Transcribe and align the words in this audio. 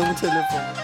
اون 0.00 0.14
تلفن. 0.14 0.74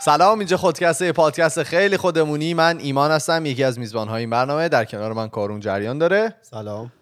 سلام 0.00 0.38
اینجا 0.38 0.56
خودکسته 0.56 1.12
پادکست 1.12 1.62
خیلی 1.62 1.96
خودمونی. 1.96 2.54
من 2.54 2.78
ایمان 2.78 3.10
هستم 3.10 3.46
یکی 3.46 3.64
از 3.64 3.78
میزبان 3.78 4.08
های 4.08 4.20
این 4.20 4.30
برنامه. 4.30 4.68
در 4.68 4.84
کنار 4.84 5.12
من 5.12 5.28
کارون 5.28 5.60
جریان 5.60 5.98
داره. 5.98 6.34
سلام. 6.42 6.92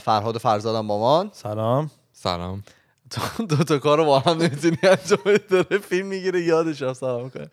فرهاد 0.00 0.36
و 0.36 0.38
فرزادم 0.38 0.88
با 0.88 1.22
من 1.22 1.30
سلام. 1.32 1.90
سلام. 2.12 2.62
تو 3.10 3.46
دو 3.46 3.56
تا 3.56 3.78
کار 3.78 3.98
رو 3.98 4.04
با 4.04 4.18
هم 4.18 4.38
نمی‌تونی 4.42 4.78
انجام. 4.82 5.36
داره 5.50 5.78
فیلم 5.78 6.06
می‌گیره 6.06 6.42
یادش 6.42 6.82
هم 6.82 6.92
سلام 6.92 7.30
کنه 7.30 7.50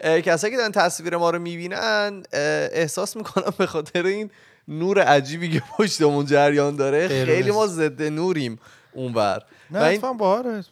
اه، 0.00 0.20
کسایی 0.20 0.50
که 0.50 0.56
دارن 0.56 0.72
تصویر 0.72 1.16
ما 1.16 1.30
رو 1.30 1.38
می‌بینن 1.38 2.22
احساس 2.32 3.16
می‌کنم 3.16 3.52
به 3.58 3.66
خاطر 3.66 4.06
این 4.06 4.30
نور 4.68 5.00
عجیبی 5.02 5.50
که 5.50 5.62
پشتمون 5.78 6.26
جریان 6.26 6.76
داره. 6.76 7.08
خیلی 7.08 7.50
ما 7.50 7.66
ضد 7.66 8.02
نوریم 8.02 8.58
اونور 8.92 9.42
نه 9.70 9.80
و 9.80 9.82
این 9.82 10.00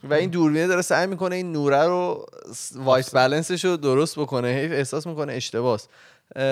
و 0.04 0.14
این 0.14 0.30
دوربینه 0.30 0.66
داره 0.66 0.82
سعی 0.82 1.06
می‌کنه 1.06 1.36
این 1.36 1.52
نوره 1.52 1.84
رو 1.84 2.26
س- 2.54 2.72
وایت 2.76 3.12
بالانسش 3.14 3.64
رو 3.64 3.76
درست 3.76 4.18
بکنه. 4.18 4.48
هی 4.48 4.66
احساس 4.74 5.06
می‌کنه 5.06 5.32
اشتباس. 5.32 5.88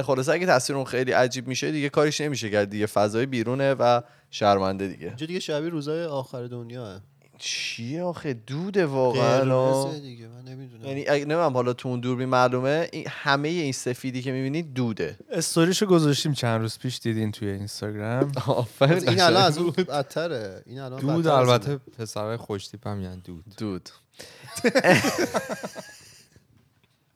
خلاصه 0.05 0.33
اگه 0.33 0.47
تصویر 0.47 0.77
اون 0.77 0.85
خیلی 0.85 1.13
عجیب 1.13 1.49
میشه 1.49 1.73
دیگه 1.73 1.89
کاریش 1.89 2.21
نمیشه 2.21 2.51
کرد. 2.51 2.71
دیگه 2.71 2.87
فضای 2.87 3.27
بیرونه 3.27 3.75
و 3.75 4.01
شرمنده 4.31 4.89
دیگه. 4.89 5.07
اینجا 5.07 5.27
دیگه 5.27 5.41
شبیه 5.41 5.69
روزای 5.71 6.05
آخر 6.05 6.47
دنیا 6.47 7.01
چیه 7.39 8.03
آخه؟ 8.03 8.33
دوده 8.33 8.87
واقعا 8.87 9.93
دیگه 9.99 10.29
من 10.29 10.53
نمی‌دونم. 10.53 10.85
یعنی 10.85 11.09
اگه 11.09 11.25
نمیم 11.25 11.53
حالا 11.55 11.73
تو 11.73 11.89
اون 11.89 12.01
دوربین 12.01 12.29
معلومه 12.29 12.89
این 12.93 13.05
همه 13.09 13.49
این 13.49 13.73
سفیدی 13.73 14.23
که 14.23 14.33
می‌بینید 14.33 14.75
دوده. 14.75 15.17
استوریشو 15.31 15.87
گذاشتیم 15.87 16.33
چند 16.33 16.61
روز 16.61 16.79
پیش 16.79 16.99
دیدین 16.99 17.33
توی 17.33 17.49
اینستاگرام. 17.49 18.33
آفرین. 18.47 19.09
این 19.09 19.21
الان 19.21 19.43
از. 19.43 19.59
اون 19.59 19.71
بدتره. 19.71 20.63
این 20.67 20.81
الان 20.81 21.01
دود 21.01 21.27
البته 21.27 21.69
اینه. 21.69 21.81
پسرهای 21.99 22.37
خوشتیپ 22.37 22.87
هم 22.87 23.01
یعنی 23.01 23.21
دود. 23.25 23.45
دود. 23.59 23.89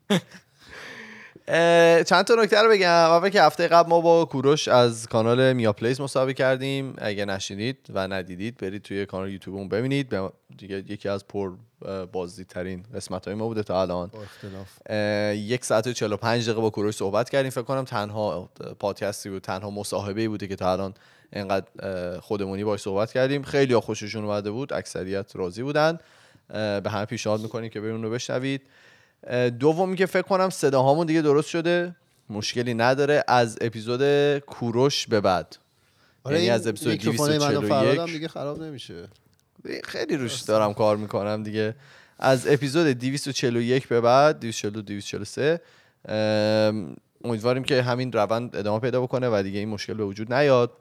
چند 2.03 2.25
تا 2.25 2.35
نکته 2.35 2.61
رو 2.61 2.69
بگم. 2.69 2.87
اول 2.89 3.29
که 3.29 3.41
هفته 3.43 3.67
قبل 3.67 3.89
ما 3.89 4.01
با 4.01 4.25
کوروش 4.25 4.67
از 4.67 5.07
کانال 5.07 5.53
میا 5.53 5.73
پلیس 5.73 5.99
مصاحبه 6.01 6.33
کردیم. 6.33 6.93
اگه 6.97 7.25
نشینید 7.25 7.77
و 7.93 8.07
ندیدید 8.07 8.57
برید 8.57 8.81
توی 8.81 9.05
کانال 9.05 9.31
یوتیوبمون 9.31 9.69
ببینید. 9.69 10.09
به- 10.09 10.31
دیگه 10.57 10.75
یکی 10.77 11.09
از 11.09 11.27
پر 11.27 11.51
بازدیدترین 12.11 12.83
قسمت 12.95 13.25
های 13.25 13.35
ما 13.35 13.47
بوده 13.47 13.63
تا 13.63 13.81
الان. 13.81 14.11
یک 15.33 15.65
ساعت 15.65 15.87
و 15.87 15.93
45 15.93 16.43
دقیقه 16.43 16.61
با 16.61 16.69
کوروش 16.69 16.95
صحبت 16.95 17.29
کردیم. 17.29 17.49
فکر 17.51 17.61
کنم 17.61 17.83
تنها 17.83 18.49
پادکستی 18.79 19.29
بود 19.29 19.41
تنها 19.41 19.69
مصاحبه 19.69 20.27
بوده 20.27 20.47
که 20.47 20.55
تا 20.55 20.71
الان 20.71 20.93
اینقدر 21.33 21.65
اه، 21.79 22.19
خودمونی 22.21 22.63
باش 22.63 22.81
صحبت 22.81 23.11
کردیم. 23.11 23.43
خیلی 23.43 23.75
خوششون 23.75 24.25
اومده 24.25 24.51
بود. 24.51 24.73
اکثریت 24.73 25.35
راضی 25.35 25.63
بودن. 25.63 25.99
به 26.49 26.89
همه 26.89 27.05
پیشنهاد 27.05 27.41
می‌کنیم 27.41 27.69
که 27.69 27.79
اون 27.79 28.03
رو 28.03 28.09
بشنوید. 28.09 28.61
دومی 29.59 29.95
که 29.95 30.05
فکر 30.05 30.21
کنم 30.21 30.49
صداهامون 30.49 31.07
دیگه 31.07 31.21
درست 31.21 31.49
شده. 31.49 31.95
مشکلی 32.29 32.73
نداره. 32.73 33.23
از 33.27 33.57
اپیزود 33.61 34.37
کوروش 34.37 35.07
به 35.07 35.21
بعد. 35.21 35.57
آره 36.23 36.37
یعنی 36.37 36.49
از 36.49 36.67
اپیزود 36.67 36.91
میکروفون 36.91 37.29
من 37.29 37.35
و 37.35 37.39
241 37.39 37.69
فرهادم 37.69 38.05
دیگه 38.05 38.27
خراب 38.27 38.63
نمیشه. 38.63 39.07
خیلی 39.83 40.17
روش 40.17 40.41
دارم 40.41 40.73
کار 40.73 40.97
می‌کنم 40.97 41.43
دیگه. 41.43 41.75
از 42.19 42.47
اپیزود 42.47 42.87
241 42.87 43.87
به 43.87 44.01
بعد 44.01 44.39
242 44.39 44.81
243 44.81 45.61
ام، 46.07 46.95
امیدواریم 47.23 47.63
که 47.63 47.81
همین 47.81 48.11
روند 48.11 48.55
ادامه 48.55 48.79
پیدا 48.79 49.01
بکنه 49.01 49.29
و 49.29 49.43
دیگه 49.43 49.59
این 49.59 49.69
مشکل 49.69 49.93
به 49.93 50.03
وجود 50.03 50.33
نیاد. 50.33 50.71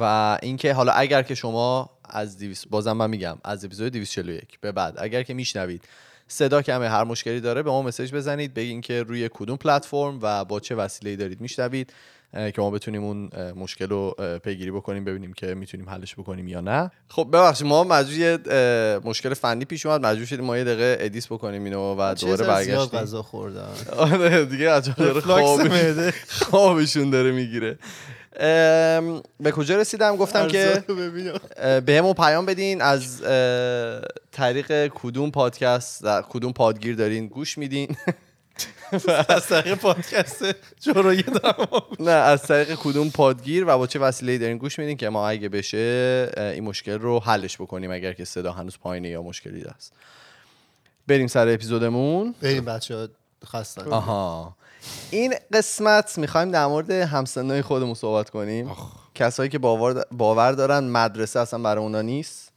و 0.00 0.38
اینکه 0.42 0.72
حالا 0.72 0.92
اگر 0.92 1.22
که 1.22 1.34
شما 1.34 1.90
از 2.04 2.38
200 2.38 2.68
بازم 2.68 2.92
من 2.92 3.10
میگم 3.10 3.38
از 3.44 3.64
اپیزود 3.64 3.92
241 3.92 4.60
به 4.60 4.72
بعد 4.72 4.94
اگر 4.98 5.22
که 5.22 5.34
میشنوید 5.34 5.84
صدا 6.28 6.62
کمه 6.62 6.88
هر 6.88 7.04
مشکلی 7.04 7.40
داره 7.40 7.62
به 7.62 7.70
ما 7.70 7.82
مسج 7.82 8.14
بزنید 8.14 8.54
بگین 8.54 8.80
که 8.80 9.02
روی 9.02 9.30
کدوم 9.34 9.56
پلتفرم 9.56 10.18
و 10.22 10.44
با 10.44 10.60
چه 10.60 10.74
وسیله‌ای 10.74 11.16
دارید 11.16 11.40
میشنوید 11.40 11.92
که 12.32 12.54
ما 12.58 12.70
بتونیم 12.70 13.04
اون 13.04 13.30
مشکل 13.56 13.88
رو 13.88 14.16
پیگیری 14.44 14.70
بکنیم 14.70 15.04
ببینیم 15.04 15.32
که 15.32 15.54
می‌تونیم 15.54 15.90
حلش 15.90 16.14
بکنیم 16.14 16.48
یا 16.48 16.60
نه. 16.60 16.90
خب 17.08 17.28
ببخشید 17.32 17.66
ما 17.66 17.84
مجبور 17.84 19.00
مشکل 19.04 19.34
فنی 19.34 19.64
پیش 19.64 19.86
اومد 19.86 20.06
مجبور 20.06 20.26
شدیم 20.26 20.44
ما 20.44 20.58
یه 20.58 20.64
دقیقه 20.64 20.96
ادیس 21.00 21.26
بکنیم 21.26 21.64
اینو 21.64 21.94
و 21.98 22.14
دوباره 22.14 22.46
برگشتیم. 22.46 23.00
غذا 23.00 23.22
خوردم 23.22 23.68
آره 23.96 24.44
دیگه 24.44 24.70
عجب 24.70 24.94
داره. 24.94 25.20
خوابشون 26.50 27.10
داره 27.10 27.32
می‌گیره. 27.32 27.78
به 28.38 29.52
کجا 29.54 29.76
رسیدم؟ 29.76 30.16
گفتم 30.16 30.48
که. 30.48 30.84
اه، 31.56 31.80
بهمون 31.80 32.12
پیام 32.12 32.46
بدین. 32.46 32.82
از 32.82 33.22
طریق 34.32 34.86
کدوم 34.86 35.30
پادکست 35.30 36.04
کدوم 36.28 36.52
پادگیر 36.52 36.94
دارین 36.96 37.26
گوش 37.26 37.58
میدین؟ 37.58 37.96
از 39.28 39.46
طریق 39.46 39.74
پادکست 39.74 40.44
دارم. 40.86 41.68
نه 42.00 42.10
از 42.10 42.42
طریق 42.42 42.74
کدوم 42.74 43.10
پادگیر 43.10 43.64
و 43.66 43.78
با 43.78 43.86
چه 43.86 43.98
وسیله 43.98 44.38
دارین 44.38 44.58
گوش 44.58 44.78
میدین 44.78 44.96
که 44.96 45.08
ما 45.08 45.28
اگه 45.28 45.48
بشه 45.48 46.30
این 46.36 46.64
مشکل 46.64 46.98
رو 46.98 47.20
حلش 47.20 47.56
بکنیم 47.56 47.90
اگر 47.90 48.12
که 48.12 48.24
صدا 48.24 48.52
هنوز 48.52 48.78
پایینه 48.78 49.08
یا 49.08 49.22
مشکلی 49.22 49.64
هست. 49.76 49.92
بریم 51.06 51.26
سر 51.26 51.48
اپیزودمون. 51.48 52.34
بریم 52.42 52.64
بچه 52.64 52.96
ها 52.96 53.08
خستن. 53.46 53.88
آها. 53.88 54.56
این 55.10 55.34
قسمت 55.52 56.18
می‌خوایم 56.18 56.50
در 56.50 56.66
مورد 56.66 56.90
همسنای 56.90 57.62
خودمون 57.62 57.94
صحبت 57.94 58.30
کنیم. 58.30 58.70
کسایی 59.14 59.50
که 59.50 59.58
باور, 59.58 60.04
باور 60.12 60.52
دارن 60.52 60.84
مدرسه 60.84 61.40
اصلا 61.40 61.58
برای 61.58 61.82
اونا 61.82 62.02
نیست 62.02 62.52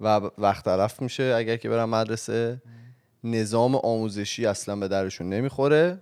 و 0.00 0.20
وقت 0.38 0.64
تلف 0.64 1.02
میشه. 1.02 1.34
اگر 1.36 1.56
که 1.56 1.68
برن 1.68 1.84
مدرسه 1.84 2.62
نظام 3.24 3.74
آموزشی 3.74 4.46
اصلا 4.46 4.76
به 4.76 4.88
درشون 4.88 5.28
نمی‌خوره 5.28 5.98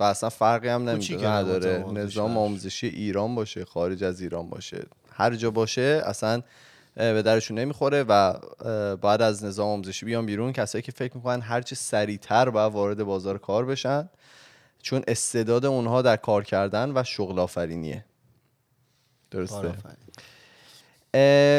و 0.00 0.02
اصلا 0.02 0.28
فرقی 0.28 0.68
هم 0.68 0.88
نمی‌دونه 0.88 1.28
نداره. 1.28 1.84
نظام 1.92 2.38
آموزشی 2.38 2.86
ایران 2.86 3.34
باشه 3.34 3.64
خارج 3.64 4.04
از 4.04 4.20
ایران 4.20 4.50
باشه. 4.50 4.86
هر 5.12 5.34
جا 5.34 5.50
باشه 5.50 6.02
اصلا 6.06 6.42
به 6.96 7.22
درشون 7.22 7.58
نمی‌خوره 7.58 8.02
و 8.02 8.34
باید 8.96 9.22
از 9.22 9.44
نظام 9.44 9.68
آموزشی 9.68 10.06
بیان 10.06 10.26
بیرون. 10.26 10.52
کسایی 10.52 10.82
که 10.82 10.92
فکر 10.92 11.16
می‌کنن 11.16 11.40
هرچه 11.40 11.76
سریعتر 11.76 12.50
باید 12.50 12.72
وارد 12.72 13.04
بازار 13.04 13.38
کار 13.38 13.64
بشن. 13.64 14.08
چون 14.84 15.02
استعداد 15.08 15.64
اونها 15.66 16.02
در 16.02 16.16
کار 16.16 16.44
کردن 16.44 16.92
و 16.94 17.04
شغل 17.04 17.38
آفرینیه. 17.38 18.04
درسته؟ 19.30 19.74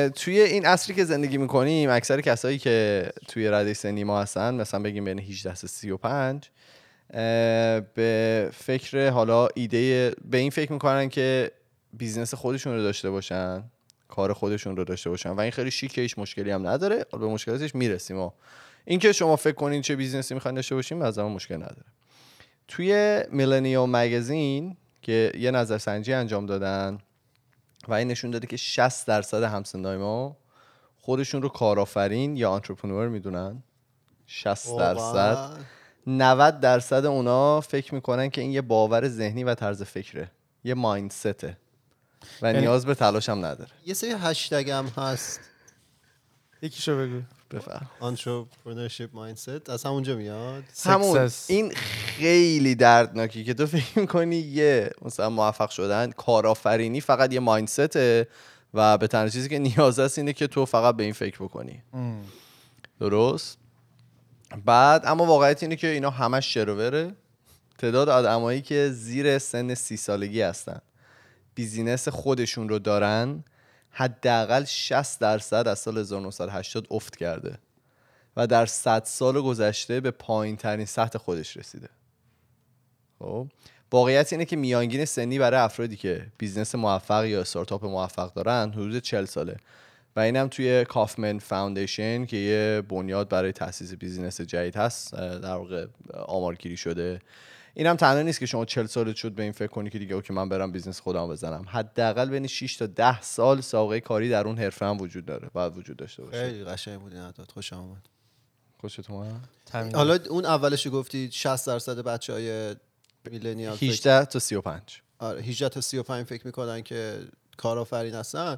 توی 0.09 0.39
این 0.39 0.65
عصری 0.65 0.95
که 0.95 1.05
زندگی 1.05 1.37
می‌کنیم 1.37 1.89
اکثر 1.89 2.21
کسایی 2.21 2.57
که 2.57 3.09
توی 3.27 3.47
رده 3.47 3.73
سنی 3.73 4.03
ما 4.03 4.21
هستن 4.21 4.53
مثلا 4.53 4.79
بگیم 4.79 5.05
بین 5.05 5.19
18 5.19 5.55
تا 5.55 5.67
35 5.67 6.49
اه، 7.13 7.79
به 7.79 8.49
فکر 8.53 9.09
حالا 9.09 9.47
ایده 9.55 10.15
به 10.25 10.37
این 10.37 10.49
فکر 10.49 10.71
می‌کنن 10.71 11.09
که 11.09 11.51
business 11.93 12.33
خودشون 12.33 12.73
رو 12.73 12.83
داشته 12.83 13.09
باشن 13.09 13.63
کار 14.07 14.33
خودشون 14.33 14.77
رو 14.77 14.83
داشته 14.83 15.09
باشن 15.09 15.29
و 15.29 15.39
این 15.39 15.51
خیلی 15.51 15.71
شیکه 15.71 16.01
هیچ 16.01 16.19
مشکلی 16.19 16.51
هم 16.51 16.67
نداره. 16.67 17.05
به 17.11 17.17
مشکلاتش 17.17 17.75
می‌رسیم. 17.75 18.17
ما 18.17 18.33
اینکه 18.85 19.11
شما 19.11 19.35
فکر 19.35 19.55
کنین 19.55 19.81
چه 19.81 19.95
business 19.95 20.29
ی 20.29 20.33
می‌خواین 20.33 20.55
داشته 20.55 20.75
باشین 20.75 21.01
از 21.01 21.19
مشکل 21.19 21.55
نداره. 21.55 21.85
توی 22.67 23.23
Millennium 23.31 23.95
Magazine 23.95 24.77
که 25.01 25.31
یه 25.37 25.51
نظرسنجی 25.51 26.13
انجام 26.13 26.45
دادن 26.45 26.97
و 27.87 27.93
این 27.93 28.07
نشون 28.07 28.31
داده 28.31 28.47
که 28.47 28.57
60 28.57 29.07
درصد 29.07 29.43
همسنای 29.43 29.97
ما 29.97 30.37
خودشون 30.97 31.41
رو 31.41 31.49
کارآفرین 31.49 32.37
یا 32.37 32.51
entrepreneur 32.51 33.07
می‌دونن. 33.07 33.63
60 34.27 34.77
درصد. 34.77 34.97
واقعا؟ 34.99 35.49
90 36.07 36.59
درصد 36.59 37.05
اونا 37.05 37.61
فکر 37.61 37.95
می‌کنن 37.95 38.29
که 38.29 38.41
این 38.41 38.51
یه 38.51 38.61
باور 38.61 39.07
ذهنی 39.07 39.43
و 39.43 39.55
طرز 39.55 39.83
فکره. 39.83 40.31
یه 40.63 40.73
مایندسته. 40.73 41.57
و 42.41 42.45
یعنی- 42.45 42.59
نیاز 42.59 42.85
به 42.85 42.95
تلاش 42.95 43.29
هم 43.29 43.45
نداره. 43.45 43.71
یه 43.85 43.93
سری 43.93 44.11
هشتگ 44.11 44.69
هم 44.69 44.85
هست. 44.97 45.39
یکیشو 46.61 46.97
بگو. 46.97 47.21
بفهم 47.51 47.87
entrepreneurship 48.01 49.15
mindset. 49.15 49.69
از 49.69 49.83
همونجا 49.83 50.15
میاد. 50.15 50.63
همون. 50.85 51.29
این 51.47 51.71
خیلی 51.73 52.75
دردناکی 52.75 53.43
که 53.43 53.53
تو 53.53 53.65
فکر 53.65 53.99
می‌کنی 53.99 54.35
یه 54.35 54.89
مثلا 55.01 55.29
موفق 55.29 55.69
شدن 55.69 56.11
کارآفرینی 56.11 57.01
فقط 57.01 57.33
یه 57.33 57.39
مایندسته 57.39 58.27
و 58.73 58.97
به 58.97 59.07
تنها 59.07 59.29
چیزی 59.29 59.49
که 59.49 59.59
نیاز 59.59 59.99
هست 59.99 60.17
اینه 60.17 60.33
که 60.33 60.47
تو 60.47 60.65
فقط 60.65 60.95
به 60.95 61.03
این 61.03 61.13
فکر 61.13 61.43
بکنی. 61.43 61.83
درست؟ 62.99 63.57
بعد 64.65 65.05
اما 65.05 65.25
واقعیت 65.25 65.63
اینه 65.63 65.75
که 65.75 65.87
اینا 65.87 66.09
همش 66.09 66.53
شر 66.53 66.80
و 66.80 66.89
وره 66.89 67.15
تعداد 67.77 68.09
آدمایی 68.09 68.61
که 68.61 68.89
زیر 68.89 69.39
سن 69.39 69.73
سی 69.73 69.97
سالگی 69.97 70.41
هستن. 70.41 70.79
business 71.55 72.07
خودشون 72.07 72.69
رو 72.69 72.79
دارن. 72.79 73.43
حداقل 73.97 74.65
60 74.65 75.19
درصد 75.19 75.67
از 75.67 75.79
سال 75.79 75.97
1980 75.97 76.87
افت 76.91 77.15
کرده 77.15 77.57
و 78.37 78.47
در 78.47 78.65
100 78.65 79.03
سال 79.05 79.41
گذشته 79.41 79.99
به 79.99 80.11
پایین 80.11 80.57
ترین 80.57 80.85
سطح 80.85 81.19
خودش 81.19 81.57
رسیده. 81.57 81.89
خب 83.19 83.47
واقعیت 83.91 84.33
اینه 84.33 84.45
که 84.45 84.55
میانگین 84.55 85.05
سنی 85.05 85.39
برای 85.39 85.59
افرادی 85.59 85.95
که 85.95 86.27
business 86.37 86.75
موفق 86.75 87.25
یا 87.25 87.41
استارتاپ 87.41 87.85
موفق 87.85 88.33
دارن 88.33 88.71
حدود 88.71 88.99
40 88.99 89.25
ساله 89.25 89.57
و 90.15 90.19
اینم 90.19 90.47
توی 90.47 90.85
Kauffman 90.85 91.39
Foundation 91.39 92.25
که 92.25 92.37
یه 92.37 92.81
بنیاد 92.81 93.29
برای 93.29 93.51
تاسیس 93.51 93.93
business 93.93 94.41
جدید 94.41 94.75
هست 94.75 95.15
در 95.15 95.55
واقع 95.55 95.85
آمارگیری 96.13 96.77
شده. 96.77 97.19
اینم 97.77 97.95
تنها 97.95 98.21
نیست 98.21 98.39
که 98.39 98.45
شما 98.45 98.65
40 98.65 98.85
سالت 98.85 99.15
شد 99.15 99.31
به 99.31 99.43
این 99.43 99.51
فکر 99.51 99.67
کنی 99.67 99.89
که 99.89 99.99
دیگه 99.99 100.15
okay 100.15 100.33
من 100.33 100.49
برم 100.49 100.71
business 100.71 100.99
خودم 100.99 101.27
بزنم. 101.27 101.65
حداقل 101.67 102.29
بین 102.29 102.47
6 102.47 102.75
تا 102.75 102.85
10 102.85 103.21
سال 103.21 103.61
سابقه 103.61 103.99
کاری 103.99 104.29
در 104.29 104.47
اون 104.47 104.57
حرفه 104.57 104.85
هم 104.85 105.01
وجود 105.01 105.25
داره 105.25 105.49
باید 105.53 105.77
وجود 105.77 105.97
داشته 105.97 106.23
باشه. 106.23 106.45
خیلی 106.45 106.63
قشنگ 106.63 106.99
بود 106.99 107.13
این 107.13 107.21
عدد. 107.21 107.51
خوشم 107.51 107.79
اومد. 107.79 108.09
خوشت 108.81 109.09
اومد. 109.09 109.49
حالا 109.93 110.19
اون 110.29 110.45
اولش 110.45 110.87
گفتی 110.87 111.29
60 111.31 111.67
درصد 111.67 111.99
بچه 111.99 112.33
های 112.33 112.75
millennial 113.31 113.77
18 113.81 114.25
تا 114.25 114.39
35 114.39 114.81
آره 115.19 115.41
18 115.41 115.69
تا 115.69 115.81
35 115.81 116.25
فکر 116.25 116.45
می‌کنن 116.45 116.81
که 116.81 117.19
کارآفرین 117.57 118.13
هستن. 118.15 118.57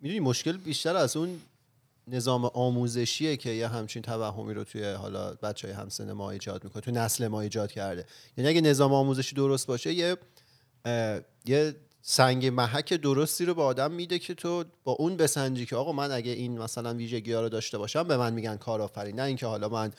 می‌دونی 0.00 0.20
مشکل 0.20 0.56
بیشتر 0.56 0.96
از 0.96 1.16
اون 1.16 1.40
نظام 2.08 2.44
آموزشیه 2.44 3.36
که 3.36 3.50
یه 3.50 3.68
همچین 3.68 4.02
توهمی 4.02 4.54
رو 4.54 4.64
توی 4.64 4.84
حالا 4.92 5.34
بچه 5.34 5.68
های 5.68 5.76
همسن 5.76 6.12
ما 6.12 6.30
ایجاد 6.30 6.64
می‌کنه 6.64 6.82
توی 6.82 6.92
نسل 6.92 7.28
ما 7.28 7.40
ایجاد 7.40 7.72
کرده. 7.72 8.06
یعنی 8.36 8.50
اگه 8.50 8.60
نظام 8.60 8.92
آموزشی 8.92 9.34
درست 9.34 9.66
باشه 9.66 9.92
یه 9.92 10.16
یه 11.46 11.74
سنگ 12.02 12.46
محک 12.46 12.92
درستی 12.94 13.44
رو 13.44 13.54
به 13.54 13.62
آدم 13.62 13.92
میده 13.92 14.18
که 14.18 14.34
تو 14.34 14.64
با 14.84 14.92
اون 14.92 15.16
بسنجی 15.16 15.66
که 15.66 15.76
آقا 15.76 15.92
من 15.92 16.12
اگه 16.12 16.32
این 16.32 16.58
مثلا 16.58 16.94
ویژگی 16.94 17.32
ها 17.32 17.40
رو 17.40 17.48
داشته 17.48 17.78
باشم 17.78 18.02
به 18.02 18.16
من 18.16 18.32
میگن 18.32 18.56
کارآفرین. 18.56 19.16
نه 19.16 19.22
اینکه 19.22 19.46
حالا 19.46 19.68
من 19.68 19.92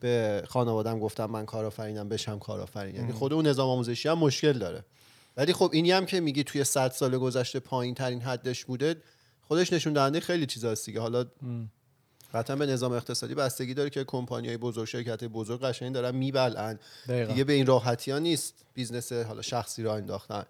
به 0.00 0.42
خانوادم 0.48 0.98
گفتم 0.98 1.26
من 1.26 1.46
کارآفرینم 1.46 2.08
بشم 2.08 2.38
کارآفرین. 2.38 2.94
یعنی 2.94 3.12
خود 3.12 3.32
اون 3.32 3.46
نظام 3.46 3.68
آموزشی 3.68 4.08
هم 4.08 4.18
مشکل 4.18 4.52
داره. 4.52 4.84
ولی 5.36 5.52
خب 5.52 5.70
اینی 5.72 5.90
هم 5.90 6.06
که 6.06 6.20
میگی 6.20 6.44
توی 6.44 6.64
100 6.64 6.90
سال 6.90 7.18
گذشته 7.18 7.60
پایین 7.60 7.94
ترین 7.94 8.20
حدش 8.20 8.64
بوده 8.64 8.96
خودش 9.50 9.72
نشون 9.72 9.92
دهنده 9.92 10.20
خیلی 10.20 10.46
چیزاست 10.46 10.86
دیگه. 10.86 11.00
حالا 11.00 11.24
قطعا 12.34 12.56
به 12.56 12.66
نظام 12.66 12.92
اقتصادی 12.92 13.34
بستگی 13.34 13.74
داره 13.74 13.90
که 13.90 14.04
کمپانی 14.04 14.48
های 14.48 14.56
بزرگ 14.56 14.84
شرکت 14.84 15.24
بزرگ 15.24 15.60
قشنگ 15.60 15.94
دارن 15.94 16.14
می‌بلعن. 16.14 16.78
دیگه 17.28 17.44
به 17.44 17.52
این 17.52 17.66
راحتی 17.66 18.10
ها 18.10 18.18
نیست 18.18 18.54
business 18.74 19.12
حالا 19.12 19.42
شخصی 19.42 19.82
راه 19.82 19.96
انداختن. 19.96 20.42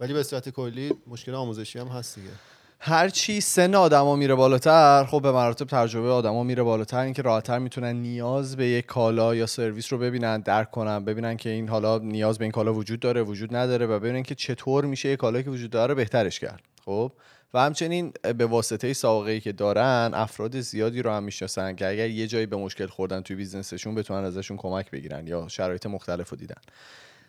ولی 0.00 0.12
به 0.12 0.22
صورت 0.22 0.48
کلی 0.48 0.92
مشکل 1.06 1.34
آموزشی 1.34 1.78
هم 1.78 1.86
هست 1.86 2.14
دیگه. 2.14 2.30
هرچی 2.78 3.40
سن 3.40 3.74
آدما 3.74 4.16
میره 4.16 4.34
بالاتر 4.34 5.04
خب 5.04 5.22
به 5.22 5.32
مراتب 5.32 5.66
تجربه 5.66 6.08
آدما 6.08 6.42
میره 6.42 6.62
بالاتر. 6.62 7.00
اینکه 7.00 7.22
راحتتر 7.22 7.58
می‌تونن 7.58 7.96
نیاز 7.96 8.56
به 8.56 8.66
یک 8.66 8.86
کالا 8.86 9.34
یا 9.34 9.46
سرویس 9.46 9.92
رو 9.92 9.98
ببینن 9.98 10.40
درک 10.40 10.70
کنن 10.70 11.04
ببینن 11.04 11.36
که 11.36 11.50
این 11.50 11.68
حالا 11.68 11.98
نیاز 11.98 12.38
به 12.38 12.44
این 12.44 12.52
کالا 12.52 12.74
وجود 12.74 13.00
داره 13.00 13.22
وجود 13.22 13.56
نداره 13.56 13.86
و 13.86 13.98
ببینن 13.98 14.22
که 14.22 14.34
چطور 14.34 14.84
میشه 14.84 15.08
یک 15.08 15.18
کالایی 15.18 15.44
که 15.44 15.50
وجود 15.50 15.70
داره 15.70 15.94
بهترش 15.94 16.40
کرد. 16.40 16.62
خب؟ 16.84 17.12
و 17.54 17.58
همچنین 17.58 18.12
به 18.38 18.46
واسطه 18.46 18.92
سابقه 18.92 19.30
ای 19.30 19.40
که 19.40 19.52
دارن 19.52 20.10
افراد 20.14 20.60
زیادی 20.60 21.02
رو 21.02 21.10
هم 21.10 21.22
می‌شناسن 21.22 21.76
که 21.76 21.88
اگر 21.88 22.08
یه 22.10 22.26
جایی 22.26 22.46
به 22.46 22.56
مشکل 22.56 22.86
خوردن 22.86 23.20
توی 23.20 23.36
بیزنسشون 23.36 23.94
بتونن 23.94 24.24
ازشون 24.24 24.56
کمک 24.56 24.90
بگیرن 24.90 25.26
یا 25.26 25.48
شرایط 25.48 25.86
مختلف 25.86 26.30
رو 26.30 26.36
دیدن. 26.36 26.60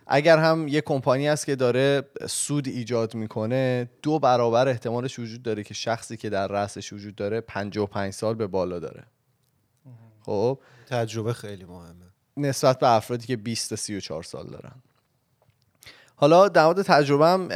اگر 0.07 0.37
هم 0.37 0.67
یه 0.67 0.81
کمپانی 0.81 1.29
است 1.29 1.45
که 1.45 1.55
داره 1.55 2.03
سود 2.27 2.67
ایجاد 2.67 3.15
می‌کنه 3.15 3.89
دو 4.01 4.19
برابر 4.19 4.67
احتمالش 4.67 5.19
وجود 5.19 5.43
داره 5.43 5.63
که 5.63 5.73
شخصی 5.73 6.17
که 6.17 6.29
در 6.29 6.47
رأسش 6.47 6.93
وجود 6.93 7.15
داره 7.15 7.41
55 7.41 8.13
سال 8.13 8.35
به 8.35 8.47
بالا 8.47 8.79
داره. 8.79 9.03
خب؟ 10.21 10.59
تجربه 10.87 11.33
خیلی 11.33 11.65
مهمه. 11.65 12.05
نسبت 12.37 12.79
به 12.79 12.89
افرادی 12.89 13.27
که 13.27 13.35
20 13.37 13.69
تا 13.69 13.75
34 13.75 14.23
سال 14.23 14.47
دارن. 14.47 14.75
حالا 16.19 16.47
در 16.47 16.65
مورد 16.65 16.81
تجربه 16.81 17.27
هم 17.27 17.49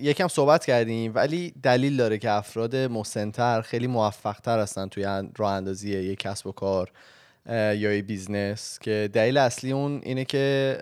یکم 0.00 0.28
صحبت 0.28 0.64
کردیم 0.64 1.12
ولی 1.14 1.54
دلیل 1.62 1.96
داره 1.96 2.18
که 2.18 2.30
افراد 2.30 2.76
مسنتر 2.76 3.60
خیلی 3.60 3.86
موفقتر 3.86 4.58
هستن 4.58 4.88
توی 4.88 5.22
راه 5.36 5.52
اندازی 5.52 5.90
یک 5.90 6.18
کسب 6.18 6.46
و 6.46 6.52
کار 6.52 6.92
یا 7.48 7.74
یه 7.74 8.02
business. 8.02 8.78
که 8.78 9.10
دلیل 9.12 9.36
اصلی 9.36 9.72
اون 9.72 10.00
اینه 10.04 10.24
که 10.24 10.78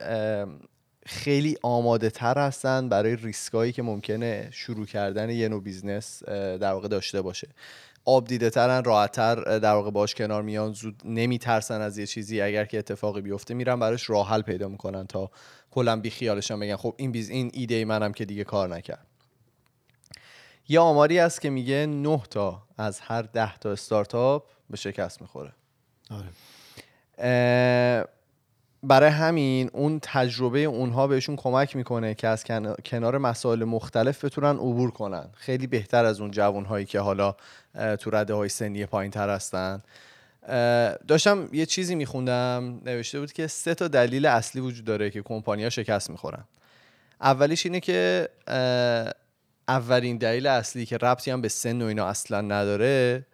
خیلی 1.06 1.56
آماده 1.62 2.10
تر 2.10 2.38
هستن 2.38 2.88
برای 2.88 3.16
ریسکایی 3.16 3.72
که 3.72 3.82
ممکنه 3.82 4.48
شروع 4.50 4.86
کردن 4.86 5.30
یه 5.30 5.48
نوع 5.48 5.62
business 5.62 6.24
در 6.28 6.72
واقع 6.72 6.88
داشته 6.88 7.22
باشه. 7.22 7.48
آب 8.06 8.26
دیده 8.26 8.50
ترن 8.50 8.84
راحتتر 8.84 9.58
در 9.58 9.72
واقع 9.72 9.90
باش 9.90 10.14
کنار 10.14 10.42
میان 10.42 10.72
زود 10.72 11.02
نمیترسن 11.04 11.80
از 11.80 11.98
یه 11.98 12.06
چیزی. 12.06 12.40
اگر 12.40 12.64
که 12.64 12.78
اتفاقی 12.78 13.20
بیفته 13.20 13.54
میرن 13.54 13.80
براش 13.80 14.10
راه 14.10 14.28
حل 14.28 14.42
پیدا 14.42 14.68
می‌کنن 14.68 15.06
تا 15.06 15.30
کلا 15.74 15.96
بی 15.96 16.10
خیالشن 16.10 16.60
بگن 16.60 16.76
خب 16.76 16.94
این 16.96 17.12
بیز 17.12 17.30
این 17.30 17.50
ایده 17.54 17.84
منم 17.84 18.12
که 18.12 18.24
دیگه 18.24 18.44
کار 18.44 18.68
نکرد. 18.68 19.06
یه 20.68 20.80
آماری 20.80 21.18
هست 21.18 21.40
که 21.40 21.50
میگه 21.50 21.86
9 21.86 22.22
تا 22.30 22.62
از 22.78 23.00
هر 23.00 23.22
10 23.22 23.58
تا 23.58 23.72
استارتاپ 23.72 24.44
به 24.70 24.76
شکست 24.76 25.22
می‌خوره. 25.22 25.52
آره. 26.10 26.28
برای 28.82 29.10
همین 29.10 29.70
اون 29.72 29.98
تجربه 30.02 30.58
اونها 30.58 31.06
بهشون 31.06 31.36
کمک 31.36 31.76
می‌کنه 31.76 32.14
که 32.14 32.28
از 32.28 32.44
کن- 32.44 32.74
کنار 32.84 33.18
مسائل 33.18 33.64
مختلف 33.64 34.24
بتونن 34.24 34.56
عبور 34.56 34.90
کنن. 34.90 35.28
خیلی 35.34 35.66
بهتر 35.66 36.04
از 36.04 36.20
اون 36.20 36.30
جوانهایی 36.30 36.86
که 36.86 37.00
حالا 37.00 37.34
تو 38.00 38.10
رده 38.10 38.34
های 38.34 38.48
سنی 38.48 38.86
پایین 38.86 39.10
تر 39.10 39.28
هستن. 39.30 39.82
داشتم 41.08 41.48
یه 41.52 41.66
چیزی 41.66 41.94
میخوندم 41.94 42.80
نوشته 42.84 43.20
بود 43.20 43.32
که 43.32 43.46
سه 43.46 43.74
تا 43.74 43.88
دلیل 43.88 44.26
اصلی 44.26 44.60
وجود 44.60 44.84
داره 44.84 45.10
که 45.10 45.22
کمپانی‌ها 45.22 45.70
شکست 45.70 46.10
می‌خورن 46.10 46.44
اولیش 47.20 47.66
اینه 47.66 47.80
که 47.80 48.28
اولین 49.68 50.18
دلیل 50.18 50.46
اصلی 50.46 50.86
که 50.86 50.96
ربطی 50.96 51.30
هم 51.30 51.40
به 51.40 51.48
سن 51.48 51.82
و 51.82 51.84
اینا 51.84 52.06
اصلا 52.06 52.40
نداره 52.40 53.26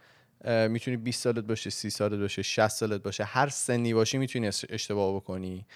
می‌تونی 0.68 0.96
20 0.96 1.22
سالت 1.22 1.44
باشه 1.44 1.70
30 1.70 1.90
سالت 1.90 2.20
باشه 2.20 2.42
60 2.42 2.68
سالت 2.68 3.02
باشه 3.02 3.24
هر 3.24 3.48
سنی 3.48 3.94
باشی 3.94 4.18
می‌تونی 4.18 4.48
اش- 4.48 4.64
اشتباه 4.68 5.16
بکنی 5.16 5.66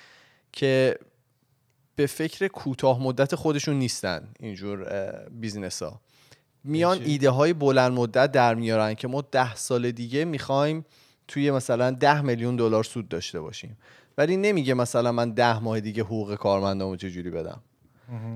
که 0.53 0.99
به 1.97 2.07
فکر 2.07 2.49
کوتاه 2.49 3.03
مدت 3.03 3.35
خودشون 3.35 3.75
نیستن 3.79 4.29
اینجور 4.41 4.85
business 5.31 5.83
ها 5.83 6.01
میان؟ 6.65 6.99
ایده 7.05 7.31
های 7.31 7.53
بلند 7.53 7.93
مدت 7.93 8.33
در 8.33 8.55
میارن 8.55 8.95
که 8.95 9.09
ما 9.09 9.21
ده 9.21 9.55
سال 9.55 9.91
دیگه 9.91 10.25
می‌خوایم 10.25 10.85
توی 11.29 11.51
مثلا 11.51 11.91
ده 11.91 12.21
میلیون 12.21 12.57
دلار 12.57 12.85
سود 12.85 13.09
داشته 13.09 13.41
باشیم. 13.41 13.77
ولی 14.19 14.37
نمیگه 14.37 14.75
مثلا 14.75 15.13
من 15.13 15.31
ده 15.31 15.59
ماه 15.59 15.81
دیگه 15.81 16.03
حقوق 16.03 16.35
کارمندامو 16.35 16.97
چجوری 16.97 17.31
بدم. 17.31 17.61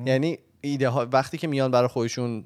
یعنی 0.06 0.38
ایده 0.60 0.88
ها 0.88 1.08
وقتی 1.12 1.38
که 1.38 1.46
میان 1.46 1.70
برای 1.70 1.88
خودشون 1.88 2.40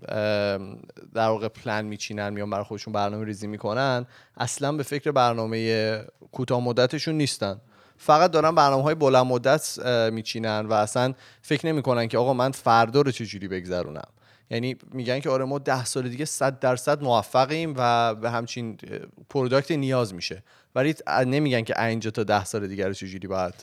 در 1.15 1.29
واقع 1.29 1.49
پلن 1.49 1.85
میچینن 1.85 2.29
میان 2.29 2.51
برای 2.51 2.65
خودشون 2.65 2.93
برنامه 2.93 3.25
ریزی 3.25 3.47
می‌کنن 3.47 4.07
اصلا 4.37 4.73
به 4.73 4.83
فکر 4.83 5.11
برنامه 5.11 5.99
کوتاه 6.33 6.61
مدتشون 6.61 7.15
نیستن. 7.15 7.61
فقط 7.97 8.31
دارن 8.31 8.55
برنامه 8.55 8.83
های 8.83 8.95
بلند 8.95 9.27
مدت 9.27 9.79
میچینن 10.13 10.67
و 10.67 10.73
اصلا 10.73 11.15
فکر 11.43 11.67
نمی‌کنن 11.67 12.09
که 12.09 12.19
آقا 12.19 12.33
من 12.33 12.51
فردا 12.51 13.01
رو 13.01 13.11
چجوری 13.11 13.49
بگذرونم. 13.49 14.09
یعنی 14.51 14.77
میگن 14.93 15.21
که 15.21 15.31
آره 15.31 15.45
ما 15.45 15.59
ده 15.59 15.85
سال 15.85 16.09
دیگه 16.09 16.25
صد 16.25 16.59
درصد 16.59 17.03
موفقیم 17.03 17.75
و 17.77 18.15
به 18.15 18.31
همچین 18.31 18.79
product 19.31 19.71
نیاز 19.71 20.15
میشه. 20.15 20.43
ولی 20.75 20.95
نمیگن 21.27 21.63
که 21.63 21.83
اینجا 21.83 22.11
تا 22.11 22.25
ده 22.25 22.45
سال 22.45 22.69
دیگه 22.69 22.87
رو 22.87 22.93
چجوری 22.93 23.29
باید 23.29 23.55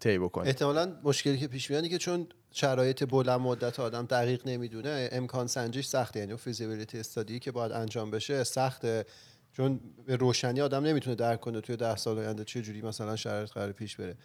طی 0.00 0.18
بکنیم. 0.18 0.46
احتمالا 0.46 0.92
مشکلی 1.02 1.38
که 1.38 1.48
پیش 1.48 1.70
میاد 1.70 1.88
که 1.88 1.98
چون 1.98 2.26
شرایط 2.50 3.04
بلند 3.04 3.40
مدت 3.40 3.80
آدم 3.80 4.06
دقیق 4.06 4.48
نمی‌دونه 4.48 5.08
امکان 5.12 5.46
سنجیش 5.46 5.86
سخته. 5.86 6.20
یعنی 6.20 6.36
feasibility 6.36 6.98
study 6.98 7.38
که 7.38 7.52
باید 7.52 7.72
انجام 7.72 8.10
بشه 8.10 8.44
سخته. 8.44 9.04
چون 9.52 9.80
به 10.06 10.16
روشنی 10.16 10.60
آدم 10.60 10.84
نمی‌تونه 10.84 11.16
درک 11.16 11.40
کنه 11.40 11.60
توی 11.60 11.76
ده 11.76 11.96
سال 11.96 12.18
آینده 12.18 12.44
چه 12.44 12.62
جوری 12.62 12.82
مثلا 12.82 13.16
شرایط 13.16 13.50
قرار 13.50 13.72
پیش 13.72 13.96
بره. 13.96 14.16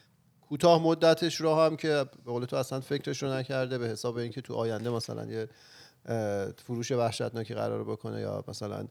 کوتاه 0.42 0.84
مدتش 0.84 1.42
رو 1.42 1.56
هم 1.56 1.76
که 1.76 2.06
به 2.26 2.32
قول 2.32 2.46
تو 2.46 2.56
اصلا 2.56 2.80
فکرش 2.80 3.24
رو 3.24 3.34
نکرده 3.34 3.78
به 3.78 3.88
حساب 3.88 4.18
اینکه 4.18 4.42
تو 4.42 4.54
آینده 4.54 4.90
مثلا 4.90 5.26
یه 5.26 5.48
فروش 6.66 6.92
وحشتناکی 6.92 7.54
قرار 7.54 7.84
بکنه 7.84 8.22
یا 8.22 8.44
مثلا 8.48 8.88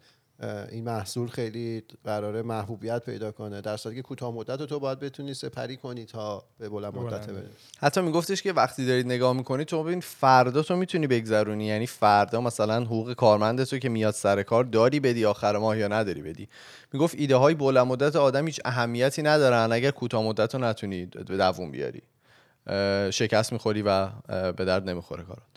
این 0.70 0.84
محصول 0.84 1.28
خیلی 1.28 1.84
قراره 2.04 2.42
محبوبیت 2.42 3.04
پیدا 3.04 3.32
کنه 3.32 3.60
در 3.60 3.76
صورتی 3.76 3.96
که 3.96 4.02
کوتاه 4.02 4.34
مدت 4.34 4.62
تو 4.62 4.78
باید 4.78 4.98
بتونی 4.98 5.34
سپری 5.34 5.76
کنی 5.76 6.04
تا 6.04 6.44
به 6.58 6.68
بلند 6.68 6.96
مدت. 6.96 7.30
بره 7.30 7.46
حتی 7.78 8.00
میگفتش 8.00 8.42
که 8.42 8.52
وقتی 8.52 8.86
دارید 8.86 9.06
نگاه 9.06 9.32
می‌کنی 9.32 9.64
تو 9.64 9.84
ببین 9.84 10.00
فردا 10.00 10.62
تو 10.62 10.76
می‌تونی 10.76 11.06
بگذرونی. 11.06 11.66
یعنی 11.66 11.86
فردا 11.86 12.40
مثلا 12.40 12.84
حقوق 12.84 13.12
کارمند 13.12 13.64
تو 13.64 13.78
که 13.78 13.88
میاد 13.88 14.14
سر 14.14 14.42
کار 14.42 14.64
داری 14.64 15.00
بدی 15.00 15.24
آخر 15.24 15.56
ماه 15.56 15.78
یا 15.78 15.88
نداری 15.88 16.22
بدی. 16.22 16.48
می‌گفت 16.92 17.14
ایده 17.18 17.36
های 17.36 17.54
بلند 17.54 17.86
مدت 17.86 18.16
آدم 18.16 18.46
هیچ 18.46 18.60
اهمیتی 18.64 19.22
ندارن 19.22 19.72
اگر 19.72 19.90
کوتاه 19.90 20.22
مدت 20.22 20.54
رو 20.54 20.60
نتونی 20.60 21.06
به 21.06 21.36
دووم 21.36 21.70
بیاری. 21.70 22.02
شکست 23.10 23.52
می‌خوری 23.52 23.82
و 23.82 24.08
به 24.28 24.64
درد 24.64 24.88
نمی‌خوره 24.88 25.22
کارات. 25.22 25.51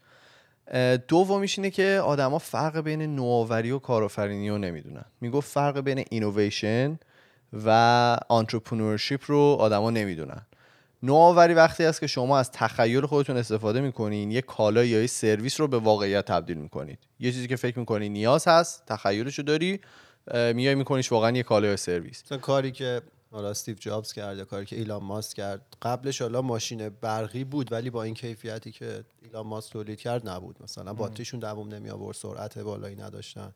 دومیش 1.07 1.59
اینه 1.59 1.69
که 1.69 2.01
آدما 2.05 2.39
فرق 2.39 2.79
بین 2.79 3.15
نوآوری 3.15 3.71
و 3.71 3.79
کارآفرینی 3.79 4.49
رو 4.49 4.57
نمی‌دونن. 4.57 5.05
می‌گفت 5.21 5.51
فرق 5.51 5.79
بین 5.79 6.05
اینویشن 6.09 6.99
و 7.65 7.69
entrepreneurship 8.29 9.21
رو 9.27 9.57
آدما 9.59 9.89
نمی‌دونن. 9.89 10.41
نوآوری 11.03 11.53
وقتی 11.53 11.85
است 11.85 11.99
که 11.99 12.07
شما 12.07 12.39
از 12.39 12.51
تخیل 12.51 13.05
خودتون 13.05 13.37
استفاده 13.37 13.81
می‌کنین 13.81 14.31
یه 14.31 14.41
کالا 14.41 14.83
یا 14.83 15.01
یه 15.01 15.07
سرویس 15.07 15.59
رو 15.59 15.67
به 15.67 15.79
واقعیت 15.79 16.25
تبدیل 16.25 16.57
می‌کنید. 16.57 16.99
یه 17.19 17.31
چیزی 17.31 17.47
که 17.47 17.55
فکر 17.55 17.79
می‌کنی 17.79 18.09
نیاز 18.09 18.47
هست 18.47 18.83
تخیلش 18.87 19.39
رو 19.39 19.43
داری 19.43 19.79
میای 20.33 20.75
میکنیش 20.75 21.11
واقعا 21.11 21.31
یه 21.31 21.43
کالا 21.43 21.67
یا 21.67 21.75
سرویس. 21.75 22.23
کاری 22.33 22.71
که 22.71 23.01
حالا 23.31 23.49
استیو 23.49 23.75
جابز 23.75 24.13
کرد 24.13 24.37
یا 24.37 24.45
کاری 24.45 24.65
که 24.65 24.75
ایلان 24.75 25.03
ماسک 25.03 25.37
کرد. 25.37 25.77
قبلش 25.81 26.21
حالا 26.21 26.41
ماشین 26.41 26.89
برقی 26.89 27.43
بود 27.43 27.71
ولی 27.71 27.89
با 27.89 28.03
این 28.03 28.13
کیفیتی 28.13 28.71
که 28.71 29.05
ایلان 29.21 29.47
ماسک 29.47 29.73
تولید 29.73 29.99
کرد 29.99 30.29
نبود. 30.29 30.63
مثلا 30.63 30.93
باتریشون 30.93 31.39
دووم 31.39 31.67
نمی 31.67 31.89
آورد 31.89 32.15
سرعت 32.15 32.57
بالایی 32.59 32.95
نداشتن. 32.95 33.53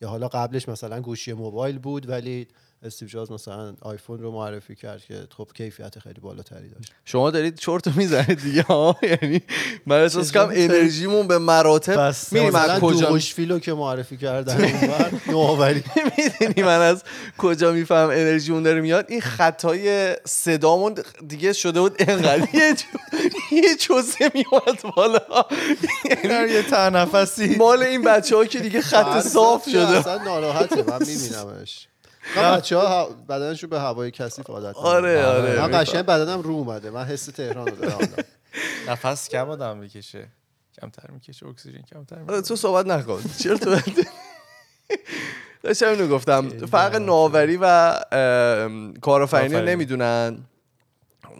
یا 0.00 0.08
حالا 0.08 0.28
قبلش 0.28 0.68
مثلا 0.68 1.00
گوشی 1.00 1.32
موبایل 1.32 1.78
بود 1.78 2.08
ولی 2.08 2.48
استیو 2.84 3.08
جابز 3.08 3.30
مثلا 3.30 3.74
آیفون 3.80 4.20
رو 4.20 4.32
معرفی 4.32 4.74
کرد 4.74 5.04
که 5.04 5.26
خب 5.36 5.48
کیفیت 5.54 5.98
خیلی 5.98 6.20
بالاتری 6.20 6.68
داشت. 6.68 6.92
شما 7.04 7.30
دارید 7.30 7.58
چرت 7.58 7.96
می‌زنید 7.96 8.42
دیگه 8.42 8.62
ها 8.62 8.96
یعنی 9.22 9.42
من 9.86 10.02
احساس 10.02 10.32
کنم 10.32 10.50
چجوری؟ 10.50 10.64
انرژیمون 10.64 11.28
به 11.28 11.38
مراتب 11.38 11.98
من 11.98 12.08
مثلا 12.08 12.80
کجا 12.80 13.06
دوغشفیلو 13.08 13.58
که 13.58 13.74
معرفی 13.74 14.16
کردن 14.16 14.72
نوآوری 15.26 15.84
می‌دونی 16.18 16.62
من 16.62 16.80
از 16.80 17.02
کجا 17.38 17.72
میفهم 17.72 18.08
انرژی 18.08 18.52
اون 18.52 18.62
داره 18.62 18.80
میاد؟ 18.80 19.06
این 19.08 19.20
خطای 19.20 20.16
صدامون 20.24 20.94
دیگه 21.28 21.52
شده 21.52 21.80
بود 21.80 21.96
انقدر. 21.98 22.48
یه 23.52 23.76
چوزه 23.80 24.30
میومد 24.34 24.82
بالا. 24.96 25.44
یعنی 26.24 26.52
یه 26.52 26.62
تنفسی. 26.62 27.56
مال 27.56 27.82
این 27.82 28.02
بچه 28.02 28.36
ها 28.36 28.44
که 28.44 28.58
دیگه 28.58 28.80
خط 28.80 29.20
صاف 29.20 29.68
شده. 29.68 29.88
اصلا 29.88 30.24
ناراحته 30.24 30.82
من 30.82 30.98
میبینمش. 30.98 31.88
بچه 32.36 32.76
ها 32.76 33.08
بدنشون 33.28 33.70
به 33.70 33.80
هوای 33.80 34.10
کثیف 34.10 34.50
عادت 34.50 34.74
دارن. 34.74 34.86
آره، 34.86 35.24
آره. 35.26 35.60
من 35.60 35.80
قشنگ 35.80 36.02
بدنم 36.02 36.40
رو 36.40 36.50
اومده. 36.50 36.90
من 36.90 37.04
حس 37.04 37.26
تهران 37.26 37.66
رو 37.66 37.76
دارم 37.76 38.08
نفس 38.88 39.28
کم 39.28 39.48
آدم 39.50 39.76
می‌کشه. 39.76 40.28
کمتر 40.80 41.10
می‌کشه 41.10 41.46
اکسیژن 41.46 41.82
کمتر 41.82 42.16
آره، 42.16 42.24
می‌کشه 42.24 42.42
تو 42.48 42.56
صحبت 42.56 42.86
نکن. 42.86 43.20
چرا 43.38 43.56
تو 43.58 43.76
داشتم 45.62 45.88
اینو 45.88 46.08
گفتم. 46.08 46.48
فرق 46.48 46.96
نوآوری 46.96 47.58
و 47.60 47.94
کارآفرینی. 49.00 49.60
نمی‌دونن. 49.60 50.38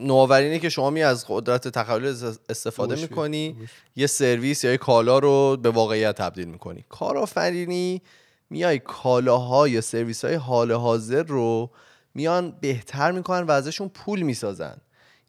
نوآوری 0.00 0.44
اینه 0.44 0.58
که 0.58 0.68
شما 0.68 0.90
می 0.90 1.02
از 1.02 1.24
قدرت 1.28 1.68
تخیل 1.68 2.06
استفاده 2.48 2.96
می‌کنی 2.96 3.56
یه 3.96 4.06
سرویس 4.06 4.64
یا 4.64 4.70
یه 4.70 4.76
کالا 4.76 5.18
رو 5.18 5.56
به 5.56 5.70
واقعیت 5.70 6.16
تبدیل 6.16 6.48
می‌کنی. 6.48 6.84
کارآفرینی 6.88 8.02
میای 8.52 8.78
کالاها 8.78 9.68
یا 9.68 9.80
سرویس 9.80 10.24
های 10.24 10.34
حال 10.34 10.72
حاضر 10.72 11.22
رو 11.22 11.70
میان 12.14 12.56
بهتر 12.60 13.10
می‌کنن 13.10 13.42
و 13.42 13.50
ازشون 13.50 13.88
پول 13.88 14.22
می‌سازن. 14.22 14.76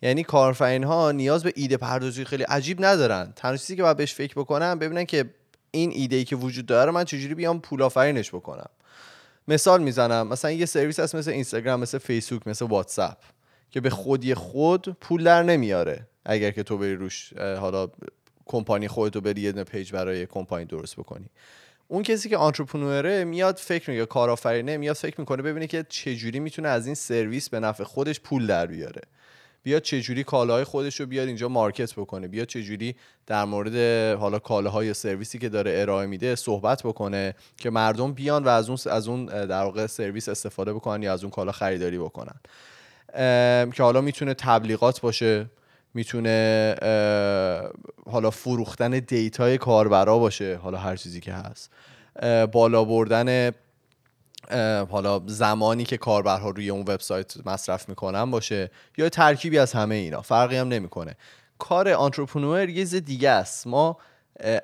یعنی 0.01 0.23
کارآفرین 0.23 0.83
ها 0.83 1.11
نیاز 1.11 1.43
به 1.43 1.53
ایده 1.55 1.77
پردازی 1.77 2.25
خیلی 2.25 2.43
عجیب 2.43 2.85
ندارن. 2.85 3.33
تنها 3.35 3.57
چیزی 3.57 3.75
که 3.75 3.83
باید 3.83 3.97
بهش 3.97 4.13
فکر 4.13 4.33
بکنن 4.33 4.79
ببینن 4.79 5.05
که 5.05 5.25
این 5.71 5.91
ایده 5.91 6.15
ای 6.15 6.23
که 6.23 6.35
وجود 6.35 6.65
داره 6.65 6.91
من 6.91 7.03
چجوری 7.03 7.35
بیام 7.35 7.59
پول 7.59 7.81
آفرینش 7.81 8.29
بکنم. 8.29 8.69
مثال 9.47 9.83
می‌زنم 9.83 10.27
مثلا 10.27 10.51
یه 10.51 10.65
سرویس 10.65 10.99
هست 10.99 11.15
مثل 11.15 11.31
اینستاگرام 11.31 11.79
مثل 11.79 11.97
فیسبوک 11.97 12.47
مثل 12.47 12.65
واتساپ 12.65 13.17
که 13.71 13.81
به 13.81 13.89
خودی 13.89 14.33
خود 14.33 14.97
پول 15.01 15.23
در 15.23 15.43
نمیاره. 15.43 16.07
اگر 16.25 16.51
که 16.51 16.63
تو 16.63 16.77
بری 16.77 16.95
روش 16.95 17.33
حالا 17.33 17.89
کمپانی 18.45 18.87
خودتو 18.87 19.21
بری 19.21 19.41
یه 19.41 19.51
page 19.51 19.91
برای 19.91 20.25
کمپانی 20.25 20.65
درست 20.65 20.95
بکنی. 20.95 21.25
اون 21.87 22.03
کسی 22.03 22.29
که 22.29 22.37
entrepreneur 22.37 23.17
ه 23.17 23.23
میاد 23.23 23.57
فکر 23.57 23.89
می‌کنه 23.89 24.05
کارآفرینه 24.05 24.77
میاد 24.77 24.95
فکر 24.95 25.19
می‌کنه 25.19 25.41
ببینه 25.41 25.67
که 25.67 25.85
چجوری 25.89 26.39
می‌تونه 26.39 26.67
از 26.67 26.85
این 26.85 26.95
سرویس 26.95 27.49
به 27.49 27.59
نفع 27.59 27.83
خودش 27.83 28.19
پول 28.19 28.47
در 28.47 28.65
بیاره. 28.65 29.01
بیاد 29.63 29.81
چجوری 29.81 30.23
کالاهای 30.23 30.63
خودش 30.63 30.99
رو 30.99 31.05
بیاد 31.05 31.27
اینجا 31.27 31.47
market 31.47 31.93
بکنه. 31.93 32.27
بیاد 32.27 32.47
چجوری 32.47 32.95
در 33.27 33.45
مورد 33.45 33.75
حالا 34.17 34.39
کالاهای 34.39 34.93
سرویسی 34.93 35.39
که 35.39 35.49
داره 35.49 35.71
ارائه 35.75 36.07
میده 36.07 36.35
صحبت 36.35 36.83
بکنه 36.83 37.35
که 37.57 37.69
مردم 37.69 38.13
بیان 38.13 38.43
و 38.43 38.47
از 38.47 38.69
اون 38.69 38.77
از 38.89 39.07
اون 39.07 39.25
در 39.25 39.63
واقع 39.63 39.87
سرویس 39.87 40.29
استفاده 40.29 40.73
بکنن 40.73 41.03
یا 41.03 41.13
از 41.13 41.23
اون 41.23 41.31
کالا 41.31 41.51
خریداری 41.51 41.97
بکنن. 41.97 42.35
که 43.71 43.83
حالا 43.83 44.01
می‌تونه 44.01 44.33
تبلیغات 44.33 45.01
باشه. 45.01 45.45
می‌تونه 45.93 46.75
حالا 48.11 48.29
فروختن 48.31 48.91
data 48.99 49.46
ی 49.46 49.57
کاربرا 49.57 50.19
باشه 50.19 50.55
حالا 50.55 50.77
هر 50.77 50.95
چیزی 50.95 51.19
که 51.19 51.33
هست. 51.33 51.71
بالا 52.51 52.83
بردن 52.83 53.51
حالا 54.89 55.21
زمانی 55.25 55.83
که 55.83 55.97
کاربرها 55.97 56.49
روی 56.49 56.69
اون 56.69 56.81
وبسایت 56.81 57.47
مصرف 57.47 57.89
می‌کنن 57.89 58.31
باشه 58.31 58.71
یا 58.97 59.09
ترکیبی 59.09 59.59
از 59.59 59.73
همه 59.73 59.95
اینا 59.95 60.21
فرقی 60.21 60.57
هم 60.57 60.67
نمی‌کنه. 60.67 61.15
کار 61.59 61.89
entrepreneur 61.89 62.69
یه 62.69 62.85
دیگه 62.85 63.29
است. 63.29 63.67
ما 63.67 63.97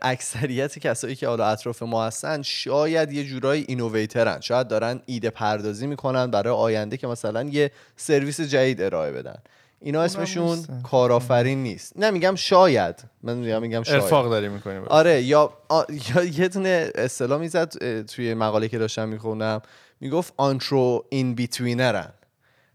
اکثریت 0.01 0.79
کسایی 0.79 1.15
که 1.15 1.27
حالا 1.27 1.45
اطراف 1.45 1.83
ما 1.83 2.05
هستن 2.05 2.41
شاید 2.41 3.12
یه 3.12 3.24
جورایی 3.24 3.65
اینوویترن. 3.67 4.39
شاید 4.39 4.67
دارن 4.67 5.01
ایده 5.05 5.29
پردازی 5.29 5.88
می‌کنن 5.88 6.31
برای 6.31 6.53
آینده 6.53 6.98
که 6.98 7.07
مثلا 7.07 7.43
یه 7.43 7.71
سرویس 7.95 8.41
جدید 8.41 8.81
ارائه 8.81 9.12
بدن. 9.12 9.39
اینا 9.81 10.01
اسمشون. 10.01 10.65
کارآفرین 10.83 11.63
نیست. 11.63 11.93
نه 11.95 12.12
میگم 12.12 12.36
شاید. 12.36 13.03
من 13.24 13.38
میگم 13.38 13.62
میگم 13.62 13.83
شاید. 13.83 14.03
ارفاق 14.03 14.29
داری 14.29 14.50
می‌کنیم. 14.50 14.83
آره 14.83 15.21
یا 15.21 15.53
آ- 15.69 15.83
یا 16.15 16.24
یه 16.24 16.48
دونه 16.48 16.91
اصطلاح 16.95 17.39
می‌زد 17.39 18.03
توی 18.03 18.33
مقاله 18.33 18.67
که 18.67 18.77
داشتم 18.77 19.09
میخوندم. 19.09 19.62
می‌گفت 20.01 20.33
آنترو 20.38 21.05
in-betweener 21.09 21.36
ن. 21.36 22.09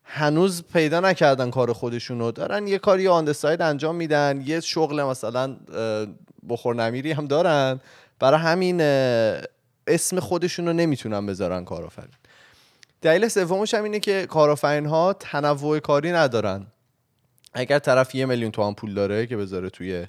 هنوز 0.04 0.62
پیدا 0.72 1.00
نکردن 1.00 1.50
کار 1.50 1.72
خودشون 1.72 2.18
رو 2.18 2.32
دارن 2.32 2.66
یه 2.66 2.78
کاری 2.78 3.08
on 3.08 3.32
side 3.32 3.62
انجام 3.62 3.96
میدن. 3.96 4.42
یه 4.46 4.60
شغل 4.60 5.02
مثلا 5.02 5.56
بخور 6.48 6.74
نمیری 6.74 7.12
هم 7.12 7.26
دارن. 7.26 7.80
برای 8.18 8.40
همین 8.40 8.80
اسم 9.86 10.20
خودشون 10.20 10.66
رو 10.66 10.72
نمی‌تونن 10.72 11.26
بذارن 11.26 11.64
کارآفرین. 11.64 12.08
دلیل 13.02 13.28
سومش 13.28 13.74
هم 13.74 13.84
اینه 13.84 14.00
که 14.00 14.26
کارآفرین 14.26 14.86
ها 14.86 15.12
تنوع 15.12 15.78
کاری 15.78 16.12
ندارن. 16.12 16.66
اگر 17.54 17.78
طرف 17.78 18.14
یه 18.14 18.26
میلیون 18.26 18.50
تومان 18.50 18.74
پول 18.74 18.94
داره 18.94 19.26
که 19.26 19.36
بذاره 19.36 19.70
توی 19.70 20.06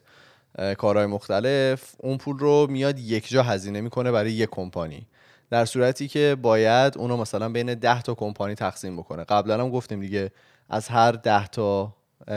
کارهای 0.78 1.06
مختلف 1.06 1.96
اون 2.00 2.18
پول 2.18 2.40
رو 2.40 2.68
میاد 2.70 3.00
یک 3.00 3.30
جا 3.30 3.44
هزینه 3.44 3.82
می‌کنه 3.82 4.12
برای 4.12 4.32
یک 4.32 4.50
کمپانی. 4.50 5.08
در 5.50 5.66
صورتی 5.66 6.08
که 6.08 6.38
باید 6.42 6.98
اونو 6.98 7.18
مثلا 7.18 7.50
بین 7.50 7.74
10 7.74 8.02
تا 8.02 8.14
کمپانی 8.14 8.56
تقسیم 8.56 8.98
بکنه. 8.98 9.24
قبلا 9.24 9.64
هم 9.64 9.70
گفتیم 9.70 10.00
دیگه 10.00 10.32
از 10.70 10.88
هر 10.88 11.12
10 11.12 11.48
تا 11.48 11.94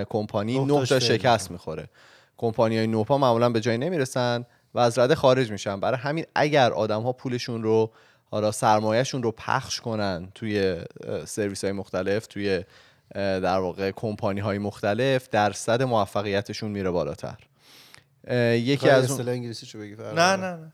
کمپانی 0.08 0.58
نه 0.58 0.64
9 0.64 0.74
تاش 0.74 0.88
تا 0.88 1.00
شکست 1.00 1.50
می‌خوره. 1.50 1.88
کمپانی 2.36 2.76
های 2.76 2.86
نوپا 2.86 3.18
معمولا 3.18 3.50
به 3.50 3.60
جایی 3.60 3.78
نمی‌رسن 3.78 4.46
و 4.74 4.78
از 4.78 4.98
رده 4.98 5.14
خارج 5.14 5.50
میشن. 5.50 5.80
برای 5.80 5.98
همین 5.98 6.24
اگر 6.34 6.72
آدم 6.72 7.02
ها 7.02 7.12
پولشون 7.12 7.62
رو 7.62 7.90
حالا 8.30 8.52
سرمایهشون 8.52 9.22
رو 9.22 9.32
پخش 9.32 9.80
کنن 9.80 10.28
توی 10.34 10.76
سرویس 11.24 11.64
های 11.64 11.72
مختلف 11.72 12.26
توی 12.26 12.64
در 13.14 13.58
واقع 13.58 13.90
کمپانی 13.90 14.40
های 14.40 14.58
مختلف 14.58 15.28
درصد 15.28 15.82
موفقیتشون 15.82 16.70
میره 16.70 16.90
بالاتر. 16.90 17.36
یکی 18.52 18.88
از 18.88 19.04
اون 19.04 19.20
اصطلاح 19.20 19.34
انگلیسی 19.34 19.66
چو 19.66 19.78
بگی 19.78 19.94
نه 19.94 20.12
نه 20.12 20.36
نه. 20.36 20.72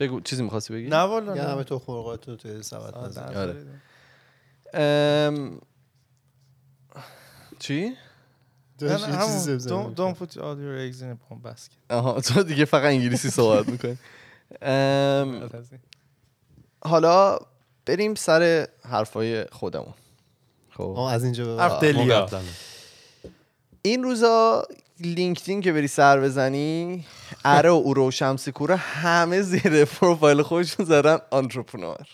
بگو 0.00 0.20
چیزی 0.20 0.42
می‌خواستی 0.42 0.74
بگی؟ 0.74 0.88
نه 0.88 0.96
والا 0.96 1.34
نه. 1.34 1.42
همه 1.42 1.64
تو 1.64 1.82
مرغاتون 1.88 2.34
رو 2.34 2.40
توی 2.40 2.62
سبد 2.62 2.94
درد 2.94 3.18
آره. 3.18 3.34
دارید. 3.34 3.66
ام، 4.74 5.60
چی؟ 7.58 7.96
don't, 8.80 9.96
don't 9.96 10.16
put 10.20 10.36
all 10.36 10.56
your 10.64 10.76
eggs 10.84 11.00
in 11.00 11.10
a 11.10 11.16
one 11.32 11.40
basket. 11.42 11.78
آها 11.90 12.20
تو 12.20 12.42
دیگه 12.42 12.64
فقط 12.64 12.84
انگلیسی 12.84 13.30
صحبت 13.30 13.68
می‌کنی. 13.68 13.98
حالا 16.84 17.38
بریم 17.86 18.14
سر 18.14 18.68
حرفای 18.84 19.44
خودمون. 19.44 19.94
خب. 20.76 20.94
آه، 20.96 21.12
از 21.12 21.24
اینجا 21.24 21.56
به. 21.56 21.62
این 23.82 24.02
روزا 24.02 24.64
لینکدین 25.00 25.60
که 25.60 25.72
بری 25.72 25.88
سر 25.88 26.20
بزنی 26.20 27.04
اره 27.44 27.70
و 27.70 27.72
اوره 27.72 28.08
و 28.08 28.10
شمسی 28.10 28.52
کوره 28.52 28.76
همه 28.76 29.42
زیر 29.42 29.84
پروفایل 29.84 30.42
خودشون 30.42 30.86
زدن 30.86 31.18
entrepreneur 31.30 32.06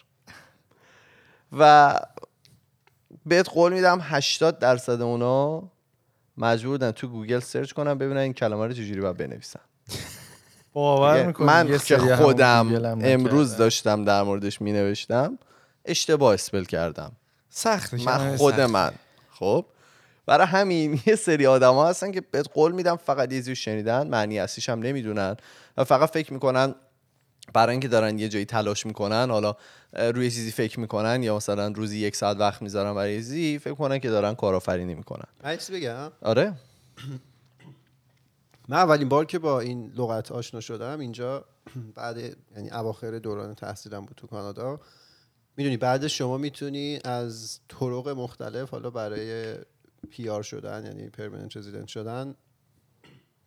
و 1.58 1.98
بهت 3.26 3.48
قول 3.48 3.72
میدم 3.72 3.98
80 4.02 4.58
درصد 4.58 5.02
اونا 5.02 5.62
مجبور 6.36 6.72
بودن 6.72 6.90
تو 6.90 7.08
گوگل 7.08 7.40
search 7.40 7.72
کنن 7.72 7.94
ببینن 7.94 8.20
این 8.20 8.32
کلمه 8.32 8.66
رو 8.66 8.72
چجوری 8.72 9.00
باید 9.00 9.16
بنویسن. 9.16 9.60
باور 10.72 11.34
کن 11.38 11.78
که 11.78 12.16
خودم 12.16 12.98
امروز. 13.02 13.56
داشتم 13.56 14.04
در 14.04 14.22
موردش 14.22 14.60
می 14.60 14.72
نوشتم 14.72 15.38
اشتباه 15.84 16.34
spell 16.34 16.64
کردم. 16.64 17.12
سخته 17.54 17.96
من 17.96 18.04
کلمه 18.04 18.36
خود 18.36 18.54
سخته. 18.54 18.66
من. 18.66 18.92
خب؟ 19.30 19.64
برای 20.26 20.46
همین 20.46 21.00
یه 21.06 21.16
سری 21.16 21.46
آدم 21.46 21.74
ها 21.74 21.88
هستن 21.88 22.12
که 22.12 22.20
بهت 22.20 22.48
قول 22.54 22.72
میدم 22.72 22.96
فقط 22.96 23.32
یه 23.32 23.54
شنیدن 23.54 24.06
معنی 24.06 24.38
اصلیش 24.38 24.68
هم 24.68 24.78
نمی‌دونن 24.82 25.36
و 25.76 25.84
فقط 25.84 26.10
فکر 26.10 26.32
می‌کنن 26.32 26.74
برای 27.52 27.70
اینکه 27.70 27.88
دارن 27.88 28.18
یه 28.18 28.28
جایی 28.28 28.44
تلاش 28.44 28.86
می‌کنن 28.86 29.30
حالا 29.30 29.56
روی 29.92 30.30
چیزی 30.30 30.52
فکر 30.52 30.80
می‌کنن 30.80 31.22
یا 31.22 31.36
مثلا 31.36 31.68
روزی 31.68 31.98
یک 31.98 32.16
ساعت 32.16 32.36
وقت 32.36 32.62
می‌ذارن 32.62 32.94
برای 32.94 33.16
چیزی 33.16 33.58
فکر 33.58 33.74
کنن 33.74 33.98
که 33.98 34.10
دارن 34.10 34.34
کارآفرینی 34.34 34.94
می‌کنن. 34.94 35.26
من 35.44 35.56
چیزی 35.56 35.72
بگم. 35.72 36.12
آره. 36.22 36.52
من 38.68 38.76
اولین 38.76 39.08
بار 39.08 39.24
که 39.24 39.38
با 39.38 39.60
این 39.60 39.92
لغت 39.96 40.32
آشنا 40.32 40.60
شدم 40.60 41.00
اینجا 41.00 41.44
بعد 41.96 42.18
یعنی 42.56 42.70
اواخر 42.70 43.18
دوران 43.18 43.54
تحصیلم 43.54 44.00
بود 44.00 44.16
تو 44.16 44.26
کانادا 44.26 44.80
می‌دونی 45.56 45.76
بعد 45.76 46.06
شما 46.06 46.38
می‌تونی 46.38 46.98
از 47.04 47.60
طرق 47.68 48.08
مختلف 48.08 48.70
حالا 48.70 48.90
برای 48.90 49.54
PR 50.10 50.42
شدن 50.42 50.86
یعنی 50.86 51.10
permanent 51.10 51.56
resident 51.56 51.88
شدن 51.88 52.34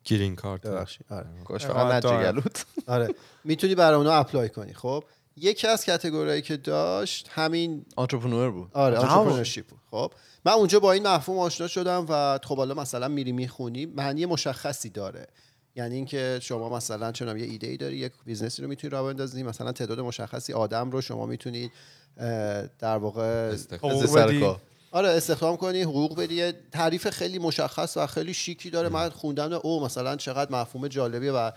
گرین 0.06 0.36
کارت. 0.36 0.62
ببخشید. 0.62 1.06
آره. 1.10 1.28
کاش 1.46 1.66
اقامت 1.66 2.04
فقط. 2.04 2.14
نجگلوت 2.14 2.66
آره. 2.88 3.16
می‌تونی 3.44 3.76
برای 3.76 3.98
اونا 3.98 4.14
apply 4.14 4.50
کنی. 4.50 4.74
خب 4.74 5.04
یکی 5.38 5.68
از 5.68 5.86
category 5.86 6.30
ایی 6.30 6.42
که 6.42 6.58
داشت 6.58 7.30
همین 7.32 7.86
entrepreneur 7.96 8.52
بود. 8.52 8.70
آره 8.74 8.98
wow. 9.00 9.06
entrepreneurship 9.06 9.66
خب 9.92 10.14
من 10.46 10.52
اونجا 10.52 10.80
با 10.80 10.92
این 10.92 11.08
مفهوم 11.08 11.40
آشنا 11.40 11.68
شدم 11.68 12.06
و 12.10 12.40
خب 12.44 12.58
حالا 12.58 12.74
مثلا 12.74 13.08
میری 13.08 13.32
می‌خونی 13.32 13.86
معنی 13.86 14.26
مشخصی 14.26 14.90
داره. 14.90 15.28
یعنی 15.76 15.96
اینکه 15.96 16.40
شما 16.42 16.70
مثلا 16.70 17.12
چون 17.12 17.38
یه 17.38 17.46
ایده 17.46 17.68
ای 17.68 17.78
داری 17.78 17.98
یک 17.98 18.12
بیزنسی 18.26 18.62
رو 18.62 18.68
می‌تونی 18.68 18.92
راه 18.92 19.04
بندازی 19.14 19.44
مثلا 19.44 19.72
تعداد 19.72 20.00
مشخصی 20.00 20.54
آدم 20.54 20.92
رو 20.92 21.02
شما 21.02 21.26
می‌تونید 21.26 21.72
در 22.80 22.98
واقع. 22.98 23.56
آره 24.92 25.10
استخدام 25.10 25.58
کنی 25.58 25.82
حقوق 25.82 26.20
بدی. 26.20 26.36
یه 26.36 26.54
تعریف 26.72 27.10
خیلی 27.10 27.40
مشخص 27.40 27.98
و 27.98 28.08
خیلی 28.08 28.34
شیکی 28.34 28.70
داره. 28.70 28.90
من 28.90 29.10
خوندم 29.10 29.54
او 29.54 29.86
مثلا 29.86 30.16
چقدر 30.16 30.52
مفهوم 30.52 30.88
جالبیه 30.88 31.32
و 31.32 31.52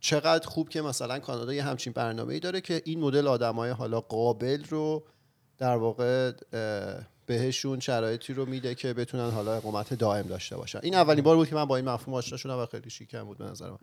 چقدر 0.00 0.46
خوب 0.46 0.68
که 0.68 0.82
مثلا 0.82 1.18
کانادا 1.18 1.54
یه 1.54 1.62
همچین 1.62 1.92
برنامه 1.92 2.34
ای 2.34 2.40
داره 2.40 2.60
که 2.60 2.82
این 2.84 3.00
مدل 3.00 3.26
آدمای 3.26 3.70
حالا 3.70 4.00
قابل 4.00 4.64
رو 4.64 5.02
در 5.58 5.76
واقع 5.76 6.32
بهشون 7.34 7.80
شرایطی 7.80 8.34
رو 8.34 8.46
میده 8.46 8.74
که 8.74 8.92
بتونن 8.94 9.30
حالا 9.30 9.54
اقامت 9.56 9.94
دائم 9.94 10.26
داشته 10.26 10.56
باشن. 10.56 10.80
این 10.82 10.94
اولین 10.94 11.24
بار 11.24 11.36
بود 11.36 11.48
که 11.48 11.54
من 11.54 11.64
با 11.64 11.76
این 11.76 11.88
مفهوم 11.88 12.14
آشنا 12.14 12.38
شدم 12.38 12.58
و 12.58 12.66
خیلی 12.66 12.90
شیکم 12.90 13.22
بود 13.24 13.38
به 13.38 13.44
نظر 13.44 13.70
من. 13.70 13.78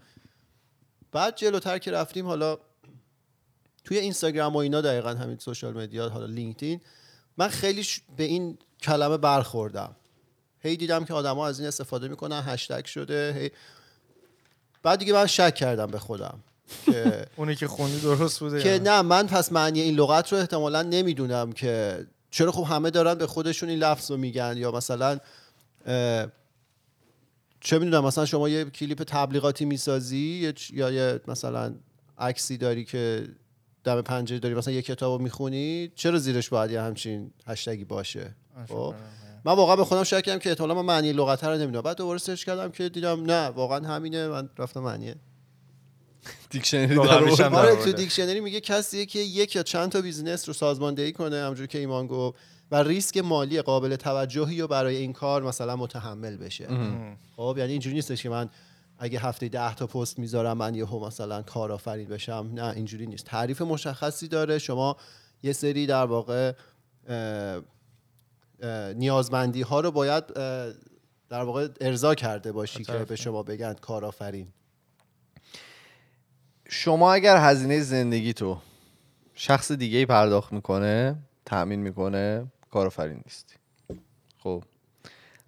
بعد 1.12 1.36
جلوتر 1.36 1.78
که 1.78 1.92
رفتیم 1.92 2.26
حالا 2.26 2.58
توی 3.84 3.98
اینستاگرام 3.98 4.54
و 4.54 4.58
اینا 4.58 4.82
دقیقا 4.82 5.10
همین 5.10 5.38
سوشال 5.38 5.74
مدیا 5.74 6.10
حالا 6.10 6.26
لینکدین 6.26 6.82
من 7.38 7.48
خیلی 7.48 7.84
ش- 7.84 8.02
به 8.18 8.24
این 8.24 8.58
کلمه 8.82 9.18
برخوردم. 9.18 9.96
هی 10.60 10.78
دیدم 10.78 11.06
که 11.06 11.14
آدما 11.14 11.48
از 11.48 11.60
این 11.60 11.68
استفاده 11.68 12.08
می‌کنن 12.08 12.44
هشتگ 12.46 12.86
شده 12.86 13.34
هی 13.40 13.52
بعد 14.84 15.00
دیگه 15.00 15.14
من 15.14 15.26
شک 15.26 15.56
کردم 15.56 15.86
به 15.88 16.00
خودم 16.00 16.40
که 16.86 17.26
اونی 17.38 17.56
که 17.56 17.68
خوندی 17.68 18.00
درست 18.00 18.40
بوده 18.40 18.64
که 18.64 18.80
نه 18.84 19.02
من 19.02 19.28
پس 19.28 19.52
معنی 19.52 19.82
این 19.82 19.96
لغت 19.96 20.34
رو 20.34 20.40
احتمالا 20.40 20.82
نمی‌دونم 20.82 21.52
که 21.52 22.08
چرا 22.38 22.52
خب 22.52 22.64
همه 22.64 22.90
دارن 22.90 23.14
به 23.14 23.28
خودشون 23.28 23.70
این 23.70 23.80
لفظ 23.80 24.12
رو 24.12 24.18
میگن؟ 24.18 24.54
یا 24.58 24.72
مثلا 24.72 25.20
چه 27.60 27.80
می‌دونم 27.80 28.06
مثلا 28.06 28.26
شما 28.26 28.50
یه 28.50 28.66
کلیپ 28.66 29.04
تبلیغاتی 29.04 29.66
می‌سازی 29.66 30.54
یا 30.74 30.92
یه 30.92 31.20
مثلا 31.28 31.76
عکسی 32.18 32.58
داری 32.58 32.86
که 32.86 33.28
دم 33.84 34.02
پنجره 34.02 34.40
داری 34.40 34.56
مثلا 34.56 34.74
یه 34.74 34.82
کتاب 34.82 35.18
رو 35.18 35.24
می‌خونی 35.24 35.92
چرا 35.96 36.18
زیرش 36.18 36.50
باید 36.50 36.72
یه 36.72 36.82
همچین 36.82 37.32
هشتگی 37.48 37.86
باشه؟ 37.86 38.36
خب؟ 38.68 38.96
من 39.46 39.54
واقعا 39.54 39.76
به 39.76 39.86
خودم 39.86 40.04
شک 40.04 40.24
کردم 40.24 40.40
که 40.40 40.50
احتمالا 40.50 40.74
من 40.74 40.86
معنی 40.86 41.14
لغت 41.14 41.44
رو 41.44 41.58
نمی‌دونم. 41.58 41.82
بعد 41.82 41.98
دوباره 41.98 42.20
search 42.20 42.44
کردم 42.46 42.72
که 42.72 42.90
دیدم 42.90 43.24
نه 43.24 43.48
واقعا 43.48 43.88
همینه 43.88 44.28
من 44.28 44.50
رفتم 44.58 44.80
معنی 44.80 45.16
دیکشنری. 46.50 46.96
در 46.96 47.46
آره. 47.54 47.76
تو 47.76 47.92
دیکشنری 47.92 48.40
میگه 48.40 48.60
کسیه 48.60 49.06
که 49.06 49.20
یک 49.20 49.56
یا 49.56 49.64
چند 49.64 49.92
تا 49.92 50.02
بیزنس 50.02 50.48
رو 50.48 50.54
سازماندهی 50.54 51.12
کنه 51.12 51.44
همونجوری 51.44 51.68
که 51.68 51.80
ایمان 51.80 52.08
گفت 52.08 52.40
و 52.72 52.84
ریسک 52.84 53.18
مالی 53.18 53.62
قابل 53.62 53.96
توجهی 53.96 54.62
رو 54.62 54.68
برای 54.68 54.96
این 54.96 55.14
کار 55.14 55.44
مثلا 55.44 55.76
متحمل 55.76 56.38
بشه. 56.38 56.68
خب 57.36 57.56
یعنی 57.58 57.72
اینجوری 57.72 57.96
نیستش 57.96 58.24
که 58.24 58.30
من 58.30 58.50
اگه 59.00 59.20
هفته 59.20 59.50
ده 59.50 59.76
تا 59.76 59.88
پست 59.88 60.20
می‌ذارم 60.20 60.58
من 60.58 60.76
یهو 60.76 61.06
مثلا 61.06 61.42
کارآفرین 61.42 62.08
بشم. 62.08 62.52
نه 62.54 62.74
اینجوری 62.76 63.08
نیست. 63.08 63.26
تعریف 63.26 63.62
مشخصی 63.62 64.28
داره. 64.28 64.60
شما 64.60 64.98
یه 65.44 65.54
سری 65.54 65.86
در 65.86 66.06
واقع 66.06 66.54
اه، 67.08 67.62
اه، 68.62 68.94
نیازمندی 68.94 69.62
ها 69.62 69.80
رو 69.80 69.92
باید 69.92 70.34
در 71.30 71.44
واقع 71.44 71.68
ارضا 71.82 72.16
کرده 72.16 72.52
باشی 72.52 72.84
که 72.84 72.94
به 72.94 73.16
شما 73.16 73.44
بگن 73.44 73.74
کارآفرین. 73.74 74.48
شما 76.70 77.14
اگر 77.14 77.38
هزینه 77.38 77.80
زندگی 77.80 78.34
تو 78.34 78.58
شخص 79.34 79.72
دیگه 79.72 79.98
ای 79.98 80.06
پرداخت 80.06 80.54
می‌کنه 80.54 81.16
تأمین 81.46 81.80
می‌کنه 81.80 82.46
کارآفرین 82.72 83.22
نیستی. 83.26 83.56
خب. 84.38 84.64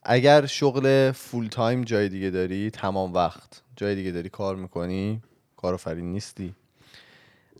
اگر 0.03 0.45
شغل 0.45 1.11
فول 1.11 1.47
تایم 1.47 1.83
جای 1.83 2.09
دیگه 2.09 2.29
داری 2.29 2.69
تمام 2.69 3.13
وقت 3.13 3.61
جای 3.75 3.95
دیگه 3.95 4.11
داری 4.11 4.29
کار 4.29 4.55
می‌کنی 4.55 5.21
کارآفرین 5.57 6.11
نیستی. 6.11 6.55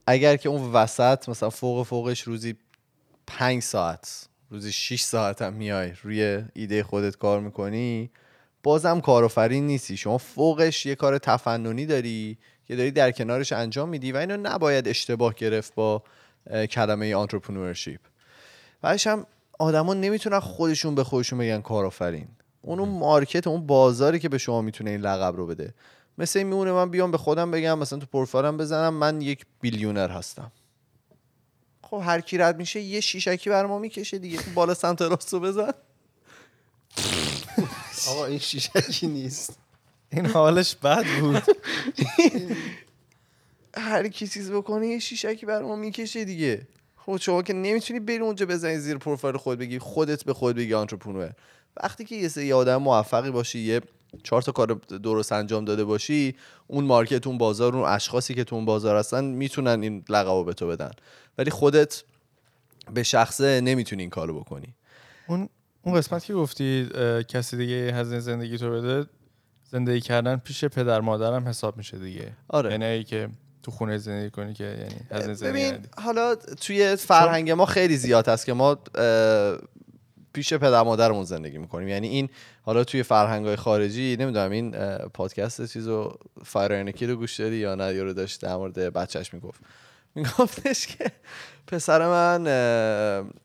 اگر 0.08 0.38
که 0.38 0.50
اون 0.50 0.72
وسط 0.72 1.30
مثلا 1.30 1.50
فوق 1.50 1.86
فوقش 1.86 2.22
روزی 2.22 2.56
پنج 3.28 3.64
ساعت 3.64 4.28
روزی 4.50 4.72
6 4.72 5.02
ساعت 5.02 5.42
هم 5.42 5.54
میای 5.54 5.94
روی 6.04 6.44
ایده 6.54 6.84
خودت 6.84 7.18
کار 7.18 7.40
می‌کنی 7.40 8.10
بازم 8.64 9.02
کارآفرین 9.02 9.68
نیستی. 9.68 9.98
شما 9.98 10.18
فوقش 10.18 10.86
یه 10.86 10.96
کار 10.96 11.18
تفننی 11.18 11.86
داری 11.86 12.38
که 12.70 12.76
داری 12.76 12.92
در 12.92 13.12
کنارش 13.12 13.52
انجام 13.54 13.90
میدی 13.90 14.12
و 14.12 14.18
اینو 14.18 14.38
نباید 14.38 14.88
اشتباه 14.88 15.34
گرفت 15.34 15.76
با 15.76 16.04
کلمه 16.72 17.16
entrepreneurship 17.16 18.00
بعدش 18.82 19.08
هم 19.08 19.26
آدما 19.60 19.94
نمی‌تونن 19.94 20.40
خودشون 20.40 20.96
به 20.96 21.04
خودشون 21.04 21.40
بگن 21.40 21.62
کارآفرین. 21.62 22.28
اون 22.62 22.80
اون 22.80 22.90
market 22.90 23.48
اون 23.48 23.68
بازاری 23.68 24.20
که 24.20 24.30
به 24.30 24.38
شما 24.38 24.62
می‌تونه 24.62 24.90
این 24.90 25.02
لقب 25.02 25.36
رو 25.36 25.48
بده. 25.48 25.74
مثل 26.18 26.40
این 26.40 26.48
میمونه 26.48 26.72
من 26.72 26.90
بیام 26.90 27.12
به 27.12 27.18
خودم 27.18 27.52
بگم 27.52 27.80
مثلا 27.80 28.00
تو 28.00 28.06
پروفایلم 28.06 28.58
بزنم 28.58 28.94
من 28.94 29.22
یک 29.22 29.46
billionaire 29.62 30.10
هستم. 30.10 30.52
خب 31.84 32.02
هر 32.04 32.22
کی 32.22 32.38
رد 32.38 32.58
میشه 32.58 32.80
یه 32.80 33.00
شیشکی 33.00 33.50
بر 33.50 33.66
ما 33.66 33.80
می‌کشه 33.80 34.18
دیگه. 34.18 34.40
بالا 34.56 34.74
سمت 34.74 35.02
راست 35.02 35.34
رو 35.34 35.40
بزن. 35.40 35.72
آقا 38.10 38.26
این 38.26 38.40
شیشکی 38.40 39.08
نیست. 39.08 39.60
این 40.12 40.26
حالش 40.26 40.76
بد 40.76 41.06
بود. 41.20 41.44
هر 43.78 44.08
کی 44.08 44.28
چیز 44.28 44.52
بکنه 44.52 44.88
یه 44.88 45.00
شیشکی 45.00 45.46
بر 45.46 45.62
ما 45.62 45.76
می‌کشه 45.76 46.26
دیگه. 46.26 46.68
خب 46.98 47.18
شما 47.18 47.42
که 47.42 47.54
نمی‌تونی 47.54 48.00
بری 48.00 48.18
اونجا 48.18 48.46
بزنی 48.46 48.78
زیر 48.78 48.98
پروفایل 48.98 49.38
خود 49.38 49.60
بگی 49.60 49.80
خودت 49.80 50.24
به 50.24 50.34
خود 50.34 50.56
بگی 50.56 50.74
آنترپرنور 50.74 51.32
وقتی 51.84 52.06
که 52.06 52.16
یه 52.16 52.28
سری 52.28 52.54
آدم 52.54 52.78
موفقی 52.78 53.32
باشی 53.32 53.60
یه 53.60 53.82
چهار 54.24 54.42
تا 54.42 54.52
کار 54.52 54.68
درست 55.04 55.32
انجام 55.32 55.66
داده 55.66 55.84
باشی 55.84 56.36
اون 56.68 56.84
مارکت 56.84 57.28
اون 57.28 57.38
بازار 57.38 57.76
اون 57.76 57.86
اشخاصی 57.86 58.34
که 58.34 58.44
تو 58.44 58.56
اون 58.56 58.66
بازار 58.66 58.96
هستن 58.96 59.24
می‌تونن 59.26 59.84
این 59.84 60.04
لقب 60.10 60.30
رو 60.30 60.44
به 60.44 60.54
تو 60.54 60.68
بدن. 60.68 60.92
ولی 61.38 61.52
خودت 61.52 62.04
به 62.94 63.04
شخصه 63.04 63.62
نمی‌تونی 63.62 64.02
این 64.02 64.10
کارو 64.10 64.40
بکنی. 64.40 64.74
اون 65.28 65.50
اون 65.82 65.96
قسمت 65.96 66.26
که 66.26 66.34
گفتی 66.34 66.90
کسی 67.28 67.58
دیگه 67.58 67.76
هزینه 67.76 68.20
زندگی 68.20 68.58
تو 68.58 68.72
بده 68.72 69.06
زندگی 69.72 70.02
کردن 70.02 70.38
پیش 70.38 70.66
پدر 70.66 71.02
مادرم 71.02 71.48
حساب 71.48 71.78
میشه 71.78 71.98
دیگه 71.98 72.32
آره. 72.48 72.72
یعنی 72.72 73.04
که 73.04 73.30
تو 73.64 73.72
خونه 73.72 73.98
زندگی 73.98 74.30
کنی 74.30 74.54
که 74.54 74.64
یعنی 74.64 74.96
هزینه 75.12 75.34
زندگی 75.34 75.60
ببین 75.60 75.74
ندی. 75.74 75.88
حالا 75.98 76.36
توی 76.36 76.96
فرهنگ 76.96 77.52
ما 77.52 77.66
خیلی 77.66 77.98
زیاد 77.98 78.30
هست 78.30 78.46
که 78.46 78.54
ما 78.54 78.78
پیش 80.34 80.54
پدر 80.54 80.84
مادرمون 80.84 81.24
زندگی 81.24 81.58
می‌کنیم 81.58 81.88
یعنی 81.88 82.08
این 82.08 82.30
حالا 82.62 82.84
توی 82.84 83.04
فرهنگ 83.04 83.46
های 83.46 83.56
خارجی 83.56 84.18
نمی‌دونم 84.20 84.52
این 84.52 84.72
پادکست 84.98 85.66
چیزو 85.66 86.18
فایرنکی 86.44 87.06
رو 87.06 87.16
گوش 87.16 87.40
دادی 87.40 87.56
یا 87.56 87.76
نه 87.76 87.96
یا 87.96 88.04
رو 88.04 88.14
داشت 88.14 88.42
در 88.42 88.56
مورد 88.56 88.80
بچهش 88.80 89.34
می‌گفت 89.34 89.62
میگفتش 90.16 90.88
که 90.88 91.12
پسر 91.72 92.08
من 92.08 92.46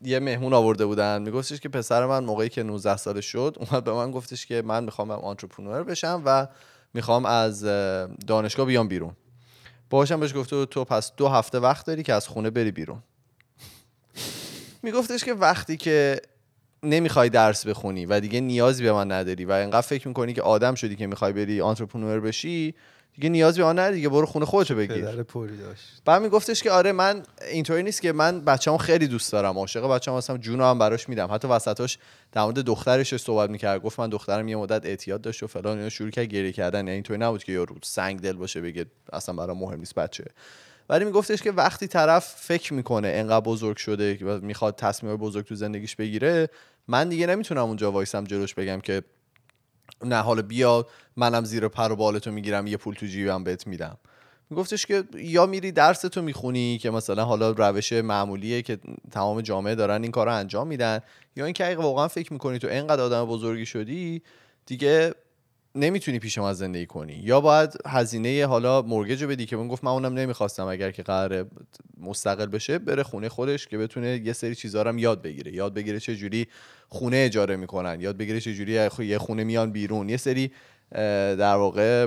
یه 0.02 0.20
مهمون 0.20 0.52
آورده 0.52 0.86
بودن. 0.86 1.22
میگفتش 1.22 1.60
که 1.60 1.68
پسر 1.68 2.06
من 2.06 2.24
موقعی 2.24 2.48
که 2.48 2.62
19 2.62 2.96
ساله 2.96 3.20
شد 3.20 3.56
اومد 3.60 3.84
به 3.84 3.92
من 3.92 4.10
گفتش 4.10 4.46
که 4.46 4.62
من 4.62 4.84
می‌خوام 4.84 5.10
آنترپرنور 5.10 5.82
بشم 5.82 6.22
و 6.24 6.46
می‌خوام 6.94 7.24
از 7.24 7.64
اه، 7.64 8.06
دانشگاه 8.26 8.66
بیام 8.66 8.88
بیرون. 8.88 9.12
باشم 9.90 10.20
بهش 10.20 10.34
گفته 10.34 10.66
تو 10.66 10.84
پس 10.84 11.12
دو 11.16 11.28
هفته 11.28 11.58
وقت 11.58 11.86
داری 11.86 12.02
که 12.02 12.12
از 12.12 12.28
خونه 12.28 12.50
بری 12.50 12.70
بیرون. 12.70 13.02
میگفتش 14.82 15.24
که 15.24 15.34
وقتی 15.34 15.76
که 15.76 16.20
نمی‌خوای 16.82 17.28
درس 17.28 17.66
بخونی 17.66 18.06
و 18.06 18.20
دیگه 18.20 18.40
نیازی 18.40 18.82
به 18.82 18.92
من 18.92 19.12
نداری 19.12 19.44
و 19.44 19.52
انقدر 19.52 19.86
فکر 19.86 20.08
می‌کنی 20.08 20.32
که 20.32 20.42
آدم 20.42 20.74
شدی 20.74 20.96
که 20.96 21.06
می‌خوای 21.06 21.32
بری 21.32 21.60
آنترپرنور 21.60 22.20
بشی 22.20 22.74
دیگه 23.14 23.28
نیازی 23.28 23.60
به 23.60 23.66
من 23.66 23.72
نداری 23.78 23.96
دیگه 23.96 24.08
برو 24.08 24.26
خونه 24.26 24.46
خودتو 24.46 24.74
بگیر. 24.74 24.96
پدر 24.96 25.22
پوری 25.22 25.56
داشت. 25.56 26.02
بعد 26.04 26.22
میگفتش 26.22 26.62
که 26.62 26.70
آره 26.70 26.92
من 26.92 27.22
اینطوری 27.50 27.82
نیست 27.82 28.02
که 28.02 28.12
من 28.12 28.40
بچه‌مو 28.40 28.78
خیلی 28.78 29.06
دوست 29.06 29.32
دارم 29.32 29.58
عاشق 29.58 29.88
بچه‌م 29.88 30.16
هستم 30.16 30.36
جونو 30.36 30.64
هم 30.64 30.78
براش 30.78 31.08
میدم. 31.08 31.28
حتی 31.32 31.48
وسطاش 31.48 31.98
در 32.32 32.42
مورد 32.42 32.58
دخترش 32.58 33.16
صحبت 33.16 33.50
می‌کرد 33.50 33.82
گفت 33.82 34.00
من 34.00 34.08
دخترم 34.08 34.48
یه 34.48 34.56
مدت 34.56 34.86
اعتیاد 34.86 35.20
داشت 35.20 35.42
و 35.42 35.46
فلان 35.46 35.78
اینا 35.78 35.88
شروع 35.88 36.10
کرد 36.10 36.24
گریه 36.24 36.52
کردن. 36.52 36.78
یعنی 36.78 36.90
اینطوری 36.90 37.18
نبود 37.18 37.44
که 37.44 37.52
یارو 37.52 37.76
سنگ 37.82 38.20
دل 38.20 38.32
باشه 38.32 38.60
بگه 38.60 38.86
اصلا 39.12 39.34
برام 39.34 39.58
مهم 39.58 39.78
نیست 39.78 39.94
بچه. 39.94 40.24
ولی 40.88 41.04
میگفتش 41.04 41.42
که 41.42 41.52
وقتی 41.52 41.86
طرف 41.86 42.34
فکر 42.38 42.74
می‌کنه 42.74 43.08
انقدر 43.08 43.44
بزرگ 43.44 43.76
شده 43.76 44.18
و 44.24 44.38
می‌خواد 44.40 44.76
تصمیم 44.76 45.16
بزرگ 45.16 45.44
تو 45.44 45.54
زندگیش 45.54 45.96
بگیره 45.96 46.48
من 46.88 47.08
دیگه 47.08 47.26
نمی‌تونم 47.26 47.64
اونجا 47.64 47.92
وایسم 47.92 48.24
جلوش 48.24 48.54
بگم 48.54 48.80
که 48.80 49.02
نه 50.04 50.16
حالا 50.16 50.42
بیا 50.42 50.86
منم 51.16 51.44
زیر 51.44 51.68
پر 51.68 51.92
و 51.92 51.96
بالتو 51.96 52.30
می‌گیرم 52.30 52.66
یه 52.66 52.76
پول 52.76 52.94
تو 52.94 53.06
جیبم 53.06 53.44
بهت 53.44 53.66
میدم. 53.66 53.98
میگفتش 54.50 54.86
که 54.86 55.04
یا 55.14 55.46
میری 55.46 55.72
درس 55.72 56.00
تو 56.00 56.22
می‌خونی 56.22 56.78
که 56.78 56.90
مثلا 56.90 57.24
حالا 57.24 57.50
روش 57.50 57.92
معمولیه 57.92 58.62
که 58.62 58.78
تمام 59.10 59.40
جامعه 59.40 59.74
دارن 59.74 60.02
این 60.02 60.10
کار 60.10 60.26
رو 60.26 60.34
انجام 60.34 60.66
میدن 60.66 61.00
یا 61.36 61.44
اینکه 61.44 61.66
اگه 61.66 61.76
واقعا 61.76 62.08
فکر 62.08 62.32
می‌کنی 62.32 62.58
تو 62.58 62.68
اینقدر 62.68 63.02
آدم 63.02 63.24
بزرگی 63.24 63.66
شدی 63.66 64.22
دیگه 64.66 65.14
نمی‌تونی 65.74 66.18
پیش 66.18 66.38
ما 66.38 66.52
زندگی 66.52 66.86
کنی. 66.86 67.12
یا 67.12 67.40
باید 67.40 67.74
هزینه 67.86 68.46
حالا 68.46 68.82
مورگج 68.82 69.22
رو 69.22 69.28
بدی 69.28 69.46
که 69.46 69.56
من 69.56 69.68
گفت 69.68 69.84
من 69.84 69.90
اونم 69.90 70.14
نمی‌خواستم 70.14 70.66
اگر 70.66 70.90
که 70.90 71.02
قرار 71.02 71.46
مستقل 72.00 72.46
بشه 72.46 72.78
بره 72.78 73.02
خونه 73.02 73.28
خودش 73.28 73.66
که 73.66 73.78
بتونه 73.78 74.20
یه 74.24 74.32
سری 74.32 74.54
چیزا 74.54 74.82
رو 74.82 74.88
هم 74.88 74.98
یاد 74.98 75.22
بگیره. 75.22 75.52
یاد 75.52 75.74
بگیره 75.74 76.00
چه 76.00 76.16
جوری 76.16 76.46
خونه 76.88 77.16
اجاره 77.16 77.56
می‌کنن 77.56 78.00
یاد 78.00 78.16
بگیره 78.16 78.40
چه 78.40 78.54
جوری 78.54 78.88
یه 78.98 79.18
خونه 79.18 79.44
میان 79.44 79.72
بیرون. 79.72 80.08
یه 80.08 80.16
سری 80.16 80.52
در 81.38 81.54
واقع 81.54 82.06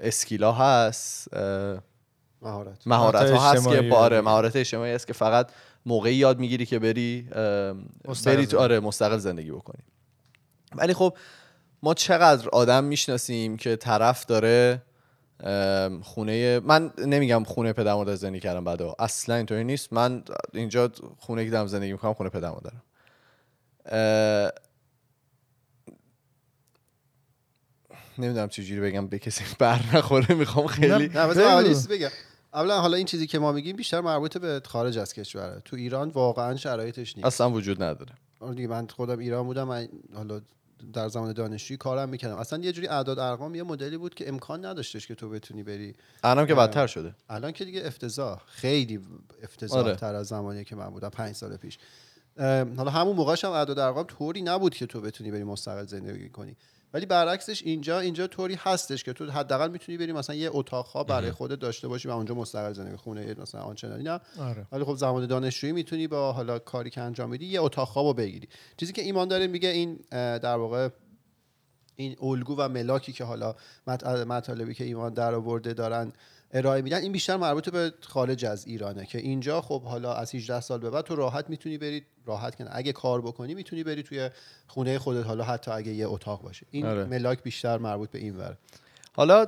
اسکیلا 0.00 0.52
هست 0.52 1.34
مهارت. 2.42 2.86
مهارت 2.86 3.30
ها 3.30 3.50
هست 3.50 3.64
که 3.64 3.68
اجتماعی. 3.70 3.90
با 3.90 4.08
بگیری. 4.08 4.20
مهارت 4.20 4.56
اجتماعی 4.56 4.92
هست 4.92 5.06
که 5.06 5.12
فقط 5.12 5.50
موقعی 5.86 6.14
یاد 6.14 6.38
می‌گیری 6.38 6.66
که 6.66 6.78
بری 6.78 7.22
بری 7.22 7.76
تو 8.04 8.14
زندگی. 8.14 8.56
آره 8.56 8.80
مستقل 8.80 9.18
زندگی 9.18 9.50
بکنی. 9.50 9.82
ولی 10.74 10.94
خب 10.94 11.16
ما 11.86 11.94
چقدر 11.94 12.48
آدم 12.48 12.84
می‌شناسیم 12.84 13.56
که 13.56 13.76
طرف 13.76 14.24
داره 14.24 14.82
خونه 16.02 16.60
من 16.60 16.92
نمیگم 16.98 17.44
خونه 17.44 17.72
پدر 17.72 17.94
مادر 17.94 18.14
زندگی 18.14 18.40
کردم 18.40 18.64
بعدا 18.64 18.94
اصلا 18.98 19.34
اینطوری 19.34 19.64
نیست. 19.64 19.92
من 19.92 20.22
اینجا 20.54 20.90
خونه 21.18 21.44
که 21.44 21.50
دارم 21.50 21.66
زندگی 21.66 21.92
می‌کنم 21.92 22.14
خونه 22.14 22.30
پدر 22.30 22.50
مادرم 22.50 22.82
اه، 23.86 24.52
نمی‌دونم 28.18 28.48
چجوری 28.48 28.80
بگم 28.80 29.06
به 29.06 29.18
کسی 29.18 29.44
بر 29.58 29.80
نخوره 29.94 30.34
می‌خوام 30.34 30.66
خیلی 30.66 31.08
نه 31.08 31.26
بگم. 31.90 32.08
اولا 32.54 32.80
حالا 32.80 32.96
این 32.96 33.06
چیزی 33.06 33.26
که 33.26 33.38
ما 33.38 33.52
میگیم 33.52 33.76
بیشتر 33.76 34.00
مربوط 34.00 34.38
به 34.38 34.62
خارج 34.64 34.98
از 34.98 35.12
کشوره 35.12 35.62
تو 35.64 35.76
ایران 35.76 36.08
واقعا 36.08 36.56
شرایطش 36.56 37.16
نیست. 37.16 37.26
اصلا 37.26 37.50
وجود 37.50 37.82
نداره. 37.82 38.12
آره 38.40 38.54
دیگه 38.54 38.68
من 38.68 38.86
خودم 38.86 39.18
ایران 39.18 39.46
بودم 39.46 39.64
من 39.64 39.88
حالا 40.14 40.40
در 40.92 41.08
زمان 41.08 41.32
دانشجویی 41.32 41.78
کارم 41.78 42.08
می‌کردم 42.08 42.36
اصلا 42.36 42.58
یه 42.58 42.72
جوری 42.72 42.88
اعداد 42.88 43.18
ارقام 43.18 43.54
یه 43.54 43.62
مدلی 43.62 43.96
بود 43.96 44.14
که 44.14 44.28
امکان 44.28 44.64
نداشتش 44.64 45.06
که 45.06 45.14
تو 45.14 45.30
بتونی 45.30 45.62
بری 45.62 45.94
الانم 46.24 46.46
که. 46.46 46.54
بدتر 46.54 46.86
شده 46.86 47.14
الان 47.28 47.52
که 47.52 47.64
دیگه 47.64 47.86
افتضاح 47.86 48.42
خیلی 48.46 49.00
افتضاح 49.42 49.78
آره. 49.78 49.96
تر 49.96 50.14
از 50.14 50.26
زمانی 50.26 50.64
که 50.64 50.76
من 50.76 50.88
بودم 50.90 51.08
پنج 51.08 51.34
سال 51.34 51.56
پیش 51.56 51.78
حالا 52.76 52.90
همون 52.90 53.16
موقعش 53.16 53.44
هم 53.44 53.50
اعداد 53.50 53.78
ارقام 53.78 54.04
طوری 54.04 54.42
نبود 54.42 54.74
که 54.74 54.86
تو 54.86 55.00
بتونی 55.00 55.30
بری 55.30 55.44
مستقل 55.44 55.86
زندگی 55.86 56.28
کنی 56.28 56.56
ولی 56.94 57.06
برعکسش 57.06 57.62
اینجا 57.62 58.00
اینجا 58.00 58.26
طوری 58.26 58.54
هستش 58.54 59.04
که 59.04 59.12
تو 59.12 59.30
حداقل 59.30 59.70
می‌تونی 59.70 59.98
بری 59.98 60.12
مثلا 60.12 60.36
یه 60.36 60.50
اتاق 60.52 60.86
ها 60.86 61.04
برای 61.04 61.32
خودت 61.32 61.58
داشته 61.58 61.88
باشی 61.88 62.08
و 62.08 62.10
اونجا 62.10 62.34
مستقل 62.34 62.72
زندگی 62.72 62.96
خونه 62.96 63.34
مثلا 63.38 63.60
آنچنانی 63.60 64.02
نه 64.02 64.20
آره. 64.38 64.66
ولی 64.72 64.84
خب 64.84 64.96
زمان 64.96 65.26
دانشجویی 65.26 65.72
می‌تونی 65.72 66.06
با 66.08 66.32
حالا 66.32 66.58
کاری 66.58 66.90
که 66.90 67.00
انجام 67.00 67.30
میدی 67.30 67.46
یه 67.46 67.60
اتاق 67.62 67.88
خوابو 67.88 68.14
بگیری. 68.14 68.48
چیزی 68.76 68.92
که 68.92 69.02
ایمان 69.02 69.28
داره 69.28 69.46
میگه 69.46 69.68
این 69.68 69.98
در 70.38 70.56
واقع 70.56 70.88
این 71.96 72.16
الگو 72.22 72.54
و 72.58 72.68
ملاکی 72.68 73.12
که 73.12 73.24
حالا 73.24 73.54
مط- 73.88 74.04
مطالبی 74.06 74.74
که 74.74 74.84
ایمان 74.84 75.14
در 75.14 75.34
آورده 75.34 75.74
دارن 75.74 76.12
ارائه 76.52 76.82
میدن. 76.82 77.02
این 77.02 77.12
بیشتر 77.12 77.36
مربوط 77.36 77.68
به 77.68 77.92
خارج 78.00 78.44
از 78.44 78.66
ایرانه 78.66 79.06
که 79.06 79.18
اینجا 79.18 79.60
خب 79.60 79.82
حالا 79.82 80.14
از 80.14 80.34
18 80.34 80.60
سال 80.60 80.80
به 80.80 80.90
بعد 80.90 81.04
تو 81.04 81.16
راحت 81.16 81.50
می‌تونی 81.50 81.78
بری 81.78 82.02
راحت 82.26 82.54
کنه 82.54 82.68
اگه 82.72 82.92
کار 82.92 83.22
بکنی 83.22 83.54
می‌تونی 83.54 83.84
بری 83.84 84.02
توی 84.02 84.30
خونه 84.66 84.98
خودت 84.98 85.26
حالا 85.26 85.44
حتی 85.44 85.70
اگه 85.70 85.92
یه 85.92 86.08
اتاق 86.08 86.42
باشه. 86.42 86.66
این 86.70 86.86
آره. 86.86 87.04
ملاک 87.04 87.42
بیشتر 87.42 87.78
مربوط 87.78 88.10
به 88.10 88.18
این 88.18 88.36
وره 88.36 88.58
حالا 89.12 89.46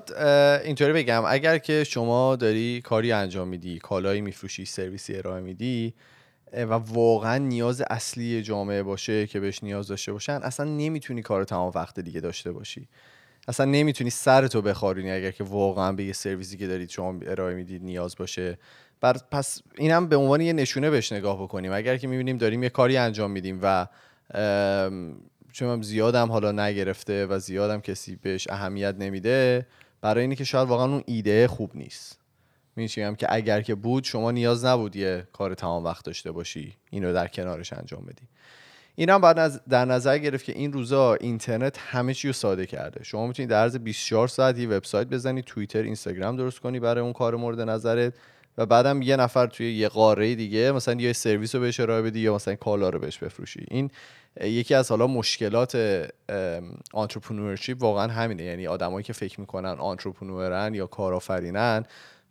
اینطوری 0.65 0.93
بگم. 0.93 1.23
اگر 1.27 1.59
که 1.59 1.85
شما 1.85 2.37
داری 2.37 2.81
کاری 2.81 3.13
انجام 3.13 3.49
میدی 3.49 3.79
کالایی 3.79 4.21
میفروشی 4.21 4.65
سرویسی 4.65 5.17
ارائه 5.17 5.41
میدی 5.41 5.95
و 6.53 6.73
واقعا 6.73 7.39
نیاز 7.39 7.83
اصلی 7.91 8.43
جامعه 8.43 8.83
باشه 8.83 9.27
که 9.27 9.41
بهش 9.41 9.63
نیاز 9.63 9.89
داشته 9.89 10.13
باشن 10.13 10.41
اصلا 10.43 10.67
نمی‌تونی 10.67 11.23
کار 11.23 11.45
تمام 11.45 11.73
وقت 11.75 12.01
دیگه 12.01 12.21
داشته 12.21 12.53
باشی. 12.53 12.89
اصلا 13.49 13.67
نمی‌تونی 13.67 14.11
سرتو 14.11 14.63
بخارونی 14.63 15.11
اگر 15.11 15.31
که 15.31 15.45
واقعا 15.45 15.93
به 15.93 16.05
یه 16.05 16.13
سرویسی 16.13 16.57
که 16.57 16.67
دارید 16.67 16.91
شما 16.91 17.21
ارائه 17.27 17.55
می‌دید 17.55 17.83
نیاز 17.83 18.17
باشه. 18.17 18.59
بر 19.01 19.17
پس 19.31 19.63
اینم 19.77 20.09
به 20.09 20.17
عنوان 20.17 20.41
یه 20.41 20.53
نشونه 20.53 20.91
بهش 20.91 21.13
نگاه 21.13 21.43
بکنیم. 21.43 21.73
اگر 21.73 21.97
که 21.97 22.07
می‌بینیم 22.07 22.39
داریم 22.39 22.63
یه 22.63 22.69
کاری 22.69 22.97
انجام 22.97 23.31
میدیم 23.31 23.59
و 23.63 23.87
چون 25.53 25.83
زیادم 25.83 26.33
حالا 26.33 26.53
نگرفته 26.53 27.27
و 27.27 27.39
زیادم 27.39 27.81
کسی 27.81 28.17
بهش 28.17 28.47
اهمیت 28.51 28.95
نمیده 28.99 29.67
برای 30.01 30.23
اینه 30.23 30.35
که 30.35 30.45
شاید 30.45 30.69
واقعا 30.69 30.87
اون 30.87 31.03
ایده 31.07 31.49
خوب 31.49 31.71
نیست. 31.75 32.19
میگم 32.77 33.15
که 33.15 33.27
اگر 33.35 33.63
که 33.63 33.75
بود 33.75 34.05
شما 34.05 34.31
نیاز 34.31 34.65
نبود 34.65 35.21
کار 35.21 35.55
تمام 35.55 35.85
وقت 35.85 36.05
داشته 36.05 36.33
باشی 36.33 36.77
اینو 36.91 37.13
در 37.13 37.29
کنارش 37.29 37.73
انجام 37.73 38.05
بدی. 38.05 38.29
این 38.99 39.11
هم 39.11 39.27
نظ- 39.27 39.61
در 39.69 39.85
نظر 39.85 40.19
گرفت 40.19 40.45
که 40.45 40.53
این 40.53 40.73
روزا 40.73 41.15
اینترنت 41.15 41.79
همه 41.79 42.15
چی 42.15 42.29
رو 42.29 42.33
ساده 42.33 42.67
کرده. 42.67 43.05
شما 43.05 43.27
می‌تونید 43.27 43.51
در 43.51 43.63
عرض 43.63 43.77
24 43.77 44.29
ساعت 44.29 44.59
یه 44.59 44.69
وبسایت 44.69 45.07
بزنی 45.07 45.43
توییتر 45.43 45.83
اینستاگرام 45.83 46.37
درست 46.37 46.61
کنی 46.61 46.81
برای 46.81 47.05
اون 47.05 47.13
کار 47.13 47.37
مورد 47.37 47.61
نظرت 47.61 48.15
و 48.59 48.67
بعدم 48.67 49.03
یه 49.03 49.17
نفر 49.17 49.47
توی 49.47 49.75
یه 49.75 49.89
قاره 49.89 50.35
دیگه 50.35 50.73
مثلا 50.73 51.01
یه 51.01 51.13
سرویس 51.13 51.55
رو 51.55 51.61
بهش 51.61 51.81
ارائه 51.81 52.03
بدی 52.03 52.21
یا 52.21 52.35
مثلا 52.35 52.55
کالا 52.55 52.89
رو 52.89 52.99
بهش 52.99 53.19
بفروشی. 53.19 53.67
این 53.71 53.91
یکی 54.41 54.75
از 54.75 54.91
حالا 54.91 55.07
مشکلات 55.07 56.07
entrepreneurship 56.93 57.83
واقعا 57.83 58.13
همینه. 58.13 58.43
یعنی 58.43 58.67
آدمایی 58.67 59.05
که 59.05 59.13
فکر 59.13 59.41
می‌کنن 59.41 59.77
entrepreneur 59.79 60.68
ن 60.68 60.75
یا 60.75 60.87
کارآفرینن 60.87 61.85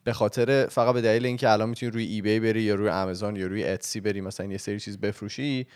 به 0.03 0.13
خاطر 0.13 0.65
فقط 0.65 0.93
به 0.93 1.01
دلیل 1.01 1.25
اینکه 1.25 1.49
الان 1.49 1.69
می‌تونی 1.69 1.91
روی 1.91 2.06
eBay 2.06 2.39
بری 2.39 2.62
یا 2.62 2.75
روی 2.75 2.89
آمازون 2.89 3.36
یا 3.36 3.47
روی 3.47 3.63
Etsy 3.63 4.00
بری 3.99 4.21
مثلا 4.21 4.45
یه 4.45 4.58
سری 4.58 4.80
چیز 4.80 4.97
بفروشی 4.97 5.67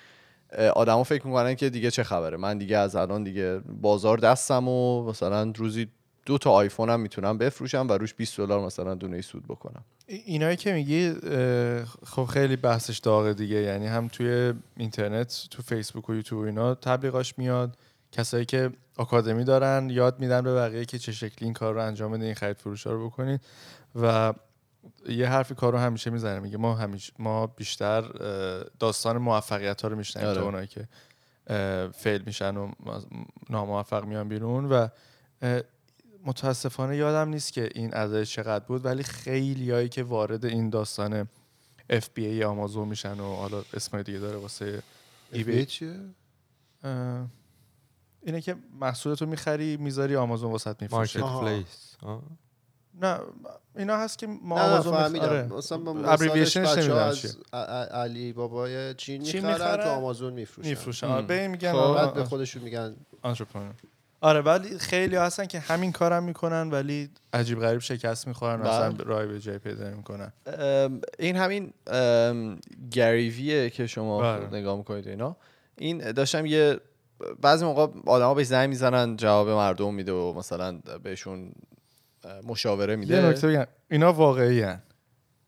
آدما 0.76 1.04
فکر 1.04 1.28
می‌کنن 1.28 1.56
که 1.56 1.70
دیگه 1.70 1.92
چه 1.92 2.04
خبره. 2.04 2.38
من 2.38 2.58
دیگه 2.58 2.78
از 2.78 2.96
الان 2.96 3.24
دیگه 3.24 3.60
بازار 3.82 4.18
دستم 4.18 4.68
و 4.68 5.04
مثلا 5.10 5.54
روزی 5.56 5.88
دو 6.26 6.38
تا 6.38 6.52
آیفونم 6.52 7.00
می‌تونم 7.00 7.38
بفروشم 7.38 7.88
و 7.90 7.94
روش 7.94 8.14
20 8.14 8.38
دلار 8.38 8.66
مثلا 8.66 8.96
دونه 8.96 9.22
سود 9.22 9.44
بکنم. 9.48 9.84
ای- 10.08 10.24
اینایی 10.26 10.58
که 10.58 10.74
میگی 10.74 11.14
خب 12.06 12.26
خیلی 12.26 12.56
بحثش 12.56 12.98
داغه 12.98 13.34
دیگه. 13.34 13.56
یعنی 13.62 13.88
هم 13.88 14.08
توی 14.08 14.54
اینترنت 14.78 15.48
تو 15.52 15.62
فیسبوک 15.64 16.10
و 16.10 16.16
یوتیوب 16.16 16.44
اینا 16.44 16.76
تبلیغاش 16.76 17.38
میاد. 17.38 17.78
کسایی 18.12 18.46
که 18.46 18.70
آکادمی 18.98 19.44
دارن 19.44 19.90
یاد 19.90 20.20
میدن 20.20 20.42
به 20.42 20.56
بقیه 20.56 20.86
که 20.86 21.00
چه 21.00 21.12
شکلی 21.12 21.46
این 21.46 21.54
کار 21.54 21.74
رو 21.74 21.82
انجام 21.82 22.12
بدین 22.12 22.24
این 22.24 22.34
خرید 22.34 22.58
فروش 22.58 22.86
رو 22.88 23.06
بکنید 23.10 23.42
و 24.02 24.34
یه 25.10 25.30
حرفی 25.30 25.56
کار 25.56 25.74
رو 25.74 25.80
همیشه 25.80 26.10
می‌زنه 26.10 26.40
میگه 26.40 26.58
ما 26.58 26.76
همیشه 26.76 27.14
ما 27.20 27.48
بیشتر 27.48 28.02
داستان 28.80 29.18
موفقیت 29.18 29.82
ها 29.82 29.88
رو 29.88 29.96
میشنیم 29.96 30.26
آره. 30.26 30.40
تا 30.40 30.46
اونایی 30.46 30.68
که 30.68 30.88
فیل 31.94 32.24
میشن 32.26 32.58
و 32.58 32.72
ناموفق 33.50 34.06
میان 34.06 34.30
بیرون 34.30 34.66
و 34.66 34.88
متاسفانه 36.26 36.98
یادم 36.98 37.30
نیست 37.30 37.54
که 37.54 37.70
این 37.76 37.94
عدد 37.94 38.24
چقدر 38.24 38.66
بود 38.66 38.86
ولی 38.86 39.04
خیلی 39.04 39.72
هایی 39.72 39.90
که 39.90 40.04
وارد 40.04 40.46
این 40.46 40.70
داستان 40.70 41.28
FBA 41.92 42.42
آمازون 42.42 42.88
میشن 42.88 43.20
و 43.20 43.36
حالا 43.36 43.64
اسمای 43.74 44.04
دیگه 44.04 44.20
داره 44.20 44.38
واسه 44.38 44.84
ایبی 45.32 45.66
چیه 45.66 45.96
اه، 46.84 47.28
اینه 48.22 48.42
که 48.42 48.56
محصولتو 48.80 49.26
می‌خری 49.26 49.78
می‌ذاری 49.78 50.16
آمازون 50.16 50.52
واسط 50.52 50.82
میفروشه 50.82 51.20
مارکت. 51.20 51.46
پلیس. 51.46 51.98
نه 53.02 53.20
اینا 53.78 53.98
هست 53.98 54.18
که 54.18 54.28
ما 54.28 54.80
میخ- 54.80 54.84
فهمیدم 54.84 55.26
آره. 55.26 55.48
مثلا 55.54 55.78
نمی‌دونم 55.78 56.94
از 56.94 57.38
علی 57.92 58.34
بابای 58.34 58.94
چین 58.94 59.22
می‌خرن 59.22 59.84
تو 59.84 59.90
آمازون 59.90 60.34
میفروشن 60.34 60.70
میفروشن. 60.70 61.08
آره 61.08 61.26
به 61.26 61.42
این 61.42 61.52
میگن 61.52 61.72
خب. 61.72 61.78
آره، 61.78 62.06
بعد 62.06 62.14
به 62.14 62.24
خودشون 62.24 62.64
میگن 62.64 62.96
entrepreneur. 63.26 63.86
آره 64.22 64.42
ولی 64.42 64.78
خیلی 64.80 65.16
هستن 65.16 65.46
که 65.46 65.60
همین 65.60 65.92
کارم 65.92 66.24
می‌کنن 66.24 66.70
ولی 66.70 67.10
عجیب 67.34 67.60
غریب 67.60 67.80
شکست 67.80 68.28
می‌خورن 68.28 68.62
اصلا 68.62 68.92
بله. 68.92 69.04
راه 69.04 69.26
به 69.26 69.40
جای 69.40 69.58
پیدا 69.58 69.90
نمی‌کنن 69.90 70.34
ام، 70.46 71.02
این 71.20 71.36
همین 71.36 71.74
گریویه 72.92 73.70
که 73.70 73.88
شما 73.88 74.22
بله. 74.22 74.48
نگاه 74.60 74.78
می‌کنید 74.78 75.08
اینا 75.08 75.36
این 75.78 76.12
داشتم 76.12 76.46
یه 76.46 76.80
بعضی 77.42 77.66
موقع 77.66 77.88
آدما 78.06 78.34
بهش 78.34 78.48
زنگ 78.48 78.70
می‌زنن 78.70 79.18
جواب 79.18 79.50
مردم 79.50 79.94
میده 79.94 80.12
و 80.12 80.34
مثلا 80.34 80.80
بهشون 81.04 81.52
مشاوره 82.48 82.94
یه 82.94 83.00
میده 83.00 83.22
نکته 83.22 83.48
بگم. 83.48 83.68
اینا 83.92 84.14
واقعی 84.14 84.62
هن. 84.62 84.82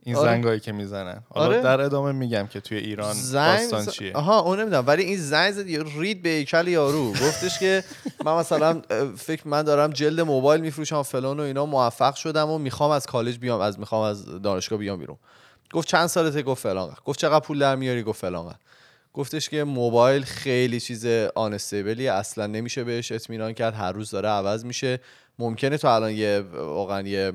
این 0.06 0.16
آره. 0.16 0.32
زنگایی 0.32 0.60
که 0.60 0.72
می‌زنن. 0.72 1.24
حالا 1.30 1.46
آره. 1.46 1.62
در 1.62 1.82
ادامه 1.82 2.12
میگم 2.12 2.48
که 2.48 2.62
توی 2.62 2.78
ایران 2.78 3.16
داستان 3.34 3.82
ز- 3.82 3.90
چیه. 3.90 4.14
آها 4.14 4.40
اون 4.40 4.60
نمی‌دونم 4.60 4.84
ولی 4.88 5.04
این 5.04 5.18
زنگ 5.18 5.52
زد 5.52 5.68
یه 5.68 5.84
رید 5.98 6.22
به 6.22 6.30
هیکل 6.30 6.68
یارو. 6.68 7.12
گفتش 7.12 7.60
که 7.60 7.84
من 8.26 8.36
مثلا 8.36 8.82
فکر 9.18 9.48
من 9.48 9.62
دارم 9.62 9.90
جلد 9.90 10.20
موبایل 10.22 10.62
میفروشم 10.62 11.04
فلان 11.04 11.40
و 11.40 11.44
اینا 11.44 11.66
موفق 11.66 12.16
شدم 12.16 12.50
و 12.50 12.58
می‌خوام 12.58 12.92
از 12.92 13.06
کالج 13.06 13.38
بیام 13.38 13.62
از 13.62 13.80
می‌خوام 13.80 14.02
از 14.02 14.42
دانشگاه 14.42 14.80
بیام 14.80 15.00
بیرون. 15.00 15.18
گفت 15.74 15.88
چند 15.88 16.08
سالته؟ 16.08 16.42
گفت 16.42 16.64
فلان. 16.64 16.96
گفت 17.06 17.20
چقدر 17.20 17.46
پول 17.46 17.60
در 17.60 17.76
میاری؟ 17.76 18.04
گفت 18.04 18.22
فلان. 18.22 18.56
گفتش 19.14 19.50
که 19.50 19.64
موبایل 19.64 20.24
خیلی 20.24 20.80
چیز 20.80 21.06
آنستیبلی 21.36 22.08
اصلا 22.08 22.48
نمیشه 22.48 22.84
بهش 22.84 23.12
اطمینان 23.12 23.54
کرد. 23.54 23.74
هر 23.74 23.92
روز 23.92 24.12
داره 24.12 24.30
عوض 24.30 24.66
میشه. 24.66 25.00
ممکنه 25.40 25.78
تو 25.78 25.88
الان 25.88 26.12
یه 26.12 26.40
واقعا 26.54 27.08
یه 27.08 27.34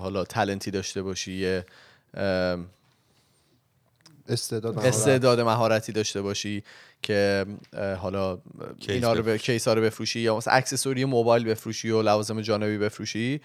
حالا 0.00 0.24
تلنتی 0.24 0.70
داشته 0.70 1.02
باشی 1.02 1.32
یه 1.32 1.66
استعداد 4.28 4.74
مهارت. 4.74 4.88
استعداد 4.88 5.40
مهارتی 5.40 5.92
داشته 5.92 6.22
باشی 6.22 6.62
که 7.02 7.46
حالا 7.98 8.38
اینا 8.88 9.12
رو 9.12 9.36
کیس 9.36 9.68
ها 9.68 9.74
رو 9.74 9.82
بفروشی 9.82 10.20
یا 10.20 10.36
مثلا 10.36 10.54
اکسسوری 10.54 11.04
موبایل 11.04 11.44
بفروشی 11.44 11.90
و 11.90 12.02
لوازم 12.02 12.40
جانبی 12.40 12.78
بفروشی. 12.78 13.40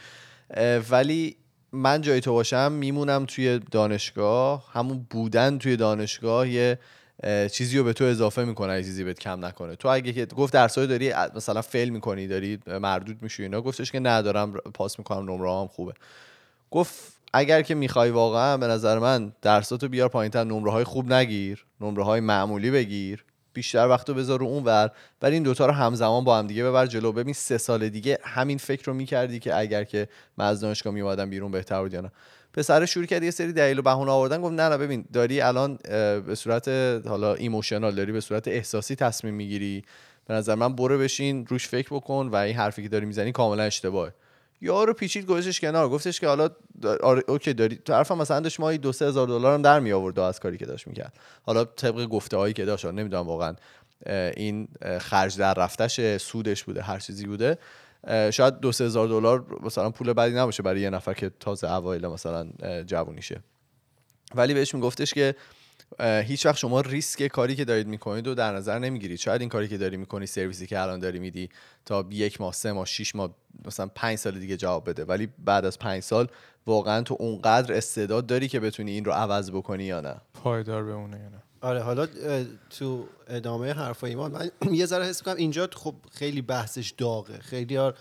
ولی 0.89 1.35
من 1.71 2.01
جای 2.01 2.21
تو 2.21 2.33
باشم 2.33 2.71
میمونم 2.71 3.25
توی 3.25 3.59
دانشگاه. 3.59 4.69
همون 4.73 5.07
بودن 5.09 5.57
توی 5.57 5.77
دانشگاه 5.77 6.49
یه 6.49 6.79
چیزی 7.51 7.77
رو 7.77 7.83
به 7.83 7.93
تو 7.93 8.03
اضافه 8.03 8.43
می‌کنه 8.43 8.83
چیزی 8.83 9.03
بهت 9.03 9.19
کم 9.19 9.45
نکنه. 9.45 9.75
تو 9.75 9.87
اگه 9.87 10.13
که 10.13 10.25
گفت 10.25 10.53
درسای 10.53 10.87
داری 10.87 11.13
مثلا 11.35 11.61
فیل 11.61 11.89
می‌کنی 11.89 12.27
داری 12.27 12.59
مردود 12.67 13.17
میشی 13.21 13.43
اینا 13.43 13.61
گفتش 13.61 13.91
که 13.91 13.99
ندارم 13.99 14.51
پاس 14.53 14.99
می‌کنم 14.99 15.31
نمره 15.31 15.51
هم 15.51 15.67
خوبه. 15.67 15.93
گفت 16.71 17.13
اگر 17.33 17.61
که 17.61 17.75
می‌خوای 17.75 18.09
واقعا 18.09 18.57
به 18.57 18.67
نظر 18.67 18.99
من 18.99 19.33
درساتو 19.41 19.87
بیار 19.87 20.09
پایینتر 20.09 20.43
نمره 20.43 20.71
های 20.71 20.83
خوب 20.83 21.13
نگیر 21.13 21.65
نمره 21.81 22.03
های 22.03 22.19
معمولی 22.19 22.71
بگیر 22.71 23.23
بیشتر 23.53 23.87
وقت 23.87 24.09
رو 24.09 24.15
بذار 24.15 24.39
رو 24.39 24.45
اون 24.45 24.63
ور 24.63 24.91
ولی 25.21 25.33
این 25.33 25.43
دوتا 25.43 25.65
رو 25.65 25.71
همزمان 25.71 26.23
با 26.23 26.37
هم 26.37 26.47
دیگه 26.47 26.63
ببر 26.63 26.85
جلو. 26.85 27.11
ببین 27.11 27.33
سه 27.33 27.57
سال 27.57 27.89
دیگه 27.89 28.17
همین 28.23 28.57
فکر 28.57 28.85
رو 28.85 28.93
می‌کردی 28.93 29.39
که 29.39 29.57
اگر 29.57 29.83
که 29.83 30.07
من 30.37 30.45
از 30.45 30.61
دانشگاه 30.61 30.93
میومدم 30.93 31.29
بیرون 31.29 31.51
بهتر 31.51 31.81
بود 31.81 31.93
یا 31.93 32.01
نه. 32.01 32.11
پسر 32.53 32.85
شروع 32.85 33.05
کرد 33.05 33.23
یه 33.23 33.31
سری 33.31 33.53
دلیل 33.53 33.79
و 33.79 33.81
بهونه 33.81 34.11
آوردن 34.11 34.41
گفت 34.41 34.53
نه 34.53 34.69
نه 34.69 34.77
ببین 34.77 35.05
داری 35.13 35.41
الان 35.41 35.79
به 36.25 36.35
صورت 36.35 36.67
حالا 37.07 37.33
ایموشنال 37.35 37.95
داری 37.95 38.11
به 38.11 38.21
صورت 38.21 38.47
احساسی 38.47 38.95
تصمیم 38.95 39.33
می‌گیری. 39.33 39.83
به 40.27 40.33
نظر 40.33 40.55
من 40.55 40.75
برو 40.75 40.97
بشین 40.97 41.45
روش 41.45 41.67
فکر 41.67 41.87
بکن 41.91 42.29
و 42.31 42.35
این 42.35 42.55
حرفی 42.55 42.83
که 42.83 42.89
داری 42.89 43.05
می‌زنی 43.05 43.31
کاملا 43.31 43.63
اشتباهه. 43.63 44.13
یارو 44.61 44.93
پیچید 44.93 45.25
گذاشتش 45.25 45.59
کنار 45.59 45.89
گفتش 45.89 46.19
که 46.19 46.27
حالا 46.27 46.49
آره 47.03 47.23
اوکی 47.27 47.53
داری 47.53 47.75
تو 47.85 47.93
حرفم 47.93 48.17
مثلا 48.17 48.39
داشت 48.39 48.59
ماهی 48.59 48.77
دو 48.77 48.91
سه 48.91 49.05
هزار 49.05 49.27
دلار 49.27 49.53
هم 49.53 49.61
در 49.61 49.79
می 49.79 49.91
آورد 49.91 50.19
از 50.19 50.39
کاری 50.39 50.57
که 50.57 50.65
داشت 50.65 50.87
می‌کرد. 50.87 51.13
حالا 51.43 51.65
طبق 51.65 52.05
گفته 52.05 52.37
هایی 52.37 52.53
که 52.53 52.65
داشت 52.65 52.85
نمی‌دونم 52.85 53.27
واقعا 53.27 53.55
این 54.35 54.67
خرج 54.99 55.37
در 55.37 55.53
رفتش 55.53 56.17
سودش 56.17 56.63
بوده 56.63 56.81
هر 56.81 56.99
چیزی 56.99 57.25
بوده. 57.25 57.57
شاید 58.07 58.59
دو 58.59 58.71
سه 58.71 58.83
هزار 58.83 59.07
دلار 59.07 59.45
مثلا 59.61 59.89
پول 59.89 60.13
بدی 60.13 60.35
نباشه 60.35 60.63
برای 60.63 60.81
یه 60.81 60.89
نفر 60.89 61.13
که 61.13 61.31
تازه 61.39 61.71
اوایل 61.71 62.07
مثلا 62.07 62.47
جوونیشه. 62.85 63.43
ولی 64.35 64.53
بهش 64.53 64.75
میگفتش 64.75 65.13
که 65.13 65.35
هیچ 65.99 66.45
وقت 66.45 66.57
شما 66.57 66.81
ریسک 66.81 67.27
کاری 67.27 67.55
که 67.55 67.65
دارید 67.65 67.87
می‌کنید 67.87 68.27
رو 68.27 68.35
در 68.35 68.53
نظر 68.53 68.79
نمی‌گیرید. 68.79 69.19
شاید 69.19 69.41
این 69.41 69.49
کاری 69.49 69.67
که 69.67 69.77
داری 69.77 69.97
می‌کنی 69.97 70.25
سرویسی 70.25 70.67
که 70.67 70.79
الان 70.79 70.99
داری 70.99 71.19
میدی 71.19 71.49
تا 71.85 72.05
یک 72.09 72.41
ماه 72.41 72.53
سه 72.53 72.71
ماه 72.71 72.85
شیش 72.85 73.15
ماه 73.15 73.35
مثلا 73.65 73.87
پنج 73.95 74.17
سال 74.17 74.39
دیگه 74.39 74.57
جواب 74.57 74.89
بده. 74.89 75.05
ولی 75.05 75.29
بعد 75.45 75.65
از 75.65 75.79
پنج 75.79 76.03
سال 76.03 76.27
واقعا 76.67 77.01
تو 77.01 77.17
اونقدر 77.19 77.73
استعداد 77.73 78.25
داری 78.25 78.47
که 78.47 78.59
بتونی 78.59 78.91
این 78.91 79.05
رو 79.05 79.11
عوض 79.11 79.51
بکنی 79.51 79.83
یا 79.83 80.01
نه؟ 80.01 80.15
پایدار 80.33 80.83
بمونه 80.83 81.19
یا 81.19 81.29
نه. 81.29 81.43
آره 81.61 81.81
حالا 81.81 82.07
تو 82.69 83.07
ادامه 83.27 83.73
حرف 83.73 84.03
ایمان 84.03 84.31
من 84.31 84.51
یه 84.73 84.85
ذره 84.85 85.05
حس 85.05 85.21
می‌کنم 85.21 85.35
اینجا 85.35 85.69
خب 85.73 85.95
خیلی 86.11 86.41
بحثش 86.41 86.93
داغه. 86.97 87.39
خیلی 87.39 87.75
ها 87.75 87.93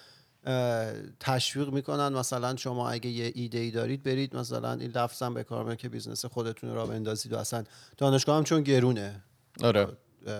تشویق 1.21 1.68
می‌کنن 1.68 2.09
مثلا 2.09 2.57
شما 2.57 2.90
اگه 2.90 3.11
یه 3.11 3.33
ایده 3.35 3.59
ای 3.59 3.71
دارید 3.71 4.03
برید 4.03 4.37
مثلا 4.37 4.73
این 4.73 4.90
لفظم 4.90 5.35
به 5.35 5.44
کار 5.44 5.75
که 5.75 5.88
بیزنس 5.88 6.25
خودتون 6.25 6.75
رو 6.75 6.87
بندازید 6.87 7.33
و 7.33 7.37
اصلا 7.37 7.64
دانشگاه 7.97 8.37
هم 8.37 8.44
چون 8.44 8.62
گرونه. 8.62 9.23
آره. 9.62 9.87
اه، 10.27 10.35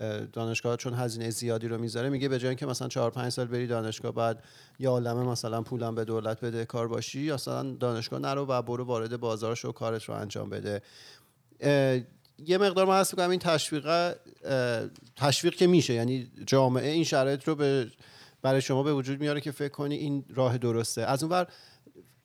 اه، 0.00 0.20
دانشگاه 0.20 0.76
چون 0.76 0.94
هزینه 0.94 1.30
زیادی 1.30 1.68
رو 1.68 1.78
می‌ذاره 1.78 2.08
میگه 2.08 2.28
به 2.28 2.38
جای 2.38 2.48
اینکه 2.48 2.66
مثلا 2.66 2.88
چهار 2.88 3.10
پنج 3.10 3.32
سال 3.32 3.46
بری 3.46 3.66
دانشگاه 3.66 4.12
بعد 4.12 4.42
یه 4.78 4.88
عالمه 4.88 5.22
مثلا 5.22 5.62
پولم 5.62 5.94
به 5.94 6.04
دولت 6.04 6.40
بده 6.40 6.64
کار 6.64 6.88
باشی 6.88 7.30
اصلا 7.30 7.62
دانشگاه 7.72 8.20
نرو 8.20 8.46
و 8.46 8.62
برو 8.62 8.84
وارد 8.84 9.20
بازار 9.20 9.54
شو 9.54 9.72
کارت 9.72 10.04
رو 10.04 10.14
انجام 10.14 10.50
بده. 10.50 10.82
یه 12.46 12.58
مقدار 12.58 12.86
من 12.86 13.00
حس 13.00 13.14
می‌کنم 13.14 13.30
این 13.30 13.40
تشویق 13.40 14.14
تشویق 15.16 15.54
که 15.54 15.66
میشه 15.66 15.94
یعنی 15.94 16.30
جامعه 16.46 16.90
این 16.90 17.04
شرایط 17.04 17.48
رو 17.48 17.54
به 17.54 17.90
برای 18.42 18.60
شما 18.60 18.82
به 18.82 18.92
وجود 18.92 19.20
میاره 19.20 19.40
که 19.40 19.50
فکر 19.50 19.72
کنی 19.72 19.94
این 19.94 20.24
راه 20.34 20.58
درسته. 20.58 21.02
از 21.02 21.22
اون 21.22 21.46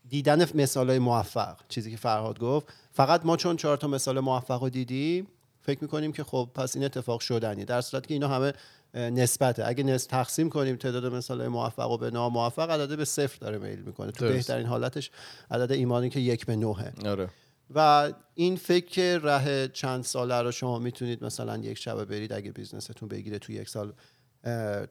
دیدن 0.09 0.47
مثال 0.55 0.89
های 0.89 0.99
موفق 0.99 1.57
چیزی 1.69 1.91
که 1.91 1.97
فرهاد 1.97 2.39
گفت. 2.39 2.67
فقط 2.91 3.25
ما 3.25 3.37
چون 3.37 3.57
چهار 3.57 3.77
تا 3.77 3.87
مثال 3.87 4.19
موفق 4.19 4.63
رو 4.63 4.69
دیدیم 4.69 5.27
فکر 5.61 5.79
می‌کنیم 5.81 6.11
که 6.11 6.23
خب 6.23 6.49
پس 6.55 6.75
این 6.75 6.85
اتفاق 6.85 7.19
شدنی 7.19 7.65
در 7.65 7.81
صورتی 7.81 8.07
که 8.07 8.13
اینا 8.13 8.27
همه 8.27 8.53
نسبته. 8.93 9.67
اگه 9.67 9.83
نس 9.83 10.05
تقسیم 10.05 10.49
کنیم 10.49 10.75
تعداد 10.75 11.05
مثال 11.05 11.47
موفق 11.47 11.91
و 11.91 11.97
به 11.97 12.11
ناموفق 12.11 12.71
عدد 12.71 12.97
به 12.97 13.05
صفر 13.05 13.37
داره 13.39 13.57
میل 13.57 13.79
می‌کنه. 13.79 14.11
تو 14.11 14.25
درست. 14.25 14.35
بهترین 14.35 14.65
حالتش 14.65 15.11
عدد 15.51 15.71
ایمانی 15.71 16.09
که 16.09 16.19
یک 16.19 16.45
به 16.45 16.55
نوه 16.55 16.91
آره. 17.05 17.29
و 17.75 18.11
این 18.35 18.55
فکر 18.55 18.85
که 18.85 19.19
ره 19.23 19.67
چند 19.67 20.03
ساله 20.03 20.41
رو 20.41 20.51
شما 20.51 20.79
می‌تونید 20.79 21.23
مثلا 21.23 21.57
یک 21.57 21.77
شبه 21.77 22.05
برید 22.05 22.33
اگه 22.33 22.51
بیزنستون 22.51 23.09
بگیره 23.09 23.39
تو 23.39 23.51
یک 23.51 23.69
سال 23.69 23.93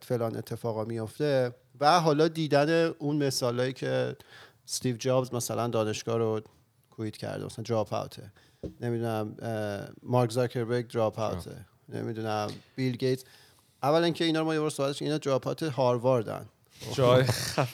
فلان 0.01 0.37
اتفاقا 0.37 0.83
میفته 0.83 1.55
و 1.79 1.99
حالا 1.99 2.27
دیدن 2.27 2.85
اون 2.99 3.15
مثالایی 3.15 3.73
که 3.73 4.15
استیو 4.67 4.97
جابز 4.97 5.33
مثلا 5.33 5.67
دانشگاه 5.67 6.17
رو 6.17 6.41
کویت 6.89 7.17
کرده 7.17 7.45
مثلا 7.45 7.63
دراپ 7.63 7.93
اوته 7.93 8.31
نمی‌دونم 8.81 9.35
مارک 10.03 10.31
زاکربرگ 10.31 10.87
دراپ 10.87 11.19
اوته 11.19 11.65
نمی‌دونم 11.89 12.49
بیل 12.75 12.95
گیتس. 12.95 13.23
اولا 13.83 14.09
که 14.09 14.25
اینا 14.25 14.39
رو 14.39 14.45
ما 14.45 14.53
یه 14.53 14.59
بار 14.59 14.69
صحبتش 14.69 15.01
اینا 15.01 15.17
دراپ 15.17 15.47
اوت 15.47 15.63
هارواردن 15.63 16.45
جای 16.93 17.25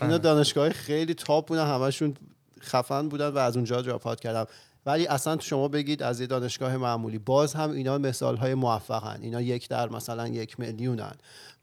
اینا 0.02 0.18
دانشگاه 0.18 0.70
خیلی 0.70 1.14
تاپ 1.14 1.48
بودن 1.48 1.68
همشون 1.68 2.14
خفن 2.62 3.10
بودن 3.10 3.28
و 3.28 3.38
از 3.38 3.56
اونجا 3.56 3.82
دراپ 3.82 4.20
کردم. 4.20 4.48
ولی 4.86 5.08
اصلا 5.08 5.38
شما 5.40 5.68
بگید 5.68 6.04
از 6.04 6.22
یه 6.22 6.28
دانشگاه 6.28 6.78
معمولی 6.78 7.20
باز 7.20 7.54
هم 7.54 7.72
اینا 7.72 7.98
مثال 7.98 8.38
های 8.38 8.54
موفقن. 8.54 9.20
اینا 9.22 9.42
یک 9.42 9.70
در 9.70 9.90
مثلا 9.90 10.28
یک 10.28 10.60
میلیونن. 10.60 11.14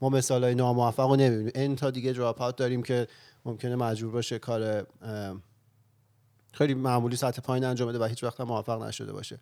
ما 0.00 0.08
مثال 0.08 0.44
های 0.44 0.54
ناموفق 0.54 1.08
رو 1.08 1.16
نمی‌بینیم. 1.16 1.52
این 1.54 1.76
تا 1.76 1.90
دیگه 1.90 2.12
دراپ 2.12 2.54
داریم 2.54 2.82
که 2.82 3.06
ممکنه 3.44 3.76
مجبور 3.76 4.12
باشه 4.12 4.38
کار 4.38 4.86
خیلی 6.52 6.74
معمولی 6.74 7.16
سطح 7.16 7.42
پایین 7.42 7.64
انجام 7.64 7.88
بده 7.88 7.98
و 7.98 8.04
هیچ 8.04 8.24
وقت 8.24 8.40
موفق 8.40 8.82
نشده 8.82 9.12
باشه. 9.12 9.38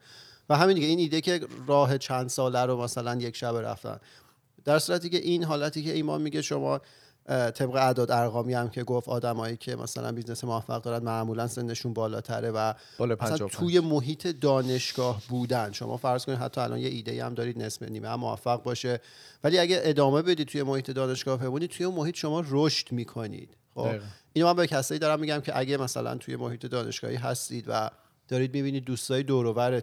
و 0.49 0.57
همین 0.57 0.75
دیگه 0.75 0.87
این 0.87 0.99
ایده 0.99 1.21
که 1.21 1.40
راه 1.66 1.99
چند 1.99 2.29
ساله 2.29 2.64
رو 2.64 2.83
مثلا 2.83 3.14
یک 3.14 3.37
شب 3.37 3.57
رفتن. 3.57 3.99
در 4.64 4.79
صورتی 4.79 5.11
که 5.11 5.16
این 5.16 5.45
حالتی 5.45 5.83
که 5.83 5.93
ایمان 5.93 6.23
میگه 6.23 6.43
شما 6.43 6.81
طبق 7.29 7.75
اعداد 7.75 8.11
ارقامی 8.11 8.55
هم 8.55 8.69
که 8.71 8.85
گفت 8.85 9.09
آدمایی 9.09 9.57
که 9.57 9.77
مثلا 9.77 10.13
بیزنس 10.13 10.45
موفق 10.45 10.83
دارن 10.83 11.03
معمولا 11.03 11.47
سنشون 11.47 11.93
بالاتره 11.93 12.51
و 12.51 12.73
بالا 12.99 13.15
مثلا 13.15 13.37
55. 13.37 13.53
توی 13.53 13.81
محیط 13.81 14.27
دانشگاه 14.27 15.23
بودن. 15.29 15.73
شما 15.73 15.97
فرض 15.97 16.25
کنید 16.25 16.39
حتی 16.39 16.61
الان 16.61 16.79
یه 16.79 16.89
ایده 16.89 17.25
هم 17.25 17.35
دارید 17.35 17.63
نصف 17.63 17.83
نیمه 17.83 18.09
هم 18.09 18.21
موفق 18.21 18.63
باشه. 18.63 19.01
ولی 19.45 19.59
اگه 19.59 19.81
ادامه 19.83 20.23
بدید 20.23 20.49
توی 20.49 20.63
محیط 20.63 20.91
دانشگاه 20.91 21.39
بمونید 21.39 21.71
توی 21.71 21.87
اون 21.87 21.95
محیط 21.95 22.17
شما 22.17 22.45
رشد 22.49 22.93
می‌کنید. 22.93 23.57
خب. 23.75 23.91
اینو 24.33 24.49
من 24.49 24.57
به 24.57 24.67
کسایی 24.67 24.99
دارم 24.99 25.21
میگم 25.21 25.41
که 25.41 25.59
اگه 25.59 25.77
مثلا 25.77 26.15
توی 26.15 26.37
محیط 26.37 26.67
دانشگاهی 26.67 27.17
هستید 27.17 27.65
و 27.69 27.91
دارید 28.29 28.55
می‌بینید 28.55 28.85
دوستای 28.85 29.23
دور 29.23 29.81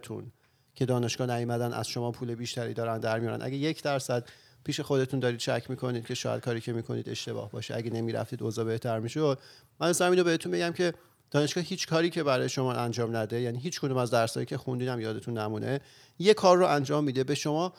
که 0.74 0.86
دانشگاه 0.86 1.36
نیومدن 1.36 1.72
از 1.72 1.88
شما 1.88 2.10
پول 2.10 2.34
بیشتری 2.34 2.74
دارن 2.74 2.98
در 2.98 3.18
میارن. 3.18 3.42
اگه 3.42 3.56
یک 3.56 3.82
درصد 3.82 4.24
پیش 4.68 4.80
خودتون 4.80 5.20
دارید 5.20 5.40
شک 5.40 5.64
می‌کنید 5.68 6.06
که 6.06 6.14
شاید 6.14 6.40
کاری 6.40 6.60
که 6.60 6.72
می‌کنید 6.72 7.08
اشتباه 7.08 7.50
باشه. 7.50 7.76
اگه 7.76 7.90
نمی‌رفتید 7.90 8.42
اوضاع 8.42 8.64
بهتر 8.64 8.98
می‌شد. 8.98 9.38
من 9.80 9.90
مثلا 9.90 10.10
اینو 10.10 10.24
بهتون 10.24 10.52
بگم 10.52 10.72
که 10.72 10.94
دانشگاه 11.30 11.64
هیچ 11.64 11.86
کاری 11.86 12.10
که 12.10 12.22
برای 12.22 12.48
شما 12.48 12.72
انجام 12.72 13.16
نده 13.16 13.40
یعنی 13.40 13.58
هیچ 13.58 13.80
کدوم 13.80 13.96
از 13.96 14.10
درسایی 14.10 14.46
که 14.46 14.56
خوندینم 14.56 15.00
یادتون 15.00 15.38
نمونه 15.38 15.80
یه 16.18 16.34
کار 16.34 16.56
رو 16.56 16.66
انجام 16.66 17.04
میده 17.04 17.24
به 17.24 17.34
شما 17.34 17.72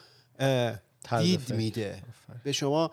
دید. 1.19 1.54
میده. 1.54 2.04
به 2.43 2.52
شما 2.52 2.91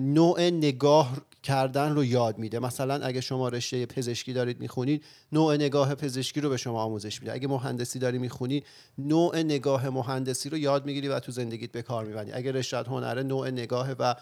نوع 0.00 0.40
نگاه 0.40 1.16
کردن 1.42 1.94
رو 1.94 2.04
یاد 2.04 2.38
میده. 2.38 2.58
مثلا 2.58 2.94
اگه 2.94 3.20
شما 3.20 3.48
رشته 3.48 3.86
پزشکی 3.86 4.32
دارید 4.32 4.60
می‌خونید 4.60 5.04
نوع 5.32 5.54
نگاه 5.54 5.94
پزشکی 5.94 6.40
رو 6.40 6.48
به 6.48 6.56
شما 6.56 6.82
آموزش 6.82 7.20
میده. 7.20 7.32
اگه 7.32 7.48
مهندسی 7.48 7.98
داری 7.98 8.18
می‌خونی 8.18 8.64
نوع 8.98 9.38
نگاه 9.38 9.88
مهندسی 9.88 10.48
رو 10.48 10.58
یاد 10.58 10.86
می‌گیری 10.86 11.08
و 11.08 11.20
تو 11.20 11.32
زندگیت 11.32 11.72
به 11.72 11.82
کار 11.82 12.04
میبندی. 12.04 12.32
اگه 12.32 12.52
رشته 12.52 12.76
هنره 12.76 13.22
نوع 13.22 13.50
نگاه 13.50 13.90
و 13.98 14.14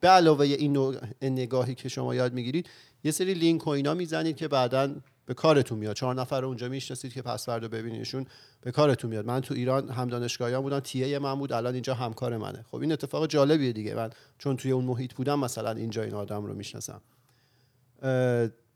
به 0.00 0.08
علاوه 0.08 0.44
این 0.44 0.72
نوع 0.72 0.96
نگاهی 1.22 1.74
که 1.74 1.88
شما 1.88 2.14
یاد 2.14 2.32
می‌گیرید 2.32 2.68
یه 3.04 3.10
سری 3.10 3.34
لینک 3.34 3.66
و 3.66 3.70
اینا 3.70 3.94
می‌زنید 3.94 4.36
که 4.36 4.48
بعدا 4.48 4.94
به 5.28 5.34
کارتون 5.34 5.78
میاد. 5.78 5.96
چهار 5.96 6.14
نفر 6.14 6.40
رو 6.40 6.48
اونجا 6.48 6.68
می‌شناسید 6.68 7.12
که 7.12 7.22
پس 7.22 7.46
فردا 7.46 7.68
ببینیدشون 7.68 8.26
به 8.60 8.72
کارتون 8.72 9.10
میاد. 9.10 9.26
من 9.26 9.40
تو 9.40 9.54
ایران 9.54 9.90
هم 9.90 10.08
دانشگاهیان 10.08 10.62
بودم 10.62 10.80
تیه 10.80 11.18
من 11.18 11.34
بود 11.34 11.52
الان 11.52 11.74
اینجا 11.74 11.94
همکار 11.94 12.36
منه. 12.36 12.64
خب 12.70 12.76
این 12.76 12.92
اتفاق 12.92 13.26
جالبیه 13.26 13.72
دیگه. 13.72 13.94
من 13.94 14.10
چون 14.38 14.56
توی 14.56 14.70
اون 14.70 14.84
محیط 14.84 15.14
بودم 15.14 15.38
مثلا 15.38 15.70
اینجا 15.70 16.02
این 16.02 16.14
آدم 16.14 16.46
رو 16.46 16.54
می‌شناسم. 16.54 17.00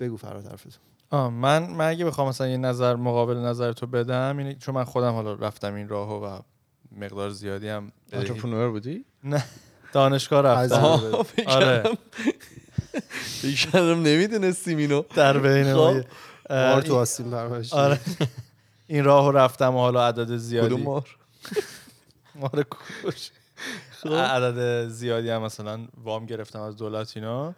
بگو 0.01 0.17
فراد 0.17 0.47
حرفت. 0.47 0.81
آه 1.11 1.31
من 1.31 1.71
من 1.71 1.89
اگه 1.89 2.05
بخوام 2.05 2.29
مثلا 2.29 2.49
یه 2.49 2.57
نظر 2.57 2.97
مقابل 2.97 3.37
نظر 3.37 3.73
تو 3.73 3.87
بدم 3.87 4.39
اینه 4.39 4.55
چون 4.55 4.75
من 4.75 4.85
خودم 4.85 5.13
حالا 5.13 5.35
رفتم 5.35 5.75
این 5.75 5.89
راهو 5.89 6.25
و 6.25 6.39
مقدار 7.01 7.31
زیادی 7.31 7.69
هم 7.69 7.93
انترپرنور 8.13 8.71
بودی؟ 8.71 9.05
نه 9.25 9.45
دانشگاه 9.93 10.43
رفتم. 10.43 11.25
آره. 11.47 11.83
فکر 13.43 13.95
نمی‌دونستیم 13.95 14.79
اینو. 14.79 15.03
در 15.15 15.39
بین 15.39 15.65
خب. 15.65 15.79
ما 15.79 16.01
مار 16.53 16.83
تو 16.83 16.97
آستین 16.97 17.31
پرورش 17.31 17.73
آره. 17.73 18.01
این 18.87 19.05
راه 19.05 19.33
رفتم 19.33 19.75
و 19.75 19.79
حالا 19.79 20.07
عدد 20.09 20.37
زیادی. 20.37 20.67
کدوم 20.67 20.83
مار 20.83 21.17
مار 22.41 22.63
کوش. 22.63 23.31
خب. 23.91 24.13
عدد 24.13 24.89
زیادی 24.89 25.31
هم 25.31 25.43
مثلا 25.43 25.87
وام 26.05 26.27
گرفتم 26.27 26.61
از 26.61 26.77
دولت 26.77 27.17
اینا. 27.17 27.55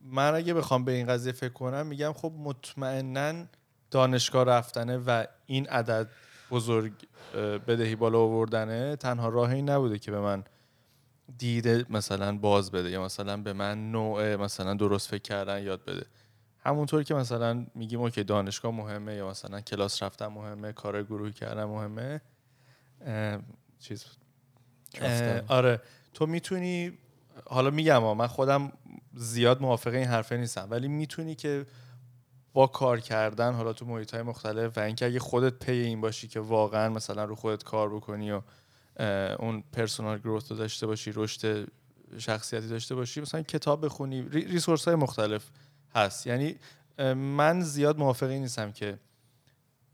من 0.00 0.34
اگه 0.34 0.54
بخوام 0.54 0.84
به 0.84 0.92
این 0.92 1.06
قضیه 1.06 1.32
فکر 1.32 1.52
کنم 1.52 1.86
میگم 1.86 2.12
خب 2.12 2.32
مطمئنا 2.38 3.44
دانشگاه 3.90 4.44
رفتنه 4.44 4.98
و 4.98 5.24
این 5.46 5.68
عدد 5.68 6.08
بزرگ 6.50 6.92
بدهی 7.66 7.96
بالا 7.96 8.18
آوردنه 8.18 8.96
تنها 8.96 9.28
راه 9.28 9.50
این 9.50 9.70
نبوده 9.70 9.98
که 9.98 10.10
به 10.10 10.20
من 10.20 10.44
دیده 11.38 11.86
مثلا 11.90 12.38
باز 12.38 12.70
بده 12.70 12.90
یا 12.90 13.04
مثلا 13.04 13.36
به 13.36 13.52
من 13.52 13.90
نوع 13.90 14.36
مثلا 14.36 14.74
درست 14.74 15.08
فکر 15.08 15.22
کردن 15.22 15.62
یاد 15.62 15.84
بده. 15.84 16.06
همونطور 16.68 17.02
که 17.02 17.14
مثلا 17.14 17.66
میگیم 17.74 18.00
okay 18.00 18.24
دانشگاه 18.24 18.72
مهمه 18.72 19.14
یا 19.14 19.28
مثلا 19.28 19.60
کلاس 19.60 20.02
رفتن 20.02 20.26
مهمه 20.26 20.72
کار 20.72 21.02
گروهی 21.02 21.32
کردن 21.32 21.64
مهمه 21.64 22.20
چیز 23.78 24.04
آره. 25.48 25.80
تو 26.14 26.26
می‌تونی 26.26 26.92
حالا 27.46 27.70
میگم 27.70 28.02
من 28.16 28.26
خودم 28.26 28.72
زیاد 29.14 29.62
موافق 29.62 29.94
این 29.94 30.06
حرفه 30.06 30.36
نیستم 30.36 30.68
ولی 30.70 30.88
می‌تونی 30.88 31.34
که 31.34 31.66
با 32.52 32.66
کار 32.66 33.00
کردن 33.00 33.52
حالا 33.52 33.72
تو 33.72 33.86
محیط 33.86 34.14
های 34.14 34.22
مختلف 34.22 34.78
و 34.78 34.80
اینکه 34.80 35.06
اگه 35.06 35.18
خودت 35.18 35.52
پی 35.52 35.72
این 35.72 36.00
باشی 36.00 36.28
که 36.28 36.40
واقعا 36.40 36.88
مثلا 36.88 37.24
رو 37.24 37.34
خودت 37.34 37.64
کار 37.64 37.94
بکنی 37.94 38.30
و 38.32 38.40
اون 39.38 39.64
personal 39.72 40.18
growth 40.18 40.50
رو 40.50 40.56
داشته 40.56 40.86
باشی 40.86 41.12
رشد 41.14 41.68
شخصیتی 42.18 42.68
داشته 42.68 42.94
باشی 42.94 43.20
مثلا 43.20 43.42
کتاب 43.42 43.84
بخونی 43.84 44.22
re- 44.22 44.44
resource 44.44 44.84
های 44.84 44.94
مختلف. 44.94 45.50
هست. 45.94 46.26
یعنی 46.26 46.56
من 47.14 47.60
زیاد 47.60 47.98
موافق 47.98 48.26
این 48.26 48.42
نیستم 48.42 48.72
که 48.72 48.98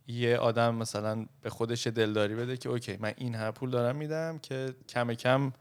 یه 0.07 0.37
آدم 0.37 0.75
مثلا 0.75 1.27
به 1.41 1.51
خودش 1.51 1.87
دلداری 1.87 2.35
بده 2.35 2.57
که 2.57 2.69
okay 2.69 2.97
من 2.97 3.13
این 3.17 3.35
هر 3.35 3.51
پول 3.51 3.71
دارم 3.71 3.97
میدم 3.97 4.39
که 4.39 4.75
کم 4.89 5.15
کم 5.15 5.53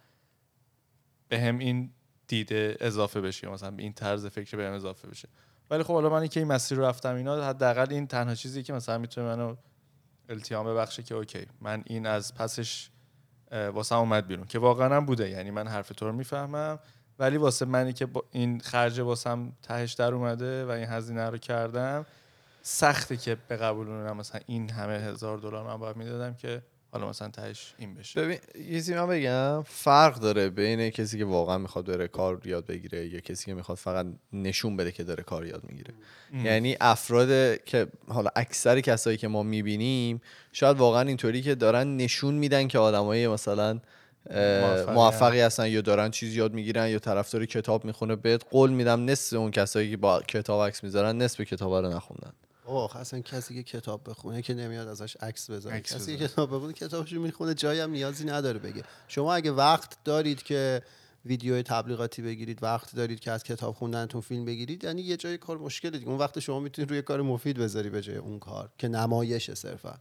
به 1.28 1.40
هم 1.40 1.58
این 1.58 1.92
دیده 2.28 2.78
اضافه 2.80 3.22
بشه 3.22 3.50
مثلا 3.50 3.72
به 3.72 3.84
این 3.84 3.94
طرز 3.94 4.26
فکر 4.26 4.58
به 4.58 4.68
هم 4.68 4.74
اضافه 4.74 5.08
بشه. 5.08 5.30
ولی 5.70 5.84
خب 5.84 5.94
حالا 5.94 6.10
من 6.10 6.28
که 6.28 6.40
این 6.40 6.50
مسیر 6.52 6.78
رو 6.78 6.84
رفتم 6.84 7.16
اینا 7.16 7.44
حداقل 7.44 7.88
این 7.90 8.08
تنها 8.08 8.36
چیزی 8.36 8.64
که 8.64 8.74
مثلا 8.74 8.98
می‌تونه 8.98 9.28
منو 9.28 9.56
التیام 10.30 10.66
ببخشه 10.66 11.04
که 11.04 11.16
okay 11.16 11.46
من 11.62 11.84
این 11.86 12.06
از 12.06 12.34
پسش 12.34 12.90
واسه 13.52 13.96
اومد 13.96 14.28
بیرون 14.28 14.46
که 14.46 14.60
واقعا 14.60 14.96
هم 14.96 15.06
بوده. 15.06 15.30
یعنی 15.30 15.52
من 15.52 15.68
حرف 15.68 15.90
تو 15.90 16.06
رو 16.06 16.12
می‌فهمم. 16.12 16.80
ولی 17.20 17.38
واسه 17.38 17.66
منی 17.66 17.94
که 17.94 18.06
با 18.06 18.24
این 18.32 18.60
خرج 18.60 19.00
واسم 19.00 19.52
تهش 19.64 19.94
در 19.94 20.14
اومده 20.14 20.66
و 20.66 20.70
این 20.70 20.88
هزینه 20.88 21.30
رو 21.30 21.38
کردم 21.38 22.06
سخته 22.62 23.18
که 23.18 23.38
به 23.48 23.58
قبولونم 23.58 24.18
مثلا 24.18 24.42
این 24.48 24.70
همه 24.70 24.94
هزار 24.94 25.38
دلار 25.38 25.64
من 25.64 25.78
باید 25.78 25.96
می‌دادم 25.96 26.34
که 26.34 26.62
حالا 26.92 27.10
مثلا 27.10 27.28
تهش 27.28 27.74
این 27.78 27.96
بشه. 27.96 28.22
ببین 28.22 28.38
یه 28.56 28.66
چیزی 28.66 28.96
من 28.96 29.08
بگم 29.08 29.64
فرق 29.64 30.16
داره 30.16 30.50
بین 30.50 30.90
کسی 30.90 31.18
که 31.18 31.26
واقعا 31.26 31.58
می‌خواد 31.58 31.86
بره 31.86 32.08
کار 32.08 32.42
یاد 32.46 32.66
بگیره 32.66 33.08
یا 33.08 33.20
کسی 33.20 33.46
که 33.46 33.54
می‌خواد 33.54 33.78
فقط 33.78 34.06
نشون 34.34 34.78
بده 34.78 34.92
که 34.92 35.04
داره 35.04 35.24
کار 35.24 35.46
یاد 35.46 35.64
می‌گیره. 35.70 35.94
یعنی 36.44 36.78
افراد 36.82 37.64
که 37.64 37.88
حالا 38.08 38.30
اکثر 38.36 38.82
کسایی 38.82 39.18
که 39.18 39.28
ما 39.28 39.44
می‌بینیم 39.44 40.22
شاید 40.52 40.78
واقعا 40.78 41.02
اینطوری 41.02 41.42
که 41.42 41.56
دارن 41.56 41.98
نشون 41.98 42.34
میدن 42.34 42.68
که 42.68 42.80
آدمای 42.80 43.28
مثلا 43.28 43.80
موفقی 44.88 45.40
هستن 45.40 45.68
یا 45.68 45.82
دارن 45.82 46.12
چیز 46.12 46.36
یاد 46.36 46.54
می‌گیرن 46.54 46.88
یا 46.88 47.00
طرفدار 47.00 47.46
کتاب 47.46 47.86
می‌خونه 47.86 48.16
بهت 48.16 48.44
قول 48.52 48.72
میدم 48.72 49.06
نصف 49.06 49.38
اون 49.38 49.52
کسایی 49.52 49.92
که 49.92 49.98
با 49.98 50.22
کتاب 50.22 50.68
عکس 50.68 50.84
می‌ذارن 50.84 51.18
نصف 51.22 51.42
کتاب 51.42 51.74
رو 51.74 51.90
نخوندن. 51.90 52.34
اوه 52.66 52.98
اصلا 52.98 53.20
کسی 53.20 53.56
که 53.56 53.64
کتاب 53.64 54.02
بخونه 54.10 54.42
که 54.42 54.54
نمیاد 54.54 54.88
ازش 54.88 55.18
عکس 55.18 55.52
بذاره. 55.52 55.82
کسی 55.82 56.18
که. 56.18 56.28
کتاب 56.28 56.56
بخونه 56.56 56.74
کتابشو 56.74 57.20
می‌خونه 57.20 57.54
جایی 57.54 57.80
هم 57.80 57.92
نیازی 57.92 58.26
نداره 58.26 58.60
بگه. 58.60 58.84
شما 59.08 59.34
اگه 59.34 59.52
وقت 59.52 59.98
دارید 60.04 60.44
که 60.44 60.82
ویدیو 61.26 61.62
تبلیغاتی 61.62 62.22
بگیرید 62.22 62.64
وقت 62.64 62.96
دارید 62.96 63.20
که 63.20 63.32
از 63.32 63.44
کتاب 63.44 63.76
خوندنتون 63.76 64.22
فیلم 64.22 64.46
بگیرید 64.46 64.84
یعنی 64.84 65.02
یه 65.02 65.18
جای 65.18 65.38
کار 65.38 65.58
مشکله 65.58 65.92
دیگه. 65.92 66.10
اون 66.10 66.18
وقت 66.18 66.40
شما 66.40 66.60
می‌تونید 66.60 66.90
روی 66.90 67.02
کار 67.02 67.22
مفید 67.22 67.60
بذاری 67.60 67.90
به 67.90 68.02
جای 68.02 68.16
اون 68.16 68.40
کار 68.40 68.70
که 68.78 68.88
نمایش 68.88 69.52
صرفا. 69.52 69.96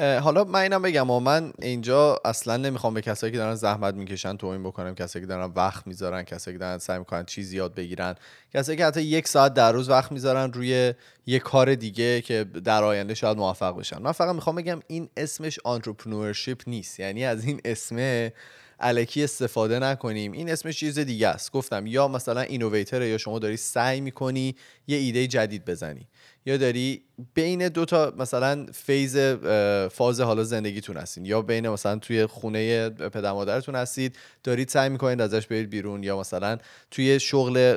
حالا 0.00 0.44
من 0.44 0.60
اینم 0.60 0.82
بگم 0.82 1.10
و 1.10 1.20
من 1.20 1.52
اینجا 1.58 2.20
اصلا 2.24 2.56
نمی‌خوام 2.56 2.94
به 2.94 3.00
کسایی 3.00 3.32
که 3.32 3.38
دارن 3.38 3.54
زحمت 3.54 3.94
می‌کشن 3.94 4.36
توهین 4.36 4.62
بکنم 4.62 4.94
کسایی 4.94 5.22
که 5.22 5.28
دارن 5.28 5.52
وقت 5.56 5.86
می‌ذارن 5.86 6.22
کسایی 6.22 6.54
که 6.54 6.58
دارن 6.58 6.78
سعی 6.78 6.98
می‌کنن 6.98 7.24
چیز 7.24 7.52
یاد 7.52 7.74
بگیرن 7.74 8.14
کسایی 8.54 8.78
که 8.78 8.86
حتی 8.86 9.02
یک 9.02 9.28
ساعت 9.28 9.54
در 9.54 9.72
روز 9.72 9.88
وقت 9.88 10.12
می‌ذارن 10.12 10.52
روی 10.52 10.94
یه 11.26 11.38
کار 11.38 11.74
دیگه 11.74 12.20
که 12.20 12.44
در 12.44 12.84
آینده 12.84 13.14
شاید 13.14 13.36
موفق 13.36 13.78
بشن. 13.78 14.02
من 14.02 14.12
فقط 14.12 14.34
می‌خوام 14.34 14.56
بگم 14.56 14.80
این 14.86 15.08
اسمش 15.16 15.58
آنترپرنورشیپ 15.64 16.62
نیست. 16.66 17.00
یعنی 17.00 17.24
از 17.24 17.44
این 17.44 17.60
اسمه 17.64 18.32
الکی 18.80 19.24
استفاده 19.24 19.78
نکنیم. 19.78 20.32
این 20.32 20.50
اسمش 20.50 20.78
چیز 20.78 20.98
دیگه 20.98 21.28
است. 21.28 21.52
گفتم 21.52 21.86
یا 21.86 22.08
مثلا 22.08 22.40
اینوویتره 22.40 23.08
یا 23.08 23.18
شما 23.18 23.38
داری 23.38 23.56
سعی 23.56 24.00
می‌کنی 24.00 24.56
یه 24.86 24.96
ایده 24.96 25.26
جدید 25.26 25.64
بزنی. 25.64 26.08
یا 26.46 26.56
داری 26.56 27.02
بین 27.34 27.68
دو 27.68 27.84
تا 27.84 28.12
مثلا 28.18 28.66
phase 28.72 29.16
فاز 29.90 30.20
حالا 30.20 30.44
زندگیتون 30.44 30.96
هستین 30.96 31.24
یا 31.24 31.42
بین 31.42 31.68
مثلا 31.68 31.98
توی 31.98 32.26
خونه 32.26 32.90
پدر 32.90 33.32
مادرتون 33.32 33.74
هستید 33.74 34.16
دارید 34.44 34.68
سعی 34.68 34.88
می‌کنید 34.88 35.20
ازش 35.20 35.46
برید 35.46 35.70
بیرون 35.70 36.02
یا 36.02 36.20
مثلا 36.20 36.58
توی 36.90 37.20
شغل 37.20 37.76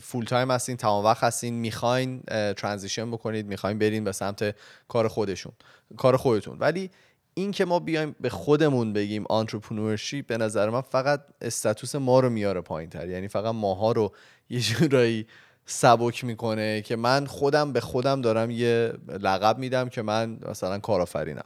full 0.00 0.24
time 0.24 0.50
هستین 0.50 0.76
تمام 0.76 1.04
وقت 1.04 1.24
هستین 1.24 1.54
می‌خواین 1.54 2.22
transition 2.56 3.10
بکنید 3.10 3.46
می‌خواین 3.46 3.78
برین 3.78 4.04
به 4.04 4.12
سمت 4.12 4.56
کار 4.88 5.08
خودشون 5.08 5.52
کار 5.96 6.16
خودتون. 6.16 6.58
ولی 6.58 6.90
این 7.34 7.50
که 7.50 7.64
ما 7.64 7.78
بیایم 7.78 8.16
به 8.20 8.28
خودمون 8.28 8.92
بگیم 8.92 9.24
entrepreneurship 9.28 10.26
به 10.26 10.36
نظر 10.36 10.70
من 10.70 10.80
فقط 10.80 11.20
status 11.40 11.94
ما 11.94 12.20
رو 12.20 12.30
میاره 12.30 12.60
پایین 12.60 12.90
تر 12.90 13.08
یعنی 13.08 13.28
فقط 13.28 13.54
ماها 13.54 13.92
رو 13.92 14.12
یه 14.50 14.60
جورایی 14.60 15.26
سبک 15.72 16.24
می‌کنه 16.24 16.82
که 16.82 16.96
من 16.96 17.26
خودم 17.26 17.72
به 17.72 17.80
خودم 17.80 18.20
دارم 18.20 18.50
یه 18.50 18.92
لقب 19.08 19.58
میدم 19.58 19.88
که 19.88 20.02
من 20.02 20.38
مثلا 20.48 20.78
کارآفرینم. 20.78 21.44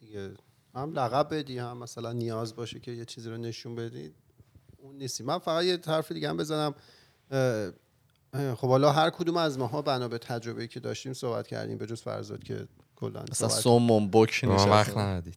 دیگه. 0.00 0.30
هم 0.74 0.92
لقب 0.92 1.34
بدی 1.34 1.58
هم 1.58 1.76
مثلا 1.78 2.12
نیاز 2.12 2.56
باشه 2.56 2.80
که 2.80 2.90
یه 2.90 3.04
چیزی 3.04 3.30
رو 3.30 3.36
نشون 3.36 3.74
بدی 3.74 4.14
اون 4.78 4.98
نیستی. 4.98 5.24
من 5.24 5.38
فقط 5.38 5.64
یه 5.64 5.78
حرف 5.86 6.12
دیگه 6.12 6.28
هم 6.28 6.36
بزنم. 6.36 6.74
خب 8.32 8.68
حالا 8.68 8.92
هر 8.92 9.10
کدوم 9.10 9.36
از 9.36 9.58
ماها 9.58 9.82
بنا 9.82 10.08
به 10.08 10.18
تجربه‌ای 10.18 10.68
که 10.68 10.80
داشتیم 10.80 11.12
صحبت 11.12 11.46
کردیم 11.46 11.78
به 11.78 11.86
جز 11.86 12.02
فرزاد 12.02 12.42
که 12.42 12.66
کلا 12.96 13.24
مثلا 13.30 13.48
سومون 13.48 14.10
بک 14.10 14.44
ما 14.44 14.66
وقت 14.66 14.96
ندید 14.96 15.36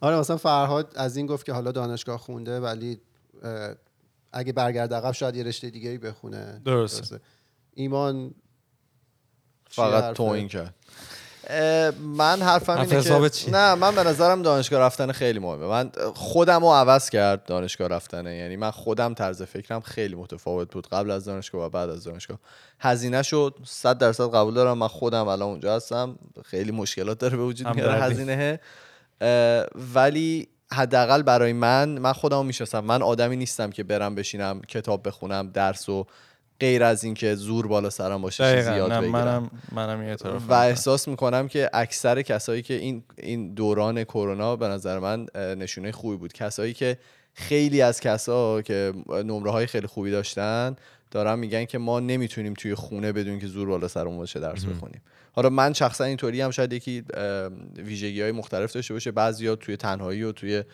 آره 0.00 0.18
مثلا 0.18 0.36
فرهاد 0.36 0.92
از 0.96 1.16
این 1.16 1.26
گفت 1.26 1.46
که 1.46 1.52
حالا 1.52 1.72
دانشگاه 1.72 2.18
خونده 2.18 2.60
ولی 2.60 3.00
اگه 4.32 4.52
برگرد 4.52 4.94
عقب 4.94 5.12
شاید 5.12 5.36
یه 5.36 5.42
رشته 5.42 5.70
دیگه 5.70 5.90
ای 5.90 5.98
بخونه. 5.98 6.60
درسته. 6.64 7.20
ایمان 7.74 8.34
چیه 9.70 9.84
فقط 9.84 10.04
حرفه؟ 10.04 10.14
توین 10.14 10.48
کرد. 10.48 10.74
من 12.00 12.42
حرفم 12.42 12.72
حرف 12.72 12.92
اینه 12.92 13.28
که؟ 13.30 13.50
نه 13.50 13.74
من 13.74 13.94
به 13.94 14.02
نظرم 14.02 14.42
دانشگاه 14.42 14.80
رفتن 14.80 15.12
خیلی 15.12 15.38
مهمه. 15.38 15.66
من 15.66 15.90
خودم 16.14 16.60
رو 16.60 16.72
عوض 16.72 17.10
کرد 17.10 17.44
دانشگاه 17.44 17.88
رفتنه 17.88 18.36
یعنی 18.36 18.56
من 18.56 18.70
خودم 18.70 19.14
طرز 19.14 19.42
فکرم 19.42 19.80
خیلی 19.80 20.14
متفاوت 20.14 20.72
بود 20.72 20.88
قبل 20.88 21.10
از 21.10 21.24
دانشگاه 21.24 21.66
و 21.66 21.68
بعد 21.68 21.90
از 21.90 22.04
دانشگاه. 22.04 22.38
هزینه 22.80 23.22
شد 23.22 23.58
100 23.64 23.98
درصد 23.98 24.34
قبول 24.34 24.54
دارم. 24.54 24.78
من 24.78 24.88
خودم 24.88 25.28
الان 25.28 25.48
اونجا 25.48 25.76
هستم. 25.76 26.18
خیلی 26.44 26.72
مشکلات 26.72 27.18
داره 27.18 27.36
به 27.36 27.42
وجود 27.42 27.68
میاره. 27.74 28.02
هزینه 28.02 28.60
ولی 29.94 30.48
حداقل 30.72 31.22
برای 31.22 31.52
من 31.52 31.88
من 31.88 32.12
خودم 32.12 32.46
می‌شناسم. 32.46 32.80
من 32.80 33.02
آدمی 33.02 33.36
نیستم 33.36 33.70
که 33.70 33.82
برم 33.82 34.14
بشینم 34.14 34.60
کتاب 34.60 35.08
بخونم 35.08 35.50
درس 35.50 35.88
و 35.88 36.06
غیر 36.60 36.84
از 36.84 37.04
اینکه 37.04 37.34
زور 37.34 37.66
بالا 37.66 37.90
سرم 37.90 38.22
باشه 38.22 38.56
چیزی 38.56 38.68
دقیقا. 38.68 38.76
یاد 38.76 38.92
نه 38.92 39.00
بگیرم. 39.00 39.12
منم 39.12 39.50
منم 39.72 40.16
و. 40.48 40.52
احساس 40.52 41.08
می‌کنم 41.08 41.48
که 41.48 41.70
اکثر 41.72 42.22
کسایی 42.22 42.62
که 42.62 42.74
این 42.74 43.04
این 43.18 43.54
دوران 43.54 44.04
کرونا 44.04 44.56
به 44.56 44.68
نظر 44.68 44.98
من 44.98 45.26
نشونه 45.34 45.92
خوبی 45.92 46.16
بود. 46.16 46.32
کسایی 46.32 46.74
که 46.74 46.98
خیلی 47.34 47.82
از 47.82 48.00
کسا 48.00 48.62
که 48.62 48.92
نمره 49.08 49.50
های 49.50 49.66
خیلی 49.66 49.86
خوبی 49.86 50.10
داشتن 50.10 50.76
دارن 51.10 51.38
میگن 51.38 51.64
که 51.64 51.78
ما 51.78 52.00
نمی‌تونیم 52.00 52.54
توی 52.54 52.74
خونه 52.74 53.12
بدون 53.12 53.38
که 53.38 53.46
زور 53.46 53.68
بالا 53.68 53.88
سرمون 53.88 54.16
باشه 54.16 54.40
درس 54.40 54.64
بخونیم. 54.64 55.02
حالا 55.32 55.50
من 55.50 55.72
شخصا 55.72 56.04
اینطوری 56.04 56.40
هم 56.40 56.50
شاید 56.50 56.72
یکی 56.72 57.04
ویژگی 57.76 58.22
های 58.22 58.32
مختلف 58.32 58.72
داشته 58.72 58.94
باشه. 58.94 59.10
بعضیا 59.10 59.56
توی 59.56 59.76
تنهایی 59.76 60.22
و 60.22 60.32
توی 60.32 60.64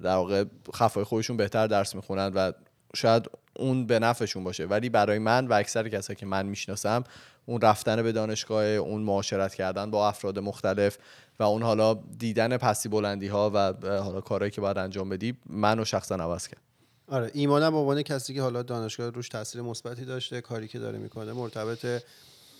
در 0.00 0.16
واقع 0.16 0.44
خفای 0.74 1.04
خودشون 1.04 1.36
بهتر 1.36 1.66
درس 1.66 1.94
می‌خونن 1.94 2.32
و 2.34 2.52
شاید 2.96 3.30
اون 3.56 3.86
به 3.86 3.98
نفعشون 3.98 4.44
باشه. 4.44 4.66
ولی 4.66 4.88
برای 4.88 5.18
من 5.18 5.46
و 5.46 5.52
اکثر 5.52 5.88
کسایی 5.88 6.16
که 6.16 6.26
من 6.26 6.46
می‌شناسم 6.46 7.04
اون 7.46 7.60
رفتن 7.60 8.02
به 8.02 8.12
دانشگاه 8.12 8.64
اون 8.64 9.02
معاشرت 9.02 9.54
کردن 9.54 9.90
با 9.90 10.08
افراد 10.08 10.38
مختلف 10.38 10.98
و 11.38 11.42
اون 11.42 11.62
حالا 11.62 11.94
دیدن 12.18 12.56
پسی 12.56 12.88
بلندی 12.88 13.26
ها 13.26 13.50
و 13.54 13.72
حالا 13.82 14.20
کارهایی 14.20 14.50
که 14.50 14.60
باید 14.60 14.78
انجام 14.78 15.08
بدی 15.08 15.34
منو 15.46 15.84
شخصا 15.84 16.14
عوض 16.14 16.48
کرد. 16.48 16.60
آره 17.08 17.30
ایمانم 17.34 17.70
به 17.70 17.76
عنوان 17.76 18.02
کسی 18.02 18.34
که 18.34 18.42
حالا 18.42 18.62
دانشگاه 18.62 19.10
روش 19.10 19.28
تاثیر 19.28 19.62
مثبتی 19.62 20.04
داشته 20.04 20.40
کاری 20.40 20.68
که 20.68 20.78
داره 20.78 20.98
می‌کنه 20.98 21.32
مرتبط 21.32 22.02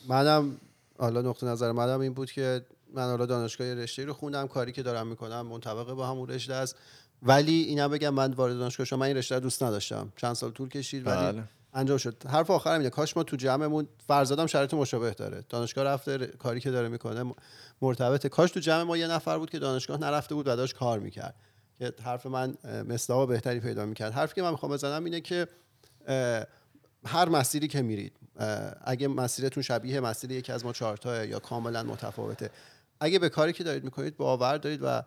منم 0.08 0.56
حالا 0.98 1.22
نقطه 1.22 1.46
نظر 1.46 1.72
منم 1.72 2.00
این 2.00 2.14
بود 2.14 2.30
که 2.30 2.66
من 2.94 3.02
حالا 3.02 3.26
دانشگاه 3.26 3.74
رشته 3.74 4.04
رو 4.04 4.12
خوندم 4.12 4.48
کاری 4.48 4.72
که 4.72 4.82
دارم 4.82 5.06
می‌کنم 5.06 5.46
منطبق 5.46 5.92
با 5.92 6.06
همون 6.06 6.28
رشته 6.28 6.54
است. 6.54 6.76
ولی 7.22 7.62
اینا 7.62 7.88
بگم 7.88 8.14
من 8.14 8.32
وارد 8.32 8.58
دانشگاه 8.58 8.86
شدم 8.86 8.98
من 8.98 9.06
این 9.06 9.16
رشته 9.16 9.34
رو 9.34 9.40
دوست 9.40 9.62
نداشتم. 9.62 10.12
چند 10.16 10.34
سال 10.34 10.50
طول 10.50 10.68
کشید 10.68 11.06
ولی 11.06 11.16
بله. 11.16 11.42
انجام 11.74 11.98
شد. 11.98 12.26
حرف 12.26 12.50
آخرم 12.50 12.78
اینه 12.78 12.90
کاش 12.90 13.16
ما 13.16 13.22
تو 13.22 13.36
جمعمون 13.36 13.88
فرزادم 14.06 14.46
شرایط 14.46 14.74
مشابه 14.74 15.10
داره. 15.10 15.44
دانشگاه 15.48 15.84
رفته 15.84 16.16
ر- 16.16 16.26
کاری 16.26 16.60
که 16.60 16.70
داره 16.70 16.88
می‌کنه 16.88 17.34
مرتبطه. 17.82 18.28
کاش 18.28 18.50
تو 18.50 18.60
جمع 18.60 18.82
ما 18.82 18.96
یه 18.96 19.06
نفر 19.06 19.38
بود 19.38 19.50
که 19.50 19.58
دانشگاه 19.58 20.00
نرفته 20.00 20.34
بود 20.34 20.48
و 20.48 20.56
داشت 20.56 20.74
کار 20.74 20.98
می‌کرد. 20.98 21.34
که 21.78 21.92
حرف 22.02 22.26
من 22.26 22.54
مصداق 22.88 23.28
بهتری 23.28 23.60
پیدا 23.60 23.86
می‌کرد. 23.86 24.12
حرفی 24.12 24.34
که 24.34 24.42
من 24.42 24.50
می‌خوام 24.50 24.72
بزنم 24.72 25.04
اینه 25.04 25.20
که 25.20 25.48
هر 27.06 27.28
مسیری 27.28 27.68
که 27.68 27.82
میرید 27.82 28.12
اگه 28.84 29.08
مسیرتون 29.08 29.62
شبیه 29.62 30.00
مسیر 30.00 30.30
یکی 30.30 30.52
از 30.52 30.64
ما 30.64 30.72
چهارتاه 30.72 31.26
یا 31.26 31.38
کاملا 31.38 31.82
متفاوته. 31.82 32.50
اگه 33.00 33.18
به 33.18 33.28
کاری 33.28 33.52
که 33.52 33.64
دارید 33.64 33.84
می‌کنید 33.84 34.16
باور 34.16 34.58
دارید 34.58 34.80
و 34.82 35.02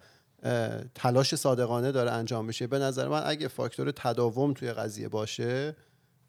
تلاش 0.96 1.36
صادقانه 1.36 1.92
داره 1.92 2.12
انجام 2.12 2.46
میشه 2.46 2.68
به 2.68 2.80
نظر 2.80 3.08
من 3.08 3.22
اگه 3.26 3.48
فاکتور 3.48 3.92
تداوم 3.92 4.54
توی 4.54 4.74
قضیه 4.74 5.08
باشه 5.08 5.76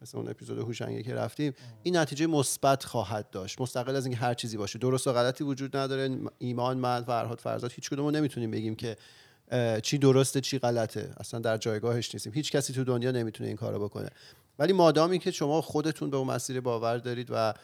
مثل 0.03 0.19
اون 0.19 0.29
اپیزود 0.29 0.59
هوشنگی 0.59 1.03
که 1.03 1.15
رفتیم 1.15 1.55
این 1.83 1.97
نتیجه 1.97 2.27
مثبت 2.27 2.85
خواهد 2.85 3.31
داشت. 3.31 3.61
مستقل 3.61 3.97
از 3.97 4.07
اینکه 4.07 4.21
هر 4.21 4.35
چیزی 4.35 4.57
باشه. 4.57 4.79
درست 4.79 5.07
و 5.07 5.13
غلطی 5.13 5.45
وجود 5.45 5.77
نداره. 5.77 6.19
ایمان 6.39 6.79
من 6.79 7.03
فرهاد 7.03 7.39
فرزاد 7.39 7.73
هیچ 7.73 7.91
کدوم 7.91 8.11
نمی‌تونیم 8.11 8.51
بگیم 8.51 8.75
که 8.75 8.97
چی 9.83 9.99
درسته 9.99 10.41
چی 10.41 10.59
غلطه. 10.59 11.15
اصلا 11.17 11.41
در 11.41 11.57
جایگاهش 11.57 12.15
نیستیم. 12.15 12.33
هیچ 12.33 12.53
کسی 12.53 12.73
تو 12.73 12.85
دنیا 12.85 13.11
نمی‌تونه 13.11 13.49
این 13.49 13.57
کارو 13.57 13.85
بکنه. 13.85 14.11
ولی 14.61 14.73
مادامی 14.73 15.19
که 15.19 15.31
شما 15.31 15.61
خودتون 15.61 16.11
به 16.11 16.17
اون 16.17 16.27
مسیر 16.27 16.61
باور 16.61 16.99
دارید 16.99 17.29
و 17.31 17.55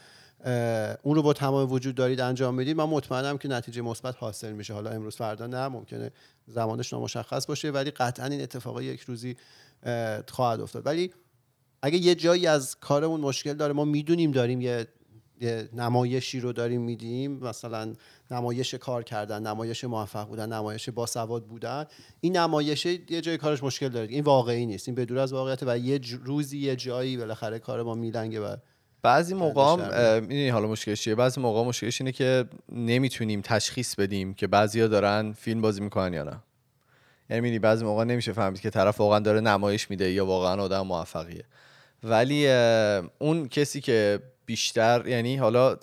اون 1.03 1.15
رو 1.15 1.23
با 1.23 1.33
تمام 1.33 1.73
وجود 1.73 1.95
دارید 1.95 2.21
انجام 2.21 2.55
می‌دید 2.55 2.77
من 2.77 2.85
مطمئنم 2.85 3.39
که 3.39 3.49
نتیجه 3.49 3.83
مثبت 3.83 4.15
حاصل 4.19 4.53
میشه. 4.53 4.75
حالا 4.75 4.91
امروز 4.91 5.17
فردا 5.17 5.47
نه 5.47 5.69
ممکنه 5.69 6.11
زمانش 6.47 6.93
نامشخص 6.93 7.47
باشه 7.47 7.71
ولی 7.71 7.91
قطعا 7.91 8.27
این 8.27 8.43
اتفاق 8.43 8.81
یک 8.81 9.01
روزی 9.01 9.37
اه، 9.83 10.23
خواهد 10.29 10.61
افتاد. 10.61 10.87
ولی 10.87 11.13
اگه 11.83 11.99
یه 11.99 12.15
جایی 12.15 12.47
از 12.47 12.77
کارمون 12.81 13.21
مشکل 13.21 13.53
داره 13.53 13.73
ما 13.73 13.85
می‌دونیم 13.85 14.31
داریم 14.31 14.61
یه 14.61 14.87
یه 15.41 15.69
نمایشی 15.73 16.41
رو 16.41 16.53
داریم 16.53 16.81
میدیم. 16.81 17.33
مثلا 17.33 17.93
نمایش 18.31 18.75
کار 18.75 19.03
کردن 19.03 19.47
نمایش 19.47 19.85
موفق 19.85 20.29
بودن 20.29 20.53
نمایش 20.53 20.89
باسواد 20.89 21.47
بودن. 21.47 21.85
این 22.21 22.37
نمایش 22.37 22.87
یه 22.87 23.21
جای 23.21 23.39
کارش 23.39 23.63
مشکل 23.63 23.89
داره. 23.89 24.07
این 24.09 24.25
واقعی 24.25 24.67
نیست. 24.67 24.89
این 24.89 24.95
بدور 24.95 25.19
از 25.19 25.33
واقعیت 25.33 25.63
و 25.63 25.79
یه 25.79 26.01
روزی 26.25 26.59
یه 26.59 26.77
جایی 26.77 27.17
بالاخره 27.17 27.59
کار 27.59 27.83
ما 27.83 27.95
میلنگه 27.95 28.41
و 28.41 28.57
بعضی 29.03 29.35
موقع. 29.35 30.21
می‌دونی 30.21 30.49
حالا 30.49 30.67
مشکلش 30.67 31.03
چیه؟ 31.03 31.15
بعضی 31.15 31.41
موقع 31.41 31.69
مشکلش 31.69 32.01
اینه 32.01 32.13
که 32.13 32.45
نمی‌تونیم 32.73 33.41
تشخیص 33.41 33.95
بدیم 33.95 34.35
که 34.35 34.47
بعضیا 34.47 34.89
دارن 34.89 35.33
فیلم 35.33 35.61
بازی 35.61 35.81
می‌کنن 35.81 36.13
یا 36.13 36.23
نه. 36.23 36.43
یعنی 37.31 37.59
بعضی 37.59 37.85
موقع 37.85 38.05
نمیشه 38.05 38.33
فهمید 38.33 38.61
که 38.61 38.71
طرف 38.71 39.01
واقعا 39.01 39.19
داره 39.19 39.41
نمایش 39.41 39.91
میده 39.91 40.11
یا 40.13 40.27
واقعا 40.27 40.63
آدم 40.63 40.81
موفقیه. 40.81 41.45
ولی 42.03 42.49
اون 43.19 43.49
کسی 43.49 43.81
که 43.81 44.21
بیشتر 44.47 45.07
یعنی 45.07 45.37
حالا 45.37 45.77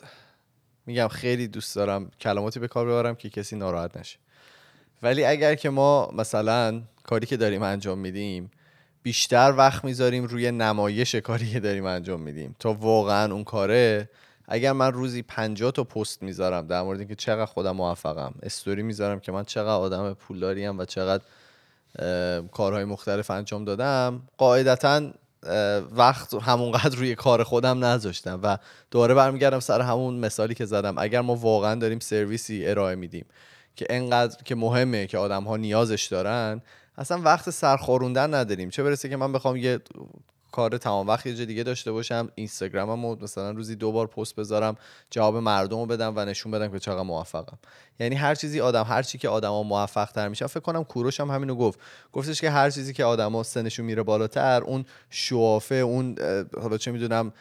میگم 0.85 1.07
خیلی 1.07 1.47
دوست 1.47 1.75
دارم 1.75 2.11
کلماتی 2.19 2.59
به 2.59 2.67
کار 2.67 2.85
ببرم 2.85 3.15
که 3.15 3.29
کسی 3.29 3.55
ناراحت 3.55 3.97
نشه. 3.97 4.17
ولی 5.01 5.25
اگر 5.25 5.55
که 5.55 5.69
ما 5.69 6.11
مثلا 6.11 6.81
کاری 7.03 7.25
که 7.25 7.37
داریم 7.37 7.63
انجام 7.63 7.99
میدیم 7.99 8.51
بیشتر 9.03 9.53
وقت 9.57 9.85
می‌ذاریم 9.85 10.23
روی 10.23 10.51
نمایش 10.51 11.15
کاری 11.15 11.51
که 11.51 11.59
داریم 11.59 11.85
انجام 11.85 12.21
میدیم. 12.21 12.55
تا 12.59 12.73
واقعا 12.73 13.33
اون 13.33 13.43
کاره 13.43 14.09
اگر 14.47 14.71
من 14.71 14.93
روزی 14.93 15.21
50 15.21 15.71
تا 15.71 15.83
پست 15.83 16.23
می‌ذارم 16.23 16.67
در 16.67 16.81
مورد 16.81 16.99
اینکه 16.99 17.15
چقدر 17.15 17.45
خودم 17.45 17.71
موفقم 17.71 18.33
استوری 18.43 18.83
می‌ذارم 18.83 19.19
که 19.19 19.31
من 19.31 19.43
چقدر 19.43 19.69
آدم 19.69 20.13
پولداریم 20.13 20.79
و 20.79 20.85
چقدر 20.85 21.23
کارهای 22.51 22.85
مختلف 22.85 23.31
انجام 23.31 23.65
دادم 23.65 24.21
قاعدتا 24.37 25.11
وقت 25.95 26.33
همونقدر 26.33 26.95
روی 26.95 27.15
کار 27.15 27.43
خودم 27.43 27.85
نذاشتم 27.85 28.39
و 28.43 28.57
دوباره 28.91 29.13
برمیگردم 29.13 29.59
سر 29.59 29.81
همون 29.81 30.15
مثالی 30.15 30.55
که 30.55 30.65
زدم. 30.65 30.97
اگر 30.97 31.21
ما 31.21 31.35
واقعا 31.35 31.75
داریم 31.75 31.99
سرویسی 31.99 32.67
ارائه 32.67 32.95
میدیم 32.95 33.25
که 33.75 33.85
انقدر 33.89 34.43
که 34.43 34.55
مهمه 34.55 35.07
که 35.07 35.17
آدم 35.17 35.43
ها 35.43 35.57
نیازش 35.57 36.05
دارن 36.05 36.61
اصلا 36.97 37.21
وقت 37.21 37.49
سرخوروندن 37.49 38.33
نداریم. 38.33 38.69
چه 38.69 38.83
برسه 38.83 39.09
که 39.09 39.17
من 39.17 39.33
بخوام 39.33 39.55
یه 39.55 39.79
کار 40.53 40.77
تمام 40.77 41.07
وقت 41.07 41.25
یه 41.25 41.35
جا 41.35 41.45
دیگه 41.45 41.63
داشته 41.63 41.91
باشم 41.91 42.29
اینستاگرامم 42.35 43.17
مثلا 43.21 43.51
روزی 43.51 43.75
دو 43.75 43.91
بار 43.91 44.07
پست 44.07 44.35
بذارم 44.35 44.75
جواب 45.09 45.37
مردم 45.37 45.79
رو 45.79 45.85
بدم 45.85 46.13
و 46.15 46.25
نشون 46.25 46.51
بدم 46.51 46.71
که 46.71 46.79
چقدر 46.79 47.01
موفقم. 47.01 47.57
یعنی 47.99 48.15
هر 48.15 48.35
چیزی 48.35 48.59
آدم 48.61 48.83
هر 48.87 49.03
چی 49.03 49.17
که 49.17 49.29
آدما 49.29 49.63
موفق 49.63 50.11
تر 50.11 50.27
میشن 50.27 50.47
فکر 50.47 50.59
کنم 50.59 50.83
کوروش 50.83 51.19
هم 51.19 51.31
همینو 51.31 51.55
گفت. 51.55 51.79
گفتش 52.13 52.41
که 52.41 52.49
هر 52.49 52.69
چیزی 52.69 52.93
که 52.93 53.03
آدما 53.05 53.43
سنشون 53.43 53.85
میره 53.85 54.03
بالاتر 54.03 54.61
اون 54.63 54.85
شوافه 55.09 55.75
اون 55.75 56.15
حالا 56.61 56.77
چه 56.77 56.91
می‌دونم 56.91 57.33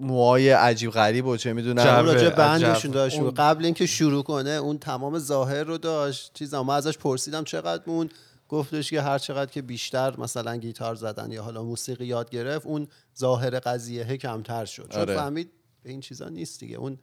موهای 0.00 0.50
عجیب 0.50 0.90
غریب 0.90 1.26
و 1.26 1.36
چه 1.36 1.52
می‌دونم. 1.52 1.84
راجع. 1.84 2.28
بندشون 2.28 2.90
داشت. 2.90 3.18
اون- 3.20 3.30
قبل 3.30 3.64
اینکه 3.64 3.86
شروع 3.86 4.22
کنه 4.22 4.50
اون 4.50 4.78
تمام 4.78 5.18
ظاهر 5.18 5.64
رو 5.64 5.78
داشت. 5.78 6.30
چیزا 6.34 6.62
من 6.62 6.74
ازش 6.74 6.98
پرسیدم 6.98 7.44
چقدر 7.44 7.82
مون. 7.86 8.10
گفتش 8.52 8.90
که 8.90 9.02
هر 9.02 9.18
چقدر 9.18 9.50
که 9.50 9.62
بیشتر 9.62 10.20
مثلا 10.20 10.56
گیتار 10.56 10.94
زدن 10.94 11.32
یا 11.32 11.42
حالا 11.42 11.62
موسیقی 11.62 12.06
یاد 12.06 12.30
گرفت 12.30 12.66
اون 12.66 12.88
ظاهر 13.18 13.58
قضیه 13.58 14.16
کمتر 14.16 14.64
شد. 14.64 14.88
چون 14.88 15.00
آره. 15.00 15.16
فهمید 15.16 15.50
به 15.82 15.90
این 15.90 16.00
چیزا 16.00 16.28
نیست 16.28 16.60
دیگه. 16.60 16.76
اون 16.76 16.98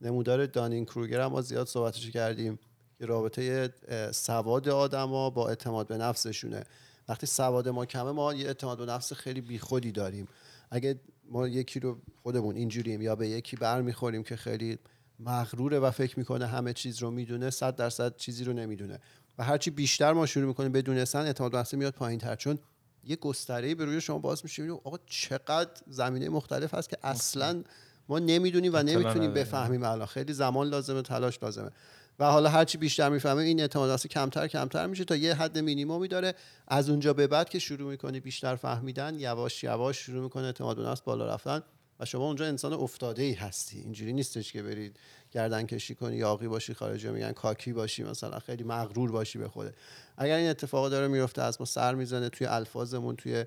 نمودار 0.00 0.46
دانین 0.46 0.84
کروگر 0.84 1.20
هم 1.20 1.32
ما 1.32 1.40
زیاد 1.40 1.66
صحبتش 1.66 2.10
کردیم 2.10 2.58
که 2.98 3.06
رابطه 3.06 3.70
سواد 4.12 4.68
آدما 4.68 5.30
با 5.30 5.48
اعتماد 5.48 5.86
به 5.86 5.96
نفسشونه. 5.96 6.64
وقتی 7.08 7.26
سواد 7.26 7.68
ما 7.68 7.86
کمه 7.86 8.10
ما 8.10 8.34
یه 8.34 8.46
اعتماد 8.46 8.78
به 8.78 8.86
نفس 8.86 9.12
خیلی 9.12 9.40
بیخودی 9.40 9.92
داریم. 9.92 10.28
اگه 10.70 11.00
ما 11.30 11.48
یکی 11.48 11.80
رو 11.80 11.98
خودمون 12.22 12.56
اینجوریم 12.56 13.02
یا 13.02 13.16
به 13.16 13.28
یکی 13.28 13.56
بر 13.56 13.82
می‌خوریم 13.82 14.22
که 14.22 14.36
خیلی 14.36 14.78
مغروره 15.20 15.78
و 15.78 15.90
فکر 15.90 16.18
می‌کنه 16.18 16.46
همه 16.46 16.72
چیز 16.72 16.98
رو 16.98 17.10
می‌دونه 17.10 17.50
صد 17.50 17.76
درصد 17.76 18.16
چیزی 18.16 18.44
رو 18.44 18.52
نمی‌دونه. 18.52 19.00
و 19.38 19.44
هرچی 19.44 19.70
بیشتر 19.70 20.12
ما 20.12 20.26
شروع 20.26 20.46
می‌کنیم 20.46 20.72
بدونستن 20.72 21.20
اعتماد 21.20 21.52
به 21.52 21.58
نفس 21.58 21.74
میاد 21.74 21.92
پایین 21.92 22.18
تر. 22.18 22.36
چون 22.36 22.58
یه 23.04 23.16
گستره 23.16 23.74
به 23.74 23.84
روی 23.84 24.00
شما 24.00 24.18
باز 24.18 24.40
میشه. 24.44 24.62
می‌بینی 24.62 24.80
آقا 24.84 24.98
چقدر 25.06 25.70
زمینه 25.86 26.28
مختلف 26.28 26.74
هست 26.74 26.88
که 26.88 26.98
اصلا 27.02 27.62
ما 28.08 28.18
نمی‌دونیم 28.18 28.74
و 28.74 28.82
نمی‌تونیم. 28.82 29.34
بفهمیم 29.34 29.82
الان. 29.82 30.06
خیلی 30.06 30.32
زمان 30.32 30.68
لازمه 30.68 31.02
تلاش 31.02 31.38
لازمه. 31.42 31.70
و 32.18 32.24
حالا 32.24 32.48
هرچی 32.48 32.78
بیشتر 32.78 33.08
می‌فهمه 33.08 33.42
این 33.42 33.60
اعتماد 33.60 33.90
نفس 33.90 34.06
کمتر 34.06 34.48
کمتر 34.48 34.86
میشه 34.86 35.04
تا 35.04 35.16
یه 35.16 35.34
حد 35.34 35.58
مینیمومی 35.58 36.08
داره. 36.08 36.34
از 36.68 36.90
اونجا 36.90 37.12
به 37.12 37.26
بعد 37.26 37.48
که 37.48 37.58
شروع 37.58 37.90
می‌کنی 37.90 38.20
بیشتر 38.20 38.56
فهمیدن 38.56 39.14
یواش 39.20 39.64
یواش 39.64 39.98
شروع 39.98 40.22
می‌کنه 40.22 40.44
اعتماد 40.44 40.76
به 40.76 40.82
نفس 40.82 41.00
بالا 41.00 41.34
رفتن. 41.34 41.62
و 42.00 42.04
شما 42.04 42.26
اونجا 42.26 42.44
انسان 42.44 42.72
افتاده 42.72 43.22
ای 43.22 43.32
هستی. 43.32 43.78
اینجوری 43.78 44.12
نیستش 44.12 44.52
که 44.52 44.62
برید 44.62 44.96
گردن 45.34 45.66
کشی 45.66 45.94
کنی 45.94 46.16
یاقی 46.16 46.48
باشی 46.48 46.74
خارجی 46.74 47.08
میگن 47.08 47.32
کاکی 47.32 47.72
باشی 47.72 48.02
مثلا 48.04 48.38
خیلی 48.38 48.64
مغرور 48.64 49.12
باشی 49.12 49.38
به 49.38 49.48
خوده 49.48 49.74
اگر 50.18 50.36
این 50.36 50.50
اتفاق 50.50 50.90
داره 50.90 51.08
میفته 51.08 51.42
از 51.42 51.60
ما 51.60 51.66
سر 51.66 51.94
می‌زنه 51.94 52.28
توی 52.28 52.46
الفاظمون 52.46 53.16
توی 53.16 53.44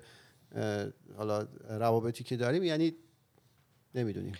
حالا 1.16 1.46
روابطی 1.68 2.24
که 2.24 2.36
داریم 2.36 2.64
یعنی 2.64 2.94
نمی‌دونیم. 3.94 4.32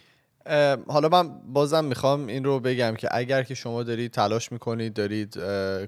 حالا 0.87 1.09
من 1.09 1.53
بازم 1.53 1.85
می‌خوام 1.85 2.27
این 2.27 2.45
رو 2.45 2.61
بگم 2.61 2.95
که 2.95 3.09
اگر 3.11 3.43
که 3.43 3.55
شما 3.55 3.83
دارید 3.83 4.11
تلاش 4.11 4.53
می‌کنید 4.53 4.95
دارید 4.95 5.39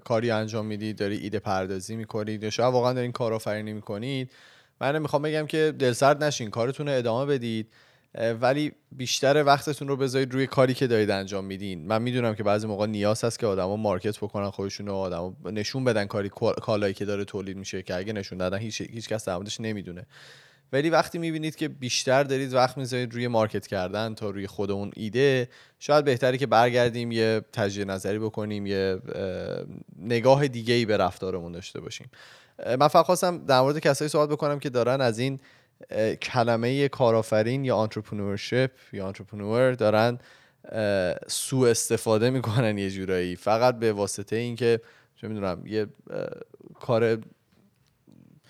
کاری 0.04 0.30
انجام 0.30 0.66
می‌دید 0.66 0.98
دارید 0.98 1.22
ایده 1.22 1.38
پردازی 1.38 1.96
می‌کنید 1.96 2.42
یا 2.42 2.50
شاید 2.50 2.72
واقعا 2.72 2.92
دارین 2.92 3.12
کارآفرینی 3.12 3.72
می‌کنید 3.72 4.32
من 4.80 4.98
می‌خوام 4.98 5.22
بگم 5.22 5.46
که 5.46 5.74
دلسرد 5.78 6.24
نشین 6.24 6.50
کارتون 6.50 6.88
رو 6.88 6.98
ادامه 6.98 7.32
بدید. 7.32 7.72
ولی 8.14 8.72
بیشتر 8.92 9.44
وقتتون 9.44 9.88
رو 9.88 9.96
بذارید 9.96 10.32
روی 10.32 10.46
کاری 10.46 10.74
که 10.74 10.86
دارید 10.86 11.10
انجام 11.10 11.44
میدین. 11.44 11.86
من 11.86 12.02
می‌دونم 12.02 12.34
که 12.34 12.42
بعضی 12.42 12.66
موقع 12.66 12.86
نیاز 12.86 13.24
هست 13.24 13.38
که 13.38 13.46
آدما 13.46 13.76
مارکت 13.76 14.18
بکنن 14.18 14.50
خودشون 14.50 14.86
رو 14.86 14.94
آدما 14.94 15.36
نشون 15.44 15.84
بدن 15.84 16.04
کاری 16.04 16.28
کالایی 16.62 16.94
که 16.94 17.04
داره 17.04 17.24
تولید 17.24 17.56
میشه 17.56 17.82
که 17.82 17.96
اگه 17.96 18.12
نشون 18.12 18.38
دادن 18.38 18.58
هیچ 18.58 18.80
هیچ 18.80 19.08
کس 19.08 19.24
در 19.24 19.34
موردش 19.34 19.60
نمی‌دونه. 19.60 20.06
ولی 20.72 20.90
وقتی 20.90 21.18
می‌بینید 21.18 21.56
که 21.56 21.68
بیشتر 21.68 22.22
دارید 22.22 22.54
وقت 22.54 22.78
می‌ذارید 22.78 23.14
روی 23.14 23.28
مارکت 23.28 23.66
کردن 23.66 24.14
تا 24.14 24.30
روی 24.30 24.46
خود 24.46 24.70
اون 24.70 24.90
ایده 24.96 25.48
شاید 25.78 26.04
بهتره 26.04 26.38
که 26.38 26.46
برگردیم 26.46 27.12
یه 27.12 27.40
تجزیه 27.52 27.84
نظری 27.84 28.18
بکنیم 28.18 28.66
یه 28.66 28.98
اه، 29.14 29.64
نگاه 29.98 30.48
دیگه 30.48 30.74
ای 30.74 30.84
به 30.84 30.96
رفتارمون 30.96 31.52
داشته 31.52 31.80
باشیم. 31.80 32.10
من 32.66 32.88
فقط 32.88 33.04
خواستم 33.04 33.44
در 33.46 33.60
مورد 33.60 33.78
کسایی 33.78 34.08
صحبت 34.08 34.28
بکنم 34.28 34.58
که 34.58 34.70
دارن 34.70 35.00
از 35.00 35.18
این 35.18 35.40
کلمه 36.22 36.88
کارآفرین 36.88 37.64
یا 37.64 37.88
entrepreneurship 37.88 38.70
یا 38.92 39.12
entrepreneur 39.12 39.76
دارن 39.76 40.18
سوء 41.28 41.70
استفاده 41.70 42.30
می‌کنن 42.30 42.78
یه 42.78 42.90
جورایی. 42.90 43.36
فقط 43.36 43.78
به 43.78 43.92
واسطه 43.92 44.36
اینکه 44.36 44.80
چه 45.16 45.28
می‌دونم 45.28 45.66
یه 45.66 45.86
کار 46.80 47.18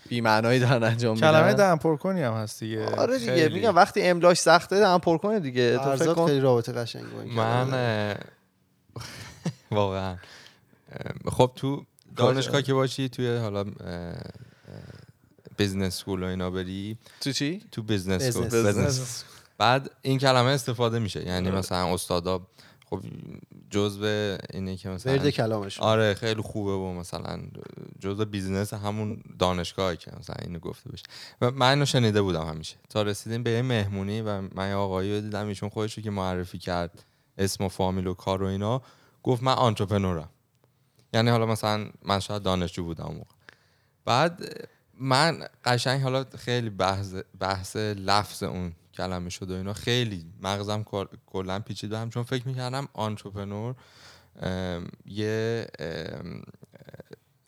بی‌معنایی 0.08 0.60
دارن 0.60 0.82
انجام 0.82 1.14
میدن. 1.14 1.30
کلمه 1.30 1.54
دهن 1.54 1.76
پر 1.76 1.96
کنی 1.96 2.22
هم 2.22 2.32
هست 2.32 2.60
دیگه. 2.60 2.86
آره 2.86 3.18
دیگه 3.18 3.34
خیلی. 3.34 3.54
میگم 3.54 3.76
وقتی 3.76 4.02
املاش 4.02 4.38
سخته 4.38 4.78
دارن 4.78 4.98
پر 4.98 5.18
کنه 5.18 5.40
دیگه. 5.40 5.78
تو 5.78 5.96
فکر 5.96 6.14
کن. 6.14 6.26
خیلی 6.26 6.40
رابطه 6.40 6.98
این 6.98 7.34
من 7.34 8.16
واقعا. 9.70 10.16
خب 11.28 11.52
تو 11.56 11.84
دانشگاه 12.16 12.62
که 12.62 12.74
باشی 12.74 13.08
توی 13.08 13.36
حالا 13.36 13.64
business 15.60 15.98
school 15.98 16.22
و 16.22 16.26
اینا 16.26 16.50
بری. 16.50 16.98
تو 17.20 17.32
چی؟ 17.32 17.62
تو 17.72 17.82
school 17.82 17.98
Business. 17.98 18.34
business. 18.74 19.24
بعد 19.58 19.90
این 20.02 20.18
کلمه 20.18 20.50
استفاده 20.50 20.98
میشه. 20.98 21.26
یعنی 21.26 21.50
مثلا 21.50 21.94
استادا 21.94 22.46
خب 22.90 23.00
جزء 23.70 24.36
اینه 24.52 24.76
که 24.76 24.88
مثلا 24.88 25.12
ورد 25.12 25.30
کلامش. 25.30 25.80
آره 25.80 26.14
خیلی 26.14 26.42
خوبه 26.42 26.72
و 26.72 26.92
مثلا 26.92 27.40
جزء 27.98 28.24
business 28.24 28.74
همون 28.74 29.22
دانشگاهی 29.38 29.96
که 29.96 30.10
مثلا 30.20 30.36
اینو 30.42 30.58
گفته 30.58 30.90
بشه. 30.92 31.02
و 31.40 31.50
من 31.50 31.70
اینو 31.70 31.84
شنیده 31.84 32.22
بودم 32.22 32.46
همیشه. 32.46 32.76
تا 32.88 33.02
رسیدیم 33.02 33.42
به 33.42 33.50
یه 33.50 33.62
مهمونی 33.62 34.20
و 34.20 34.40
من 34.40 34.68
یه 34.68 34.74
آقایی 34.74 35.14
رو 35.14 35.20
دیدم 35.20 35.46
ایشون 35.46 35.68
خودش 35.68 35.94
رو 35.94 36.02
که 36.02 36.10
معرفی 36.10 36.58
کرد 36.58 37.04
اسم 37.38 37.64
و 37.64 37.68
فامیل 37.68 38.06
و 38.06 38.14
کار 38.14 38.42
و 38.42 38.46
اینا 38.46 38.82
گفت 39.22 39.42
من 39.42 39.52
entrepreneur 39.52 40.22
م 40.22 40.28
یعنی 41.14 41.30
حالا 41.30 41.46
مثلا 41.46 41.86
من 42.02 42.20
شاید 42.20 42.42
دانشجو 42.42 42.84
بودم 42.84 43.04
اون 43.04 43.16
موقع. 43.16 43.30
بعد 44.04 44.68
من 45.00 45.38
قشنگ 45.64 46.02
حالا 46.02 46.24
خیلی 46.38 46.70
بحث 46.70 47.14
بحث 47.40 47.76
لفظ 47.76 48.42
اون 48.42 48.72
کلمه 48.94 49.30
شد 49.30 49.50
و 49.50 49.54
اینا 49.54 49.72
خیلی 49.72 50.26
مغزم 50.42 50.82
کل- 50.82 51.16
کلا 51.26 51.58
پیچید 51.60 51.90
بهم 51.90 52.10
چون 52.10 52.22
فکر 52.22 52.48
می‌کردم 52.48 52.88
entrepreneur 52.92 53.74
یه 55.06 55.66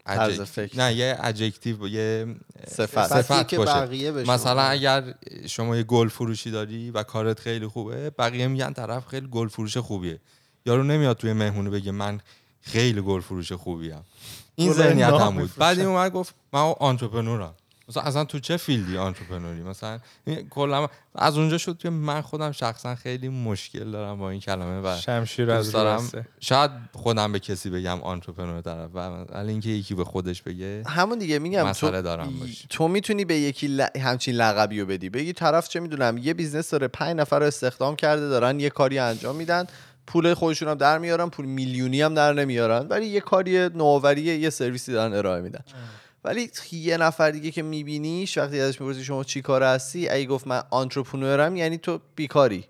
طرز 0.06 0.40
فکر. 0.40 0.78
نه 0.78 0.94
یه 0.94 1.16
adjective 1.20 1.88
یه 1.88 2.36
صفت. 2.68 3.06
صفت 3.08 3.48
که 3.48 3.56
باشه. 3.56 3.72
بقیه 3.72 4.12
بشه 4.12 4.30
مثلا 4.30 4.62
اگر 4.62 5.14
شما 5.46 5.76
یه 5.76 5.82
گل 5.82 6.08
فروشی 6.08 6.50
داری 6.50 6.90
و 6.90 7.02
کارت 7.02 7.40
خیلی 7.40 7.66
خوبه 7.66 8.10
بقیه 8.10 8.46
میگن 8.48 8.72
طرف 8.72 9.06
خیلی 9.06 9.28
گل 9.30 9.48
فروش 9.48 9.76
خوبیه 9.76 10.20
یارو 10.66 10.82
نمیاد 10.82 11.16
توی 11.16 11.32
مهمونی 11.32 11.70
بگه 11.70 11.92
من 11.92 12.20
خیلی 12.62 13.00
گل 13.00 13.20
فروش 13.20 13.52
خوبیم 13.52 14.04
این 14.54 14.72
کلا 14.72 14.88
ذهنیتم 14.88 15.34
بود. 15.38 15.50
بعد 15.56 15.78
این 15.78 15.88
اومد 15.88 16.12
گفت 16.12 16.34
من 16.52 16.74
entrepreneur 16.80 17.43
م. 17.43 17.54
مثلا 17.88 18.02
اصلا 18.02 18.24
تو 18.24 18.38
چه 18.38 18.56
field 18.56 18.96
ی 18.96 19.01
entrepreneur 19.01 19.53
ی؟ 19.53 19.62
مثلا 19.62 19.98
این 20.24 20.48
کلا 20.48 20.88
از 21.14 21.38
اونجا 21.38 21.58
شد 21.58 21.78
که 21.78 21.90
من 21.90 22.20
خودم 22.20 22.52
شخصا 22.52 22.94
خیلی 22.94 23.28
مشکل 23.28 23.90
دارم 23.90 24.18
با 24.18 24.30
این 24.30 24.40
کلمه 24.40 24.80
و 24.80 24.96
شمشیر 24.96 25.50
از 25.50 25.72
دارم. 25.72 26.10
شاید 26.40 26.70
خودم 26.92 27.32
به 27.32 27.38
کسی 27.38 27.70
بگم 27.70 28.00
entrepreneur 28.02 28.60
طرف 28.60 28.90
ولی 28.94 29.52
اینکه 29.52 29.68
یکی 29.68 29.94
به 29.94 30.04
خودش 30.04 30.42
بگه 30.42 30.82
همون 30.86 31.18
دیگه 31.18 31.38
میگم 31.38 31.66
مسئله 31.66 31.90
تو, 31.90 32.02
دارم 32.02 32.38
باش. 32.40 32.66
تو 32.70 32.88
می‌تونی 32.88 33.24
به 33.24 33.34
یکی 33.34 33.68
ل... 33.68 33.86
همچین 34.00 34.34
لقبی 34.34 34.80
رو 34.80 34.86
بدی. 34.86 35.08
بگی 35.08 35.32
طرف 35.32 35.68
چه 35.68 35.80
می‌دونم 35.80 36.18
یه 36.18 36.34
business 36.34 36.70
داره 36.70 36.88
پنج 36.88 37.16
نفر 37.16 37.38
رو 37.38 37.46
استخدام 37.46 37.96
کرده 37.96 38.28
دارن 38.28 38.60
یه 38.60 38.70
کاری 38.70 38.98
انجام 38.98 39.36
میدن. 39.36 39.66
پول 40.06 40.34
خودشون 40.34 40.68
هم 40.68 40.74
در 40.74 40.98
میارن 40.98 41.28
پول 41.28 41.46
میلیونی 41.46 42.02
هم 42.02 42.14
در 42.14 42.32
نمیارن. 42.32 42.86
ولی 42.88 43.06
یه 43.06 43.20
کاری 43.20 43.68
نوآوری 43.68 44.22
یه 44.22 44.50
سرویسی 44.50 44.92
دارن 44.92 45.14
ارائه 45.14 45.42
میدن. 45.42 45.64
ولی 46.24 46.50
یه 46.72 46.96
نفر 46.96 47.30
دیگه 47.30 47.50
که 47.50 47.62
میبینیش 47.62 48.38
وقتی 48.38 48.60
ازش 48.60 48.80
می‌پرسی 48.80 49.04
شما 49.04 49.24
چی 49.24 49.42
کار 49.42 49.62
هستی 49.62 50.08
اگه 50.08 50.26
گفت 50.26 50.46
من 50.46 50.62
entrepreneur 50.70 51.50
م 51.50 51.56
یعنی 51.56 51.78
تو 51.78 52.00
بیکاری. 52.16 52.64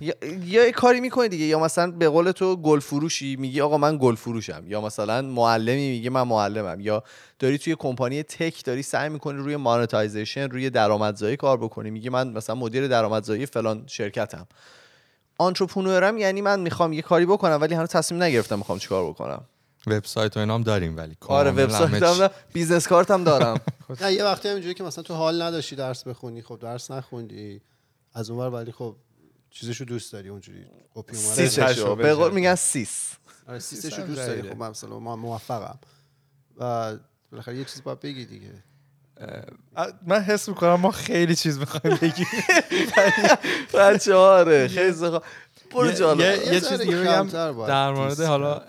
یا 0.00 0.14
یا 0.44 0.66
یه 0.66 0.72
کاری 0.72 1.00
می‌کنی 1.00 1.28
دیگه. 1.28 1.44
یا 1.44 1.58
مثلا 1.58 1.90
به 1.90 2.08
قول 2.08 2.30
تو 2.30 2.56
گل 2.56 2.80
فروشی 2.80 3.36
میگی 3.36 3.60
آقا 3.60 3.78
من 3.78 3.98
گل 4.00 4.14
فروشم. 4.14 4.64
یا 4.66 4.80
مثلا 4.80 5.22
معلمی 5.22 5.90
میگه 5.90 6.10
من 6.10 6.22
معلمم. 6.22 6.80
یا 6.80 7.02
داری 7.38 7.58
توی 7.58 7.76
کمپانی 7.78 8.22
tech 8.22 8.64
داری 8.64 8.82
سعی 8.82 9.08
می‌کنی 9.08 9.38
روی 9.38 9.56
monetization 9.56 10.50
روی 10.50 10.70
درآمدزایی 10.70 11.36
کار 11.36 11.56
بکنی. 11.56 11.90
میگی 11.90 12.08
من 12.08 12.28
مثلا 12.28 12.54
مدیر 12.54 12.88
درآمدزایی 12.88 13.46
فلان 13.46 13.84
شرکتم. 13.86 14.46
entrepreneur 15.40 16.12
م 16.12 16.18
یعنی 16.18 16.40
من 16.40 16.60
می‌خوام 16.60 16.92
یه 16.92 17.02
کاری 17.02 17.26
بکنم 17.26 17.58
ولی 17.60 17.74
هنوز 17.74 17.88
تصمیم 17.88 18.22
نگرفتم 18.22 18.58
می‌خوام 18.58 18.78
چیکار 18.78 19.08
بکنم. 19.10 19.44
وبسایت 19.86 20.36
و 20.36 20.40
اینا 20.40 20.54
هم 20.54 20.62
داریم 20.62 20.96
ولی 20.96 21.16
آره 21.20 21.50
وبسایت 21.50 22.02
هم 22.02 22.30
business 22.52 22.88
card 22.88 23.10
هم 23.10 23.24
دارم 23.24 23.60
نه 24.02 24.12
یه 24.12 24.24
وقتی 24.24 24.48
هم 24.48 24.54
اینجوری 24.54 24.74
که 24.74 24.84
مثلا 24.84 25.04
تو 25.04 25.14
حال 25.14 25.42
نداشتی 25.42 25.76
درس 25.76 26.04
بخونی 26.04 26.42
خب 26.42 26.58
درس 26.58 26.90
نخوندی 26.90 27.60
از 28.14 28.30
اونور 28.30 28.48
ولی 28.48 28.72
خب 28.72 28.96
چیزشو 29.50 29.84
دوست 29.84 30.12
داری 30.12 30.28
اونجوری. 30.28 30.66
کپی 30.94 31.16
تجربه 31.46 32.02
به 32.02 32.14
قول. 32.14 32.32
میگن 32.32 32.54
سیس. 32.54 33.12
آره 33.48 33.58
سیسشو 33.58 34.02
دوست 34.02 34.26
داری. 34.26 34.42
خب 34.50 34.62
مثلا 34.62 34.98
من 34.98 35.14
موفقم. 35.14 35.78
و 36.56 36.96
بالاخره 37.32 37.56
یه 37.56 37.64
چیزی 37.64 37.82
باید 37.82 38.00
بگی 38.00 38.24
دیگه. 38.26 38.52
من 40.06 40.20
حس 40.20 40.48
می‌کنم 40.48 40.74
ما 40.74 40.90
خیلی 40.90 41.34
چیز 41.36 41.58
می‌خوایم 41.58 41.96
بگیم. 41.96 42.26
بچه 43.74 44.14
آره 44.14 44.68
خیلی 44.68 44.92
برو 45.74 45.86
یه- 45.86 45.92
جالب 45.94 46.20
یه- 46.20 46.26
یه 46.46 46.60
چیز 46.60 46.64
ذره 46.68 46.76
دیگه 46.78 46.96
بگم 46.96 47.28
در 47.66 47.90
مورد 47.92 48.20
حالا،. 48.20 48.62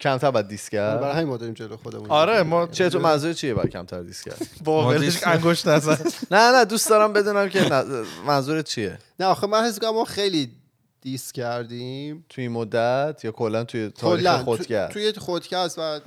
کمتر 0.00 0.30
باید 0.30 0.48
دیس 0.48 0.68
کرد؟ 0.68 1.00
برای 1.00 1.14
همین 1.14 1.28
ما 1.28 1.36
داریم 1.36 1.54
جلو 1.54 1.76
خودمون 1.76 2.10
آره 2.10 2.42
ما 2.42 2.66
چه 2.66 2.88
تو 2.88 2.98
منظور 2.98 3.32
چیه 3.32 3.54
باید 3.54 3.68
کمتر 3.68 4.02
دیس 4.02 4.22
کرد؟ 4.22 4.38
با 4.64 4.82
ما 4.82 4.88
ولش 4.88 5.00
دیس- 5.04 5.26
انگشت 5.26 5.68
نزن. 5.68 5.98
نه 6.30 6.52
نه 6.52 6.64
دوست 6.64 6.88
دارم 6.90 7.12
بدونم 7.12 7.48
که 7.48 7.70
منظورت 8.26 8.64
چیه؟ 8.68 8.98
نه 9.20 9.26
آخه 9.26 9.46
من 9.46 9.64
حس 9.64 9.74
می‌کنم 9.74 9.90
ما 9.94 10.04
خیلی 10.04 10.52
دیس 11.00 11.32
کردیم. 11.32 12.24
توی 12.28 12.42
این 12.44 12.52
مدت 12.52 13.20
یا 13.24 13.32
کلا 13.32 13.64
توی 13.64 13.88
تاریخ 13.90 14.36
خودکرد 14.36 14.88
تو- 14.88 14.92
توی 14.94 15.12
خودکست 15.12 15.78
و 15.78 16.00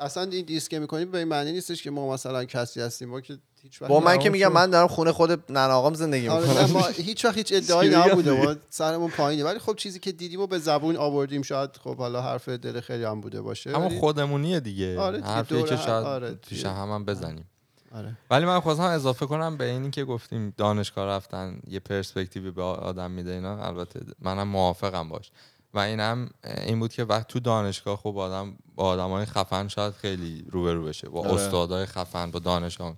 اصلا 0.00 0.22
این 0.22 0.44
دیس 0.44 0.68
که 0.68 0.78
می‌کنیم 0.78 1.10
به 1.10 1.18
این 1.18 1.28
معنی 1.28 1.52
نیستش 1.52 1.82
که 1.82 1.90
ما 1.90 2.12
مثلا 2.12 2.44
کسی 2.44 2.80
هستیم. 2.80 3.08
ما 3.08 3.20
که 3.20 3.38
هیچ 3.62 3.82
وقت 3.82 3.90
با 3.90 4.00
من 4.00 4.18
که 4.18 4.30
میگم 4.30 4.52
من 4.52 4.70
دارم 4.70 4.88
خونه 4.88 5.12
خود 5.12 5.52
ننه 5.52 5.72
آقام 5.72 5.94
زندگی 5.94 6.28
آره 6.28 6.46
نه، 6.46 6.60
ما 6.60 6.66
می‌کنم 6.66 6.92
هیچ 6.92 7.24
وقت 7.24 7.36
هیچ 7.36 7.52
ادعایی 7.52 7.90
نبوده؟ 7.90 8.32
ما 8.32 8.56
سرمون 8.70 9.10
پایینه. 9.10 9.44
ولی 9.44 9.58
خب 9.58 9.76
چیزی 9.76 9.98
که 9.98 10.12
دیدیم 10.12 10.40
و 10.40 10.46
به 10.46 10.58
زبون 10.58 10.96
آوردیم 10.96 11.42
شاید 11.42 11.70
خب 11.84 11.96
حالا 11.96 12.22
حرف 12.22 12.48
دل 12.48 12.80
خیلی 12.80 13.04
هم 13.04 13.20
بوده 13.20 13.40
باشه. 13.40 13.70
اما 13.70 13.88
خودمونیه 13.88 14.60
دیگه. 14.60 15.00
آره 15.00 15.42
دوره 15.42 15.62
که 15.62 15.76
شاید 15.76 16.06
آره 16.06 16.30
پیش. 16.30 16.64
هم, 16.64 16.92
هم 16.92 17.04
بزنیم. 17.04 17.44
آره. 17.94 18.16
ولی 18.30 18.44
من 18.44 18.60
خواستم 18.60 18.82
اضافه 18.82 19.26
کنم 19.26 19.56
به 19.56 19.64
اینی 19.64 19.90
که 19.90 20.04
گفتیم 20.04 20.54
دانشگاه 20.56 21.06
رفتن 21.06 21.58
یه 21.68 21.80
پرسپکتیوی 21.80 22.50
به 22.50 22.62
آدم 22.62 23.10
میده 23.10 23.30
اینا. 23.30 23.66
البته 23.66 24.00
منم 24.20 24.48
موافقم 24.48 25.08
باش. 25.08 25.30
و 25.74 25.78
اینم 25.78 26.30
این 26.66 26.80
بود 26.80 26.92
که 26.92 27.04
وقت 27.04 27.28
تو 27.28 27.40
دانشگاه 27.40 27.96
خب 27.96 28.18
آدم 28.18 28.56
با 28.74 28.84
آدمای 28.84 29.24
خفن 29.24 29.68
شاید 29.68 29.92
خیلی 29.94 30.44
روبرو 30.50 30.84
بشه 30.84 31.08
با 31.08 31.20
آره. 31.20 31.32
استادای 31.32 31.86
خفن 31.86 32.30
با 32.30 32.38
دانشگاه. 32.38 32.96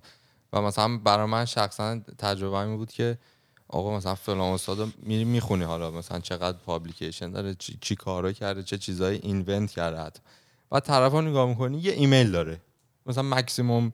و 0.53 0.61
مثلا 0.61 0.97
برای 0.97 1.25
من 1.25 1.45
شخصا 1.45 1.99
تجربه 2.17 2.65
می 2.65 2.77
بود 2.77 2.91
که 2.91 3.17
آقا 3.67 3.97
مثلا 3.97 4.15
فلان 4.15 4.53
استاد 4.53 4.93
میری 5.03 5.23
می‌خونی 5.23 5.63
حالا 5.63 5.91
مثلا 5.91 6.19
چقدر 6.19 6.57
پابلیکیشن 6.57 7.31
داره 7.31 7.55
چی, 7.59 7.77
چی 7.81 7.95
کارا 7.95 8.31
کرده 8.31 8.63
چه 8.63 8.77
چیزایی 8.77 9.19
اینونت 9.23 9.71
کرده 9.71 10.01
حتی 10.01 10.19
و 10.71 10.79
طرف 10.79 11.11
رو 11.11 11.21
نگاه 11.21 11.49
می‌کنی 11.49 11.79
یه 11.79 11.91
ایمیل 11.91 12.31
داره. 12.31 12.61
مثلا 13.05 13.23
مکسیموم 13.23 13.93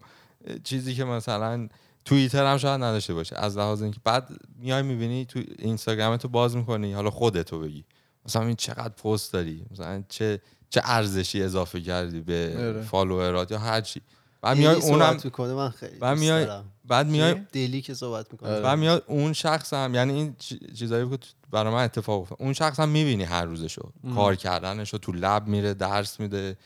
چیزی 0.63 0.95
که 0.95 1.03
مثلا 1.03 1.67
توییتر 2.05 2.45
هم 2.45 2.57
شاید 2.57 2.83
نداشته 2.83 3.13
باشه. 3.13 3.35
از 3.35 3.57
لحاظ 3.57 3.81
اینکه 3.81 3.99
بعد 4.03 4.29
میای 4.59 4.81
می‌بینی 4.81 5.25
تو 5.25 5.41
اینستاگرام 5.59 6.17
تو 6.17 6.27
باز 6.27 6.55
می‌کنی 6.55 6.93
حالا 6.93 7.09
خودتو 7.09 7.59
بگی. 7.59 7.85
مثلا 8.25 8.45
این 8.45 8.55
چقدر 8.55 8.89
پست 8.89 9.33
داری؟ 9.33 9.65
مثلا 9.71 10.03
چه 10.09 10.39
چه 10.69 10.81
ارزشی 10.83 11.43
اضافه 11.43 11.81
کردی 11.81 12.19
به 12.21 12.53
آره. 12.57 12.81
فالوورات 12.81 13.51
یا 13.51 13.59
هر 13.59 13.81
چی؟ 13.81 14.01
بعد 14.41 14.57
میای 14.57 14.75
اونم 14.81 15.05
صحبت 15.09 15.25
می‌کنه 15.25 15.53
من 15.53 15.69
خیلی 15.69 15.97
بعد 15.99 16.17
میای. 16.17 16.47
بعد 16.85 17.07
میای 17.07 17.33
دلی 17.51 17.81
که 17.81 17.93
صحبت 17.93 18.31
می‌کنه. 18.31 18.49
آره. 18.49 18.61
بعد 18.61 18.79
میاد 18.79 19.03
اون 19.07 19.33
شخص 19.33 19.73
هم 19.73 19.95
یعنی 19.95 20.13
این 20.13 20.35
چی- 20.39 20.59
چیزایی 20.75 21.09
که 21.09 21.17
تو- 21.17 21.27
برای 21.51 21.73
من 21.73 21.83
اتفاق 21.83 22.21
افتاد. 22.21 22.37
اون 22.41 22.53
شخص 22.53 22.79
هم 22.79 22.89
می‌بینی 22.89 23.23
هر 23.23 23.45
روزشو. 23.45 23.89
کار 24.15 24.35
کردنشو 24.35 24.97
تو 24.97 25.11
لب 25.11 25.47
میره 25.47 25.73
درس 25.73 26.19
میده. 26.19 26.57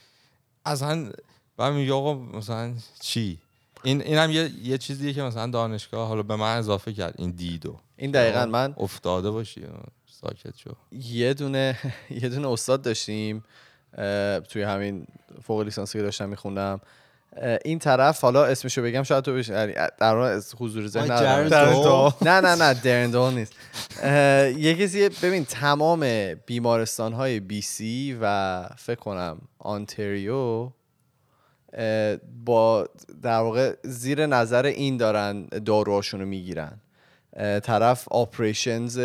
اصلا 0.66 1.12
بعد 1.58 1.74
میگه 1.74 1.93
آقا 1.93 2.14
مثلا 2.14 2.74
چی؟ 3.01 3.39
این 3.84 4.01
اینم 4.01 4.32
یه 4.32 4.51
یه 4.64 4.78
چیزیه 4.78 5.14
که 5.14 5.22
مثلا 5.24 5.47
دانشگاه 5.47 6.08
حالا 6.08 6.24
به 6.24 6.36
من 6.36 6.58
اضافه 6.58 6.93
کرد. 6.93 7.16
این 7.18 7.32
دیدو. 7.32 7.80
این 7.97 8.12
دقیقا 8.12 8.45
من 8.45 8.74
افتاده 8.78 9.32
باشی. 9.32 9.62
ساکت 10.22 10.57
شو. 10.57 10.72
یه 10.91 11.34
دونه 11.34 11.80
یه 12.22 12.30
دونه 12.30 12.47
استاد 12.47 12.82
داشتیم 12.82 13.43
توی 14.49 14.63
همین 14.63 15.07
فوق 15.43 15.61
لیسانسی 15.61 15.97
که 15.97 16.03
داشتم 16.03 16.30
میخوندم. 16.30 16.82
این 17.65 17.80
طرف 17.80 18.22
حالا 18.22 18.45
اسمشو 18.45 18.82
بگم 18.82 19.03
شاید 19.03 19.24
تو 19.24 19.34
بشه 19.34 19.53
یعنی 19.53 19.74
در 19.99 20.39
حضور 20.57 20.88
ذهن 20.88 21.47
دو. 21.47 22.13
نه 22.22 22.41
نه 22.41 22.55
نه 22.55 22.74
درندول 22.74 23.34
نیست. 23.34 23.53
یه 24.57 24.76
کسی 24.76 25.09
ببین 25.09 25.45
تمام 25.45 26.34
بیمارستان 26.45 27.13
های 27.13 27.39
بی 27.39 27.61
سی 27.61 28.18
و 28.22 28.63
فکر 28.78 28.99
کنم 28.99 29.38
آنتریو 29.59 30.70
با 32.45 32.89
در 33.22 33.39
واقع 33.39 33.76
زیر 33.84 34.26
نظر 34.26 34.65
این 34.65 34.97
دارن 34.97 35.45
داروهاشون 35.45 36.20
رو 36.20 36.26
می‌گیرن. 36.26 36.80
طرف 37.64 38.08
operations 38.12 39.00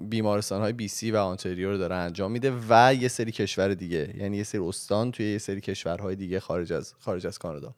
بیمارستان 0.00 0.60
های 0.60 0.72
بی 0.72 0.88
سی 0.88 1.10
و 1.10 1.16
آنتریو 1.16 1.70
رو 1.70 1.78
داره 1.78 1.94
انجام 1.94 2.30
میده 2.30 2.52
و 2.68 2.94
یه 2.94 3.08
سری 3.08 3.32
کشور 3.32 3.74
دیگه. 3.74 4.14
یعنی 4.18 4.36
یه 4.36 4.42
سری 4.42 4.60
استان 4.60 5.12
توی 5.12 5.32
یه 5.32 5.38
سری 5.38 5.60
کشورهای 5.60 6.16
دیگه 6.16 6.40
خارج 6.40 6.72
از 6.72 6.94
خارج 7.00 7.26
از 7.26 7.38
کانادا. 7.38 7.74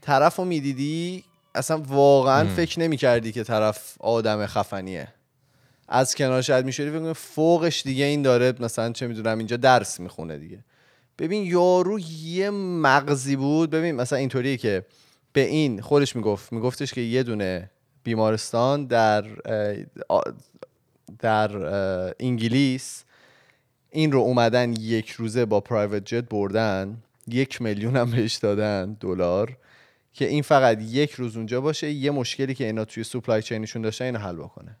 طرف 0.00 0.36
رو 0.36 0.44
می‌دیدی؟ 0.44 1.24
اصلا 1.54 1.78
واقعا 1.78 2.48
فکر 2.48 2.80
نمی‌کردی 2.80 3.32
که 3.32 3.44
طرف 3.44 3.94
آدم 4.00 4.46
خفنیه. 4.46 5.08
از 5.88 6.14
کنار 6.14 6.42
شاید 6.42 6.64
می‌شدی 6.64 6.90
فکر 6.90 7.12
فوقش 7.12 7.82
دیگه 7.82 8.04
این 8.04 8.22
داره 8.22 8.54
مثلا 8.60 8.92
چه 8.92 9.06
می‌دونم 9.06 9.38
اینجا 9.38 9.56
درس 9.56 10.00
می‌خونه 10.00 10.38
دیگه. 10.38 10.64
ببین 11.18 11.42
یارو 11.42 11.98
یه 12.22 12.50
مغزی 12.50 13.36
بود. 13.36 13.70
ببین 13.70 13.94
مثلا 13.94 14.18
اینطوریه 14.18 14.56
که 14.56 14.84
به 15.32 15.40
این 15.40 15.80
خودش 15.80 16.16
می‌گفت. 16.16 16.52
میگفتش 16.52 16.94
که 16.94 17.00
یه 17.00 17.22
دونه 17.22 17.70
بیمارستان 18.04 18.86
در 18.86 19.24
در 21.18 21.56
انگلیس 22.20 23.04
این 23.90 24.12
رو 24.12 24.20
اومدن 24.20 24.72
یک 24.72 25.10
روزه 25.10 25.44
با 25.44 25.60
پرایوت 25.60 26.04
جت 26.04 26.24
بردن 26.24 27.02
یک 27.28 27.62
میلیون 27.62 27.96
هم 27.96 28.10
بهش 28.10 28.34
دادن 28.34 28.96
دلار 29.00 29.56
که 30.12 30.26
این 30.26 30.42
فقط 30.42 30.78
یک 30.80 31.12
روز 31.12 31.36
اونجا 31.36 31.60
باشه 31.60 31.90
یه 31.90 32.10
مشکلی 32.10 32.54
که 32.54 32.66
اینا 32.66 32.84
توی 32.84 33.04
سوپلای 33.04 33.42
چینشون 33.42 33.82
داشتن 33.82 34.04
اینو 34.04 34.18
حل 34.18 34.36
بکنه. 34.36 34.76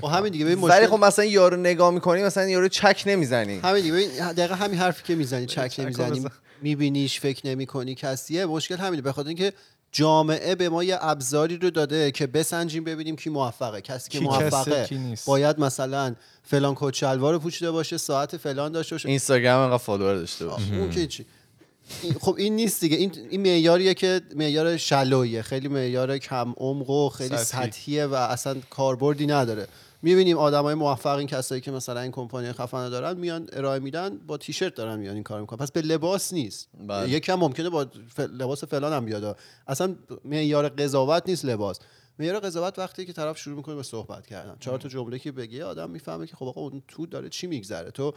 خب 0.00 0.04
همین 0.04 0.32
دیگه 0.32 0.44
ببین 0.44 0.58
ولی 0.58 0.72
مشکل 0.72 0.86
خب 0.86 1.04
مثلا 1.04 1.24
یارو 1.24 1.56
نگاه 1.56 1.90
می‌کنی 1.90 2.22
مثلا 2.22 2.48
یارو 2.48 2.68
چک 2.68 3.02
نمی‌زنی. 3.06 3.58
همین 3.58 3.82
دیگه 3.82 3.92
ببین 3.92 4.32
دقیقا 4.32 4.54
همین 4.54 4.78
حرفی 4.78 5.02
که 5.04 5.14
می‌زنی 5.14 5.46
چک 5.46 5.74
نمی‌زنی. 5.78 6.24
میبینیش 6.62 7.20
فکر 7.20 7.46
نمی‌کنی 7.46 7.94
کسیه 7.94 8.46
مشکل 8.46 8.76
همینه. 8.76 9.02
به 9.02 9.12
خاطر 9.12 9.28
اینکه 9.28 9.52
جامعه 9.92 10.54
به 10.54 10.68
ما 10.68 10.84
یه 10.84 10.98
ابزاری 11.00 11.56
رو 11.56 11.70
داده 11.70 12.10
که 12.10 12.26
بسنجیم 12.26 12.84
ببینیم 12.84 13.16
کی 13.16 13.30
موفقه. 13.30 13.80
کسی 13.80 14.10
که 14.10 14.18
کی 14.18 14.24
موفقه 14.24 14.86
کی 14.86 14.98
نیست. 14.98 15.26
باید 15.26 15.58
مثلا 15.60 16.14
فلان 16.42 16.74
کت 16.76 16.94
شلوار 16.94 17.32
رو 17.32 17.38
پوشیده 17.38 17.70
باشه 17.70 17.96
ساعت 17.98 18.36
فلان 18.36 18.72
داشته 18.72 18.94
باشه. 18.94 19.08
اینستاگرام 19.08 19.60
انقدر 19.60 19.78
فالوور 19.78 20.14
داشته 20.14 20.46
باشه. 20.46 20.74
اون 20.74 20.90
که 20.90 21.06
چی؟ 21.06 21.26
این- 22.02 22.14
خب 22.20 22.34
این 22.38 22.56
نیست 22.56 22.80
دیگه. 22.80 22.96
این 22.96 23.12
این 23.30 23.40
معیاریه 23.42 23.94
که 23.94 24.20
معیار 24.36 24.76
شلویه 24.76 25.42
خیلی 25.42 25.68
معیار 25.68 26.18
کم 26.18 26.54
عمق 26.56 26.90
و 26.90 27.08
خیلی 27.08 27.36
سطحی. 27.36 27.66
سطحیه 27.70 28.06
و 28.06 28.14
اصلا 28.14 28.56
کاربردی 28.70 29.26
نداره. 29.26 29.66
می‌بینیم 30.02 30.38
آدمای 30.38 30.74
موفق 30.74 31.16
این 31.16 31.26
کسایی 31.26 31.60
که 31.60 31.70
مثلا 31.70 32.00
این 32.00 32.12
کمپانی 32.12 32.52
خفن 32.52 32.88
دارن 32.88 33.16
میان 33.16 33.48
ارائه 33.52 33.78
میدن 33.78 34.18
با 34.18 34.36
تیشرت 34.36 34.74
دارن 34.74 34.98
میان 34.98 35.14
این 35.14 35.22
کار 35.22 35.40
می‌کنن. 35.40 35.58
پس 35.58 35.72
به 35.72 35.82
لباس 35.82 36.32
نیست. 36.32 36.68
بله. 36.88 37.10
یکم 37.10 37.34
ممکنه 37.34 37.70
با. 37.70 37.86
لباس 38.18 38.64
فلان 38.64 38.92
هم 38.92 39.04
بیاد. 39.04 39.38
اصلا 39.66 39.96
معیار 40.24 40.68
قضاوت 40.68 41.22
نیست 41.26 41.44
لباس. 41.44 41.78
معیار 42.18 42.40
قضاوت 42.40 42.78
وقتی 42.78 43.06
که 43.06 43.12
طرف 43.12 43.38
شروع 43.38 43.56
می‌کنه 43.56 43.74
به 43.74 43.82
صحبت 43.82 44.26
کردن. 44.26 44.56
چهار 44.60 44.78
تا 44.78 44.88
جمله 44.88 45.18
که 45.18 45.32
بگی 45.32 45.62
آدم 45.62 45.90
می‌فهمه 45.90 46.26
که 46.26 46.36
خب 46.36 46.46
آقا 46.46 46.60
اون 46.60 46.82
تو 46.88 47.06
داره 47.06 47.28
چی 47.28 47.46
میگذره. 47.46 47.90
تو 47.90 48.14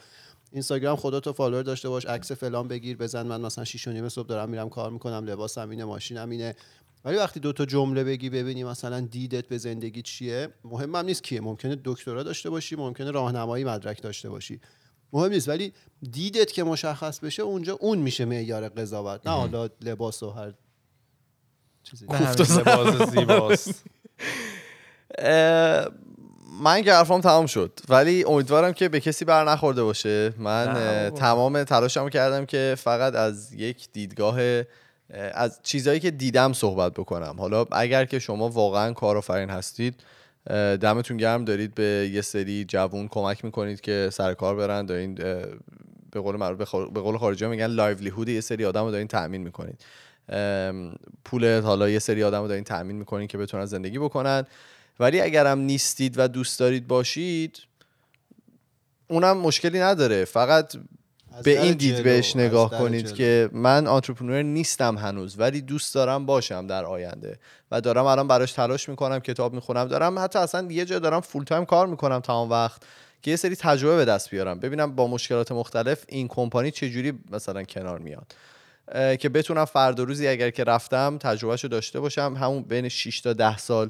اینستاگرام 0.52 0.96
خدا 0.96 1.20
تو 1.20 1.34
فالوور 1.34 1.64
داشته 1.64 1.90
باش 1.90 2.06
عکس 2.06 2.32
فلان 2.32 2.68
بگیر 2.68 2.98
بزن 2.98 3.28
من 3.28 3.42
مثلا 3.42 3.64
6 3.64 3.88
و 3.88 3.92
نیم 3.92 4.10
صبح 4.10 4.28
دارم 4.28 4.50
میرم 4.50 4.70
کار 4.70 4.92
می‌کنم 4.92 5.26
لباسم 5.26 5.70
اینه 5.70 5.86
ماشینم 5.86 6.30
اینه. 6.30 6.56
ولی 7.06 7.18
وقتی 7.18 7.39
دو 7.39 7.53
تا 7.53 7.66
جمله 7.66 8.03
بگی 8.03 8.30
ببینی 8.30 8.64
مثلا 8.64 8.99
دیدت 8.99 9.47
به 9.47 9.58
زندگی 9.58 10.01
چیه 10.01 10.49
مهم 10.64 10.95
هم 10.95 11.06
نیست 11.06 11.24
کیه. 11.24 11.41
ممکنه 11.41 11.78
دکترا 11.84 12.24
داشته 12.24 12.49
باشی 12.49 12.76
ممکنه 12.76 13.12
راهنمایی 13.12 13.64
مدرک 13.64 14.01
داشته 14.01 14.30
باشی. 14.30 14.60
مهم 15.14 15.32
نیست. 15.32 15.49
ولی 15.49 15.74
دیدت 16.12 16.51
که 16.51 16.64
مشخص 16.64 17.20
بشه 17.20 17.43
اونجا 17.43 17.78
اون 17.82 17.97
میشه 17.97 18.26
معیار 18.26 18.70
قضاوت. 18.70 19.28
نه 19.28 19.34
حالا 19.34 19.70
لباس 19.82 20.24
و 20.24 20.30
هر 20.30 20.53
چیزی. 21.84 22.06
لباس 22.06 23.10
زیباست. 23.12 23.84
من 26.62 26.82
که 26.84 26.93
حرفام 26.93 27.22
تمام 27.22 27.45
شد. 27.45 27.80
ولی 27.89 28.24
امیدوارم 28.24 28.74
که 28.74 28.89
به 28.89 28.99
کسی 28.99 29.26
بر 29.26 29.49
نخورده 29.49 29.84
باشه. 29.84 30.34
من. 30.38 31.10
تمام 31.10 31.64
تلاشمو 31.64 32.10
کردم 32.10 32.45
که 32.45 32.76
فقط 32.78 33.16
از 33.16 33.53
یک 33.53 33.88
دیدگاه 33.93 34.41
اه، 34.41 34.64
از 35.14 35.60
چیزهایی 35.64 35.99
که 35.99 36.12
دیدم 36.12 36.53
صحبت 36.53 36.93
بکنم. 36.93 37.36
حالا 37.38 37.66
اگر 37.72 38.06
که 38.06 38.20
شما 38.20 38.49
واقعا 38.49 38.93
کارآفرین 38.93 39.49
هستید 39.49 39.95
دمتون 40.82 41.18
گرم. 41.18 41.45
دارید 41.45 41.76
به 41.76 42.10
یه 42.14 42.22
سری 42.22 42.66
جوون 42.66 43.08
کمک 43.08 43.45
می‌کنید 43.45 43.82
که 43.82 44.10
سر 44.14 44.34
کار 44.34 44.56
برن. 44.56 44.86
دارین 44.86 45.16
به 46.12 46.22
قول 46.22 46.36
معروف 46.36 46.76
به 46.76 47.01
قول 47.01 47.18
خارجی 47.18 47.45
میگن 47.45 47.68
لایولیهود 47.68 48.30
یه 48.30 48.41
سری 48.41 48.66
آدم 48.66 48.84
رو 48.84 48.91
دارین 48.91 49.08
تأمین 49.08 49.41
می‌کنید. 49.41 49.86
پول 51.26 51.62
حالا 51.62 51.89
یه 51.89 51.99
سری 51.99 52.24
آدم 52.24 52.41
رو 52.41 52.47
دارین 52.47 52.64
تأمین 52.64 52.95
می‌کنین 52.95 53.28
که 53.28 53.38
بتونن 53.38 53.66
زندگی 53.66 53.99
بکنن. 53.99 54.45
ولی 54.99 55.22
اگرم 55.22 55.60
نیستید 55.60 56.20
و 56.20 56.28
دوست 56.28 56.60
دارید 56.60 56.88
باشید 56.88 57.60
اونم 59.08 59.38
مشکلی 59.38 59.80
نداره. 59.80 60.26
فقط 60.26 60.76
به 61.44 61.62
این 61.62 61.74
دید 61.74 62.04
بهش 62.04 62.36
نگاه 62.36 62.70
کنید 62.70 63.06
جلو. 63.06 63.16
که 63.16 63.50
من 63.52 63.88
entrepreneur 63.88 64.41
نیستم 64.42 64.98
هنوز 64.98 65.40
ولی 65.40 65.62
دوست 65.62 65.96
دارم 65.96 66.26
باشم 66.26 66.68
در 66.68 66.86
آینده 66.86 67.40
و 67.72 67.82
دارم 67.82 68.06
الان 68.06 68.28
براش 68.28 68.52
تلاش 68.52 68.90
می‌کنم 68.90 69.20
کتاب 69.20 69.54
می‌خونم 69.54 69.86
دارم 69.86 70.20
حتی 70.20 70.40
اصلا 70.40 70.68
یه 70.72 70.86
جا 70.86 71.00
دارم 71.00 71.20
full 71.22 71.43
time 71.43 71.66
کار 71.66 71.88
می‌کنم 71.88 72.20
تمام 72.20 72.50
وقت 72.50 72.82
که 73.22 73.32
یه 73.32 73.38
سری 73.38 73.56
تجربه 73.56 73.96
به 73.96 74.06
دست 74.06 74.30
بیارم 74.30 74.60
ببینم 74.60 74.96
با 74.96 75.08
مشکلات 75.08 75.52
مختلف 75.52 76.04
این 76.08 76.28
کمپانی 76.28 76.72
چجوری 76.72 77.14
مثلا 77.32 77.64
کنار 77.64 78.00
میاد 78.00 78.36
که 79.20 79.30
بتونم 79.30 79.66
فردا 79.66 80.04
روزی 80.04 80.28
اگر 80.28 80.50
که 80.50 80.64
رفتم 80.64 81.18
تجربهشو 81.18 81.68
داشته 81.68 82.00
باشم 82.00 82.36
همون 82.40 82.64
بین 82.64 82.90
6 82.90 83.22
تا 83.22 83.34
10 83.34 83.58
سال 83.58 83.90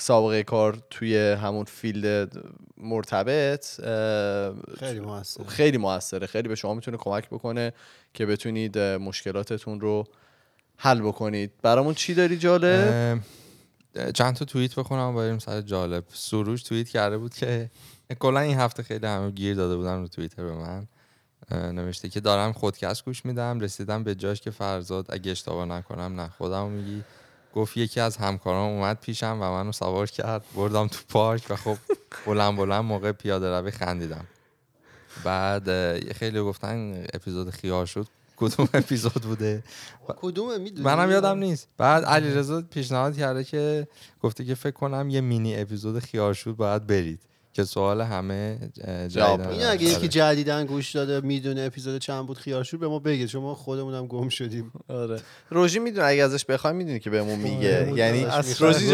سابقه 0.00 0.42
کار 0.42 0.78
توی 0.90 1.18
همون 1.18 1.64
فیلد 1.64 2.32
مرتبط 2.76 3.66
خیلی 4.78 5.00
موثر 5.00 5.44
خیلی 5.44 5.78
موثره. 5.78 6.26
خیلی 6.26 6.48
به 6.48 6.54
شما 6.54 6.74
می‌تونه 6.74 6.96
کمک 6.96 7.28
بکنه 7.28 7.72
که 8.14 8.26
بتونید 8.26 8.78
مشکلاتتون 8.78 9.80
رو 9.80 10.04
حل 10.76 11.00
بکنید. 11.00 11.52
برامون 11.62 11.94
چی 11.94 12.14
داری 12.14 12.38
جالب؟ 12.38 13.20
چند 14.14 14.34
تا 14.36 14.44
توییت 14.44 14.74
بخونم 14.74 15.14
بریم 15.14 15.38
سر 15.38 15.60
جالب. 15.60 16.04
سروش 16.12 16.62
توییت 16.62 16.88
کرده 16.88 17.18
بود 17.18 17.34
که 17.34 17.70
کلا 18.18 18.40
این 18.40 18.58
هفته 18.58 18.82
خیلی 18.82 19.06
همه 19.06 19.30
گیر 19.30 19.54
داده 19.54 19.76
بودن 19.76 20.00
رو 20.00 20.08
توییتر 20.08 20.44
به 20.44 20.54
من. 20.54 20.86
نوشته 21.50 22.08
که 22.08 22.20
دارم 22.20 22.52
خودکست 22.52 23.04
گوش 23.04 23.24
میدم 23.24 23.60
رسیدم 23.60 24.04
به 24.04 24.14
جاش 24.14 24.40
که 24.40 24.50
فرزاد 24.50 25.06
اگه 25.08 25.30
اشتباه 25.30 25.64
نکنم 25.66 26.20
نه 26.20 26.28
خودم 26.28 26.68
میگی. 26.68 27.04
گفت 27.58 27.76
یکی 27.76 28.00
از 28.00 28.16
همکاران 28.16 28.70
اومد 28.70 29.00
پیشم 29.00 29.38
و 29.40 29.50
منو 29.50 29.72
سوار 29.72 30.06
کرد. 30.06 30.44
بردم 30.54 30.86
تو 30.86 30.98
پارک 31.08 31.42
و 31.50 31.56
خب 31.56 31.76
بلند 32.26 32.56
بلند 32.56 32.84
موقع 32.84 33.12
پیاده 33.12 33.58
روی 33.58 33.70
خندیدم. 33.70 34.24
بعد 35.24 35.68
اه، 35.68 36.00
خیلی 36.00 36.40
گفتن 36.40 37.04
اپیزود 37.14 37.50
خیار 37.50 37.86
شد. 37.86 38.06
کدوم 38.36 38.68
اپیزود 38.74 39.22
بوده؟ 39.22 39.62
کدومه؟ 40.06 40.58
می‌دونی؟ 40.58 40.82
منم 40.82 41.10
یادم 41.10 41.38
نیست. 41.38 41.68
بعد 41.78 42.04
علیرضا 42.04 42.62
پیشنهاد 42.62 43.16
کرده 43.16 43.44
که 43.44 43.88
گفته 44.22 44.44
که 44.44 44.54
فکر 44.54 44.70
کنم 44.74 45.10
یه 45.10 45.20
مینی 45.20 45.56
اپیزود 45.56 45.98
خیارشود 45.98 46.56
باید 46.56 46.86
برید. 46.86 47.20
که 47.58 47.64
سوال 47.64 48.00
همه 48.00 48.58
جواب 49.08 49.40
جدیدن 49.42 49.50
این 49.50 49.64
اگه 49.64 49.86
آره. 49.86 49.96
یکی 49.96 50.08
جدیدن 50.08 50.66
گوش 50.66 50.92
داده 50.92 51.20
می‌دونه 51.20 51.60
اپیزود 51.60 52.00
چند 52.00 52.26
بود 52.26 52.38
خیارشور 52.38 52.80
به 52.80 52.88
ما 52.88 52.98
بگه 52.98 53.26
چون 53.26 53.42
ما 53.42 53.54
خودمونم 53.54 54.06
گم 54.06 54.28
شدیم 54.28 54.72
آره 54.88 55.20
روژی 55.50 55.78
می‌دونه 55.78 56.06
اگه 56.06 56.24
ازش 56.24 56.44
بخوای 56.44 56.72
می‌دونی 56.72 57.00
که 57.00 57.10
بهمون 57.10 57.38
میگه 57.38 57.80
آره، 57.80 57.92
یعنی 57.92 58.24
از 58.24 58.62
روژی 58.62 58.86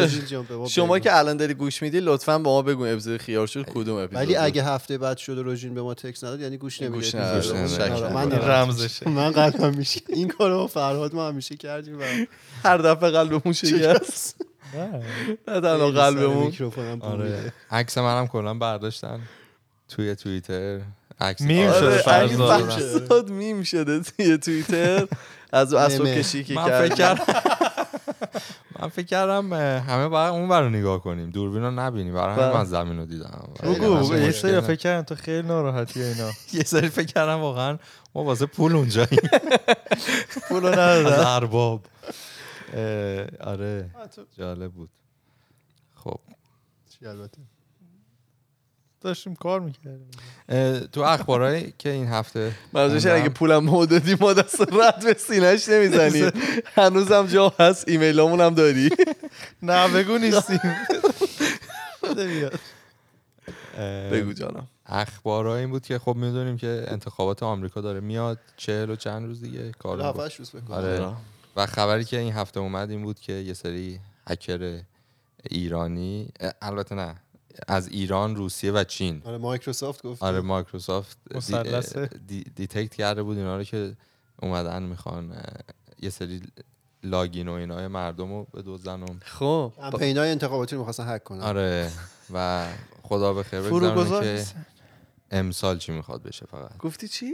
به 0.49 0.69
شما. 0.69 0.99
که 0.99 1.19
الان 1.19 1.37
داری 1.37 1.55
گوش 1.55 1.83
میدی 1.83 2.01
لطفا 2.01 2.39
با 2.39 2.51
ما 2.51 2.63
بگو 2.63 2.85
اپیزود 2.85 3.21
خیار 3.21 3.47
شد 3.47 3.65
کدوم 3.65 3.97
اپیزود 3.97 4.25
ولی. 4.25 4.37
اگه 4.37 4.65
هفته 4.65 4.99
بعد 4.99 5.17
شد 5.17 5.33
روژین 5.33 5.75
به 5.75 5.83
ما 5.83 5.95
تکس 5.95 6.25
نداد 6.25 6.41
یعنی 6.41 6.57
گوش 6.57 6.83
نمیده. 6.83 7.11
رو. 7.11 7.61
گوش 7.61 7.81
آره،. 7.81 8.13
من 8.13 8.33
رمزشه 8.33 9.09
من 9.21 9.31
قلبم 9.31 9.75
میشه 9.77 10.01
این 10.09 10.29
کارو 10.29 10.67
فرهاد 10.67 11.15
ما 11.15 11.29
همیشه 11.29 11.57
کردیم 11.57 11.99
و 11.99 12.03
هر 12.65 12.79
دفعه 12.79 13.11
قلبمون 13.11 13.53
شکست 13.53 14.54
نه. 14.75 15.03
تنها 15.47 15.91
قلبمون. 15.91 16.47
میکروفونم 16.47 17.03
آره. 17.03 17.53
عکس 17.71 17.99
منم 17.99 18.27
کلا 18.27 18.55
برداشتن 18.55 19.21
توی 19.89 20.15
توییتر. 20.15 20.81
عکس 21.21 21.41
میم 21.43 21.69
آره. 21.69 21.81
شده 21.81 21.99
فرزاد. 21.99 23.31
میم 23.31 23.63
شده 23.63 24.01
توی 24.01 24.39
توییتر. 24.39 25.07
از 25.53 25.75
اون 25.75 25.97
ممه. 25.99 26.19
کشی 26.19 26.45
که 26.45 26.55
من 26.55 26.65
فکر 26.65 26.95
کرد. 26.95 27.19
کردم 27.19 27.41
من 28.81 28.89
فکر 28.89 29.07
کردم 29.07 29.53
همه 29.79 30.09
باید 30.09 30.33
اون 30.33 30.49
برو 30.49 30.69
نگاه 30.69 31.01
کنیم. 31.03 31.31
دوربین 31.31 31.63
رو 31.63 31.71
نبینی 31.71 32.11
برای 32.11 32.35
همین 32.35 32.49
بله. 32.49 32.57
من 32.59 32.65
زمین 32.65 32.99
رو 32.99 33.07
دیدم. 33.07 33.49
بگو 33.63 34.15
یه 34.17 34.31
سری. 34.31 34.61
فکر 34.61 34.75
کردن 34.75 35.03
تو 35.03 35.15
خیلی 35.15 35.49
ناراحتی 35.49 36.03
اینا. 36.03 36.31
یه 36.53 36.65
سری 36.65 36.89
فکر 36.89 37.07
کردم 37.07 37.41
واقعا 37.41 37.79
ما 38.15 38.25
واسه 38.25 38.47
پول 38.47 38.77
اونجاییم. 38.77 39.29
پولو 40.49 40.67
از 40.67 40.79
ندادن. 40.79 41.27
ارباب. 41.27 41.81
آره. 43.41 43.91
جالب 44.39 44.73
بود. 44.73 44.91
خب. 45.95 46.21
چی 46.91 47.07
البته؟ 47.07 47.39
داشتیم 49.01 49.35
کار 49.35 49.61
می‌کردیم. 49.61 50.11
تو 50.93 51.01
اخبارهایی 51.01 51.75
که 51.79 51.91
این 51.91 52.07
هفته 52.07 52.53
منظورش 52.73 53.07
اگه 53.07 53.29
پولم 53.29 53.65
ما 53.65 53.87
دادی 53.87 54.17
ما 54.21 54.33
دست 54.33 54.61
رد 54.61 55.05
به 55.05 55.15
سینهش 55.15 55.69
نمی‌زنیم 55.69 56.31
هنوزم 56.77 57.27
جا 57.27 57.53
هست 57.59 57.89
ایمیلامون 57.89 58.41
هم 58.41 58.55
داری. 58.55 58.91
نه 59.63 59.89
بگو 59.89 60.19
نیستیم. 60.19 60.61
بگو 64.13 64.33
جانم. 64.33 64.67
اخبارها 64.87 65.57
این 65.57 65.71
بود 65.71 65.83
که 65.83 65.99
خب 65.99 66.17
می‌دونیم 66.17 66.57
که 66.57 66.85
انتخابات 66.89 67.43
آمریکا 67.43 67.81
داره 67.81 68.01
میاد 68.01 68.39
چهل 68.57 68.91
و 68.91 68.97
چند 68.97 69.27
روز 69.27 69.41
دیگه 69.41 69.73
کار 69.73 70.01
هفت 70.01 70.21
هشت 70.21 70.39
روز 70.39 70.51
بکنم 70.51 71.17
و 71.57 71.67
خبری 71.67 72.05
که 72.05 72.19
این 72.19 72.33
هفته 72.33 72.61
اومد 72.61 72.91
این 72.91 73.03
بود 73.03 73.21
که 73.21 73.33
یه 73.33 73.55
سری 73.55 74.01
هکر 74.29 74.81
ایرانی 75.51 76.29
البته 76.63 76.95
نه 76.95 77.15
از 77.69 77.89
ایران 77.89 78.37
روسیه 78.37 78.73
و 78.73 78.85
چین. 78.85 79.23
آره 79.25 79.39
مایکروسافت 79.39 80.03
گفت 80.07 80.23
آره 80.23 80.41
مایکروسافت 80.41 81.19
de- 82.27 82.45
detect 82.57 82.95
کرده 82.95 83.23
بود 83.23 83.39
اینا 83.39 83.57
رو 83.57 83.65
که 83.65 83.97
اومدن 84.43 84.83
می‌خوان 84.83 85.37
یه 86.03 86.11
سری 86.11 86.43
login 87.03 87.49
و 87.49 87.53
اینای 87.53 87.89
مردم 87.89 88.29
رو 88.33 88.47
بدزدن 88.53 89.03
و 89.03 89.07
خب. 89.25 89.73
کمپینای 89.77 90.31
انتخاباتی 90.31 90.75
رو 90.77 90.81
می‌خواستن 90.81 91.15
هک 91.15 91.25
کنن. 91.25 91.41
آره 91.41 91.91
و 92.35 92.67
خدا 93.03 93.33
به 93.35 93.43
خیر 93.43 93.61
بگذرونه 93.61 94.21
که. 94.37 94.45
امسال 95.31 95.79
چی 95.79 95.93
می‌خواد 95.93 96.23
بشه 96.23 96.47
فقط. 96.47 96.77
گفتی 96.79 97.09
چی؟ 97.09 97.33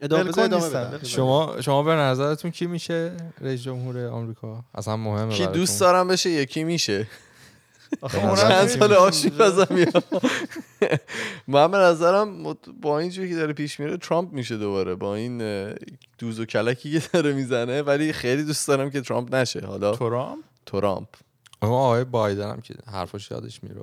ادامه 0.00 0.24
بده 0.24 0.42
ادامه. 0.42 1.04
شما 1.04 1.60
شما 1.60 1.82
به 1.82 1.92
نظرتون 1.92 2.50
کی 2.50 2.66
میشه 2.66 3.12
رئیس 3.40 3.62
جمهور 3.62 4.06
آمریکا؟ 4.06 4.64
اصلا 4.74 4.96
مهمه 4.96 5.34
کی؟ 5.34 5.46
دوست 5.46 5.80
دارم 5.80 6.08
بشه 6.08 6.30
یکی 6.30 6.64
میشه. 6.64 7.06
چند. 8.10 8.66
سال 8.66 8.92
آشپزم 8.92 9.66
میاد. 9.70 10.04
من 11.48 11.70
به 11.70 11.78
نظرم 11.78 12.56
با 12.82 12.98
اینجوری 12.98 13.28
که 13.28 13.36
داره 13.36 13.52
پیش 13.52 13.80
میره 13.80 13.96
ترامپ 13.96 14.32
میشه 14.32 14.56
دوباره. 14.56 14.94
با 14.94 15.14
این 15.14 15.38
دوز 16.18 16.40
و 16.40 16.44
کلکی 16.44 17.00
که 17.00 17.08
داره 17.12 17.32
می‌زنه 17.32 17.82
ولی 17.82 18.12
خیلی 18.12 18.44
دوست 18.44 18.68
دارم 18.68 18.90
که 18.90 19.00
ترامپ 19.00 19.34
نشه. 19.34 19.66
حالا 19.66 19.96
ترامپ؟ 19.96 20.44
ترامپ. 20.66 21.08
اما 21.62 21.86
آقای 21.86 22.04
بایدن 22.04 22.50
هم 22.50 22.60
که 22.60 22.74
حرفاش 22.86 23.30
یادش 23.30 23.62
میره. 23.62 23.80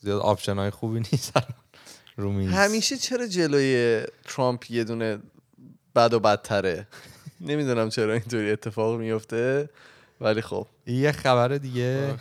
زیاد 0.00 0.20
option 0.20 0.56
های 0.56 0.70
خوبی 0.70 0.98
نیست. 1.12 1.32
الان 2.18 2.32
رو 2.32 2.32
میز. 2.32 2.50
همیشه 2.50 2.96
چرا 2.96 3.26
جلوی 3.26 4.02
ترامپ 4.24 4.70
یه 4.70 4.84
دونه 4.84 5.18
بد 5.96 6.14
و 6.14 6.20
بدتره؟ 6.20 6.86
نمی‌دونم 7.40 7.88
چرا 7.88 8.12
اینطوری 8.12 8.50
اتفاق 8.50 8.98
میفته 9.00 9.68
ولی 10.20 10.40
خب. 10.40 10.66
یه 10.86 11.12
خبر 11.12 11.48
دیگه 11.48 12.14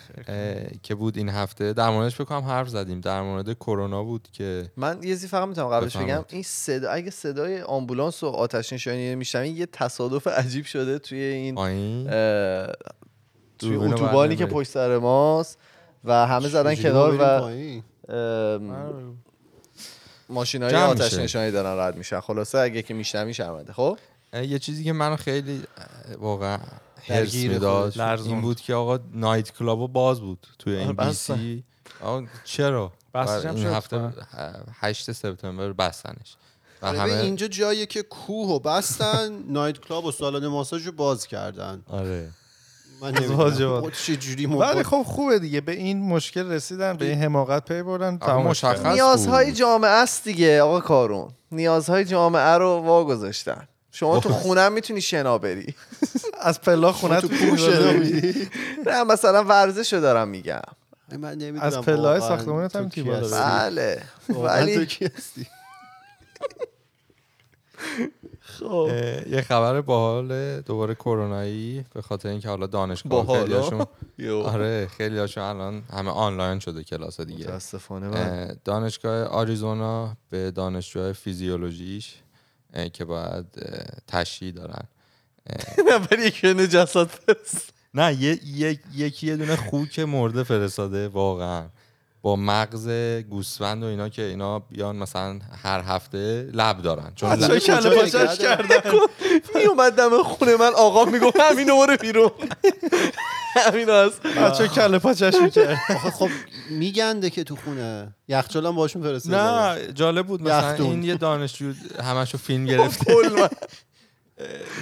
که 0.84 0.96
بود 0.96 1.18
این 1.18 1.30
هفته. 1.30 1.74
در 1.74 1.90
موردش 1.90 2.22
فکر 2.22 2.32
کنم 2.32 2.42
حرف 2.42 2.70
زدیم. 2.70 3.02
در 3.02 3.22
مورد 3.22 3.54
کرونا 3.54 4.04
بود 4.04 4.28
که 4.32 4.72
من 4.78 5.04
یه 5.04 5.10
چیزی 5.10 5.28
فقط 5.28 5.48
می‌تونم 5.48 5.68
قبلش. 5.68 5.98
بگم. 5.98 6.26
این 6.30 6.44
صدا 6.44 6.90
اگه 6.90 7.12
صدای 7.12 7.62
آمبولانس 7.62 8.24
و 8.24 8.28
آتش 8.28 8.74
نشانی 8.74 9.16
میشنوین 9.16 9.58
یه 9.58 9.66
تصادف 9.66 10.28
عجیب 10.28 10.66
شده 10.66 11.00
توی 11.00 11.20
این 11.20 11.58
اه، 11.58 12.68
توی 13.60 13.76
اتوبانی 13.76 14.36
که. 14.36 14.46
پشت 14.46 14.70
سر 14.70 14.98
ماست 14.98 15.58
و 16.04 16.28
همه 16.28 16.48
زدن 16.48 16.76
کنار 16.76 17.18
و؟ 17.20 17.50
ماشین 20.30 20.64
های 20.64 20.72
جمع 20.72 20.84
آتش 20.84 21.04
میشه. 21.04 21.24
نشانی 21.24 21.52
دارن 21.52 21.80
رد 21.80 21.96
میشن. 21.96 22.20
خلاصه 22.20 22.58
اگه 22.58 22.82
که 22.82 22.94
میشنوی 22.94 23.34
شرمنده 23.34 23.74
خب؟ 23.74 23.98
یه 24.34 24.60
چیزی 24.60 24.84
که 24.84 24.94
منو 24.94 25.16
خیلی 25.16 25.64
واقعا 26.20 26.58
هرس 26.58 27.08
درگیر 27.08 27.52
می‌داد. 27.52 28.00
این 28.00 28.42
بود 28.42 28.62
که 28.62 28.74
آقا 28.74 29.00
نایت 29.14 29.52
کلاب 29.52 29.94
باز 29.94 30.20
بود 30.20 30.48
توی 30.60 30.76
این 30.76 31.00
آره، 31.00 31.08
بی 31.08 31.14
سی. 31.14 31.64
آقا 32.02 32.26
چرا؟ 32.44 32.92
این 33.16 33.26
شد. 33.64 33.66
هفته 33.66 33.98
کنم. 33.98 34.14
8 34.80 35.12
سپتامبر 35.12 35.74
بستنش. 35.74 36.36
و 36.82 36.86
آره، 36.86 37.00
همه 37.00 37.12
ببین، 37.12 37.22
اینجا 37.26 37.48
جاییه 37.48 37.86
که 37.86 38.04
کوه 38.04 38.50
و 38.50 38.60
بستن 38.60 39.44
نایت 39.54 39.80
کلاب 39.80 40.06
و 40.06 40.12
سالن 40.12 40.48
ماساژ 40.48 40.86
رو 40.86 40.92
باز 40.92 41.28
کردن. 41.28 41.84
آره. 41.88 42.30
من 43.02 43.14
خب 43.14 43.92
چه 43.92 44.16
جوری 44.16 44.46
ولی 44.46 44.84
خب 44.84 45.04
خوبه 45.04 45.40
دیگه. 45.40 45.62
به 45.62 45.72
این 45.72 46.02
مشکل 46.02 46.52
رسیدن 46.52 46.98
به 46.98 47.06
این 47.06 47.22
حماقت 47.22 47.66
پی 47.66 47.84
بردن 47.84 48.18
تمومش 48.18 48.64
مشخص. 48.64 48.86
نیازهای. 48.86 49.52
جامعه 49.52 49.92
است 49.92 50.24
دیگه 50.24 50.62
آقا 50.62 50.80
کارون. 50.80 51.32
نیازهای 51.52 52.06
جامعه 52.06 52.58
رو 52.58 52.68
واگذاشتن. 52.68 53.68
شما 53.92 54.20
تو 54.20 54.30
خونه 54.30 54.70
می‌تونی 54.70 55.02
شنا 55.02 55.38
بری. 55.38 55.76
از 56.42 56.62
پلا 56.62 56.92
خونه 56.92 57.22
تو 57.22 57.28
می‌ری؟ 57.28 58.50
نه 58.86 59.04
مثلا 59.04 59.44
ورزش 59.44 59.94
رو 59.94 60.02
دارم 60.02 60.28
میگم. 60.28 60.62
من 61.20 61.32
نمی‌دونم 61.32 61.62
از 61.62 61.82
پله‌های 61.82 62.20
واقعاً 62.20 62.22
ساختمونت 62.38 62.76
هم 62.76 62.90
کی 62.90 63.04
بالا. 63.04 63.30
بله. 63.30 64.02
واقعاً 64.30 64.66
تو 64.66 64.72
ولی 64.72 64.86
کی 64.86 65.06
هستی؟ 65.06 65.48
خب. 68.46 68.90
یه 69.30 69.42
خبر 69.42 69.82
باحال 69.82 70.62
دوباره 70.62 70.96
کرونایی 70.96 71.86
به 71.94 72.02
خاطر 72.02 72.30
اینکه 72.30 72.50
حالا 72.50 72.68
دانشگاه؟ 72.68 73.40
خیلیاشون. 73.40 73.86
آره 74.44 74.88
خیلی 74.98 75.18
هاشون 75.18 75.44
الان 75.44 75.84
همه 75.92 76.12
آنلاین 76.12 76.60
شده 76.60 76.84
کلاس 76.84 77.22
دیگه. 77.22 77.44
متاسفانه 77.44 78.18
اه، 78.18 78.54
دانشگاه 78.66 79.24
آریزونا 79.24 80.18
به 80.30 80.52
دانشجوهای 80.52 81.14
فیزیولوژیش 81.14 82.16
که 82.94 83.06
باید 83.06 83.46
تشییع 84.08 84.52
دارن. 84.52 84.88
یک 86.26 86.46
بین 86.46 86.68
جسد 86.68 87.04
فرست 87.04 87.74
نه 87.94 88.14
یکی 88.96 89.28
یه 89.28 89.36
دونه 89.36 89.56
خوک 89.56 90.00
مرده 90.00 90.44
فرستاده 90.44 91.08
واقعا. 91.08 91.70
با 92.26 92.36
مغز 92.36 92.90
گوسفند 93.30 93.84
و 93.84 93.86
اینا 93.86 94.10
که 94.10 94.22
اینا 94.22 94.60
بیان 94.60 94.96
مثلا 94.96 95.40
هر 95.64 95.82
هفته 95.82 96.50
لب 96.54 96.82
دارن. 96.82 97.12
چون 97.16 97.32
لب- 97.34 97.58
چه 97.58 97.68
کله 97.74 97.80
کجا 97.90 97.90
پاچش 98.02 98.16
نگه 98.16 98.38
کردن 98.38 98.92
میومد 99.56 99.94
دم 99.96 100.24
خونه 100.24 100.56
من 100.56 100.72
آقا 100.78 101.06
می‌گفت 101.06 101.40
همین 101.40 101.68
برو 101.68 101.98
بیرون. 102.02 102.32
همین 103.66 103.90
هست. 103.90 104.22
بچه 104.24 104.68
کله 104.68 105.00
پاچش 105.00 105.34
می‌کرد. 105.36 105.78
آخه 105.90 106.12
خب 106.12 106.30
میگنده 106.70 107.30
که 107.30 107.44
تو 107.44 107.56
خونه. 107.56 108.16
یخچال 108.28 108.66
هم 108.66 108.76
باشون 108.76 109.04
فرستاده 109.04 109.38
نه 109.38 109.94
جالب 109.94 110.28
بود. 110.28 110.42
مثلا. 110.42 110.86
این 110.86 111.04
یه 111.04 111.16
دانشجو 111.16 111.74
همشو 112.04 112.38
فیلم 112.38 112.66
گرفته. 112.72 113.14
من. 113.14 113.50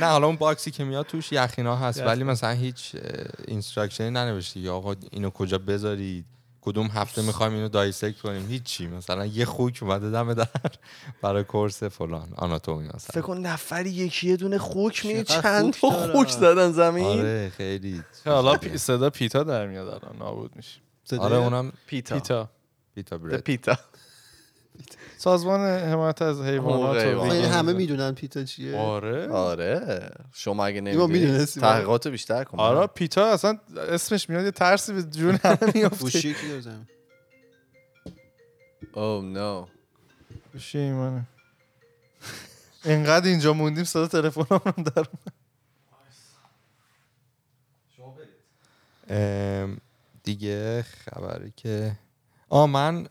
نه 0.02 0.06
حالا 0.06 0.28
اون 0.28 0.36
box 0.36 0.63
ی 0.63 0.72
که 0.72 0.84
میاد 0.84 1.06
توش 1.06 1.32
یخ 1.32 1.58
اینا 1.58 1.76
هست. 1.76 2.02
ولی 2.04 2.24
مثلا 2.24 2.50
هیچ 2.52 2.96
instruction 3.48 4.05
ی 4.05 4.10
ننوشته 4.10 4.60
یا 4.60 4.76
آقا 4.76 4.96
اینو 5.12 5.30
کجا 5.30 5.58
بذارید؟ 5.58 6.26
کدوم 6.66 6.88
هفته 6.88 7.22
می‌خوایم 7.22 7.54
اینو 7.54 7.70
dissect 7.70 8.20
کنیم؟ 8.20 8.48
هیچی. 8.48 8.88
مثلا 8.88 9.26
یه 9.26 9.46
خوک 9.46 9.80
اومده 9.82 10.10
دم 10.12 10.34
در 10.34 10.48
برای 11.22 11.44
کورس 11.44 11.84
فلان 11.84 12.34
آناتومی 12.36 12.88
فکر 12.88 12.96
مثلا 12.96 13.22
کن 13.22 13.38
نفری 13.38 13.90
یکی 13.90 14.30
یه 14.30 14.38
دونه 14.38 14.58
خوک 14.58 15.06
می 15.06 15.24
چند 15.24 15.74
تا 15.74 15.90
خوک 15.90 16.30
زدن 16.30 16.72
زمین؟ 16.72 17.20
آره 17.20 17.52
خیلی. 17.58 18.04
حالا 18.26 18.56
پی- 18.58 18.78
صدا 18.78 19.10
پیتا 19.10 19.44
در 19.44 19.68
میاد 19.68 19.88
الان 19.88 20.18
نابود 20.18 20.56
میشه 20.56 20.82
آره 21.20 21.36
اونم 21.36 21.72
پیتا. 21.88 22.16
پیتا. 22.20 22.50
پیتا 22.96 23.78
سازمان 25.24 25.60
حمایت 25.60 26.22
از 26.22 26.42
حیوانات. 26.42 26.98
همه 27.46 27.74
می‌دونن 27.74 28.12
پیتا 28.12 28.44
چیه. 28.44 28.78
آره. 28.78 29.30
آره. 29.30 30.10
شما 30.34 30.66
اگه 30.66 30.82
نیما 30.82 31.08
نمی‌دونی 31.08 31.32
می‌دونستی؟ 31.32 31.62
تحقیقات 31.62 32.08
بیشتر 32.08 32.44
کن. 32.44 32.60
آره 32.60 32.88
پیتا 32.88 33.32
اصلا 33.32 33.58
اسمش 33.78 34.30
میاد 34.30 34.46
یه 34.46 34.52
ترسی 34.52 34.94
به 34.94 35.04
جون 35.04 35.40
همه 35.44 35.58
میافته؟ 35.76 36.36
او 38.94 39.22
نو 39.22 39.66
گوشی 40.54 40.78
ایمانه. 40.78 41.26
اینقدر 42.86 43.28
اینجا 43.28 43.54
موندیم 43.54 43.84
صدا 43.84 44.08
تلفن 44.08 44.46
هم 44.50 44.84
در 44.84 45.06
ام، 49.10 49.78
دیگه 50.24 50.82
خبری 50.82 51.54
که 51.56 51.92
آ 52.50 52.66
من 52.66 53.08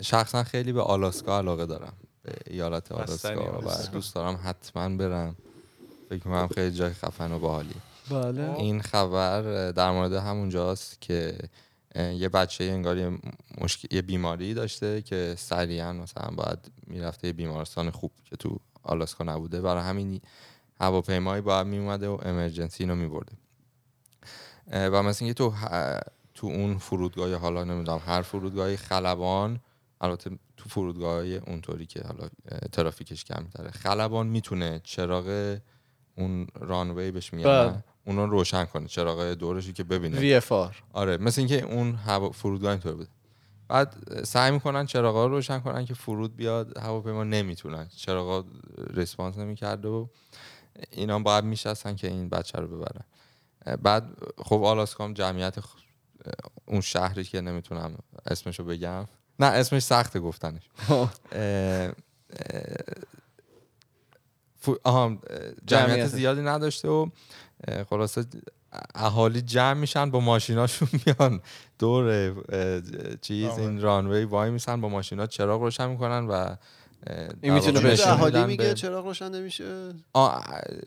شخصا 0.00 0.44
خیلی 0.44 0.72
به 0.72 0.82
آلاسکا 0.82 1.38
علاقه 1.38 1.66
دارم. 1.66 1.92
به 2.22 2.32
ایالت 2.46 2.92
آلاسکا 2.92 3.60
و. 3.60 3.92
دوست 3.92 4.14
دارم 4.14 4.40
حتما 4.44 4.96
برم. 4.96 5.36
فکر 6.08 6.28
می‌کنم 6.28 6.48
خیلی 6.48 6.76
جای 6.76 6.92
خفن 6.92 7.32
و 7.32 7.38
باحالی. 7.38 7.74
بله. 8.10 8.54
این 8.56 8.82
خبر 8.82 9.70
در 9.70 9.90
مورد 9.90 10.12
همونجاست 10.12 11.00
که 11.00 11.38
یه 11.94 12.28
بچه 12.28 12.64
انگار 12.64 12.98
یه, 12.98 13.18
مشکل، 13.60 13.96
یه 13.96 14.02
بیماری 14.02 14.54
داشته 14.54 15.02
که 15.02 15.34
سریعا 15.38 15.92
مثلا 15.92 16.30
باید 16.30 16.58
می‌رفته 16.86 17.26
یه 17.26 17.32
بیمارستان 17.32 17.90
خوب 17.90 18.12
که 18.24 18.36
تو 18.36 18.60
آلاسکا 18.82 19.24
نبوده. 19.24 19.60
برای 19.60 19.82
همین 19.82 20.20
هواپیمایی 20.80 21.42
باید 21.42 21.66
میومده 21.66 22.08
و 22.08 22.18
امرجنسی 22.22 22.82
اینو 22.84 22.94
میبرده. 22.94 23.32
و 24.72 25.02
مثل 25.02 25.24
اینکه 25.24 25.34
تو 25.34 25.52
تو 26.42 26.48
اون 26.48 26.78
فرودگاه 26.78 27.34
حالا 27.34 27.64
نمی‌دونم 27.64 28.00
هر 28.06 28.22
فرودگاهی 28.22 28.76
خلبان 28.76 29.60
البته 30.00 30.30
تو 30.56 30.68
فرودگاه 30.68 31.24
اونطوری 31.24 31.86
که 31.86 32.02
حالا 32.02 32.28
ترافیکش 32.72 33.24
کمتره 33.24 33.70
خلبان 33.70 34.26
می‌تونه 34.26 34.80
چراغ 34.84 35.58
اون 36.16 36.46
رانوی 36.54 37.10
بهش 37.10 37.32
میگن 37.32 37.48
بله. 37.48 37.84
اون 38.06 38.16
رو 38.16 38.26
روشن 38.26 38.64
کنه 38.64 38.86
چراغ 38.86 39.24
دورشی 39.24 39.72
که 39.72 39.84
ببینه. 39.84 40.18
وی 40.18 40.34
اف 40.34 40.52
آر. 40.52 40.82
آره 40.92 41.16
مثل 41.16 41.40
اینکه 41.40 41.62
اون 41.62 41.94
هوا 41.94 42.30
فرودگاه 42.30 42.70
اینطور 42.70 42.94
بوده. 42.94 43.10
بعد 43.68 44.22
سعی 44.24 44.50
می‌کنن 44.50 44.86
چراغا 44.86 45.26
رو 45.26 45.34
روشن 45.34 45.58
کنن 45.58 45.84
که 45.84 45.94
فرود 45.94 46.36
بیاد 46.36 46.78
هواپیما 46.78 47.24
نمی‌تونن. 47.24 47.88
چراغا 47.96 48.44
ریسپانس 48.94 49.38
نمی‌کرده 49.38 49.88
و 49.88 50.06
اینا 50.90 51.18
باید 51.18 51.44
میشستن 51.44 51.96
که 51.96 52.08
این 52.08 52.28
بچه 52.28 52.58
رو 52.58 52.68
ببرن. 52.68 53.04
بعد 53.82 54.18
خب 54.38 54.62
آلاسکام 54.62 55.14
جمعیت 55.14 55.60
اون 56.66 56.80
شهری 56.80 57.24
که 57.24 57.40
نمی‌تونم 57.40 57.98
اسمشو 58.26 58.64
بگم 58.64 59.04
نه 59.40 59.46
اسمش 59.46 59.82
سخته 59.82 60.20
گفتنش 60.20 60.62
اه، 60.90 61.02
اه، 61.32 61.92
فو- 64.60 64.76
آها 64.84 65.04
اه، 65.06 65.18
جمعیت. 65.66 66.06
زیادی 66.06 66.40
نداشته 66.40 66.88
و 66.88 67.06
خلاصه 67.90 68.24
اهالی 68.94 69.42
جمع 69.42 69.72
میشن 69.80 70.10
با 70.10 70.20
ماشیناشون 70.20 70.88
میان 71.06 71.40
دور 71.78 72.42
چیز. 73.20 73.58
این 73.58 73.80
رانوی 73.80 74.24
وای 74.24 74.50
میسن 74.50 74.80
با 74.80 74.88
ماشینا 74.88 75.26
چراغ 75.26 75.62
روشن 75.62 75.86
می‌کنن 75.90 76.26
و 76.26 76.56
در 77.42 77.50
می‌تونه 77.54 77.80
بشه. 77.80 77.88
نشون 77.92 78.08
اهالی 78.08 78.44
میگه 78.44 78.64
به- 78.64 78.74
چراغ 78.74 79.06
روشن 79.06 79.34
نمیشه 79.34 79.92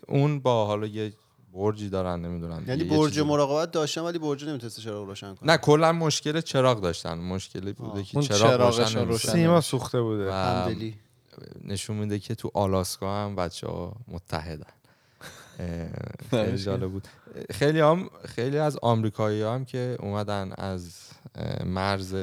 اون 0.08 0.40
با 0.40 0.66
حالا 0.66 0.88
یه 0.88 1.14
برجی 1.56 1.90
دارن 1.90 2.22
نمی‌دونم 2.22 2.64
یعنی 2.68 2.84
برج 2.84 3.20
مراقبت 3.20 3.72
داشتم 3.72 4.04
ولی 4.04 4.20
برج 4.20 4.46
نمی‌تونسته 4.46 4.82
چراغ 4.82 5.08
روشن 5.08 5.36
کنه. 5.36 5.52
نه 5.52 5.58
کلا 5.58 5.92
مشکل 5.92 6.42
چراغ 6.42 6.82
داشتن. 6.82 7.18
مشکلی 7.18 7.74
بوده 7.74 8.04
که 8.04 8.22
چراغ 8.22 8.62
روشن. 8.62 9.18
سیما 9.18 9.62
سوخته 9.62 10.02
بوده. 10.02 10.34
همدلی. 10.34 10.96
نشون 11.64 11.98
میده 11.98 12.20
که 12.20 12.36
تو 12.36 12.52
آلاسکا 12.54 13.26
هم 13.26 13.36
بچه 13.36 13.68
ها 13.68 13.94
متحدن 14.08 14.66
خیلی. 16.30 16.58
جالب 16.58 16.92
بود. 16.92 17.08
خیلی 17.52 17.80
هم 17.80 18.10
خیلی 18.26 18.58
از 18.58 18.78
آمریکایی 18.82 19.42
هم 19.42 19.66
که 19.66 19.98
اومدن 20.00 20.54
از 20.58 20.92
مرز 21.66 22.16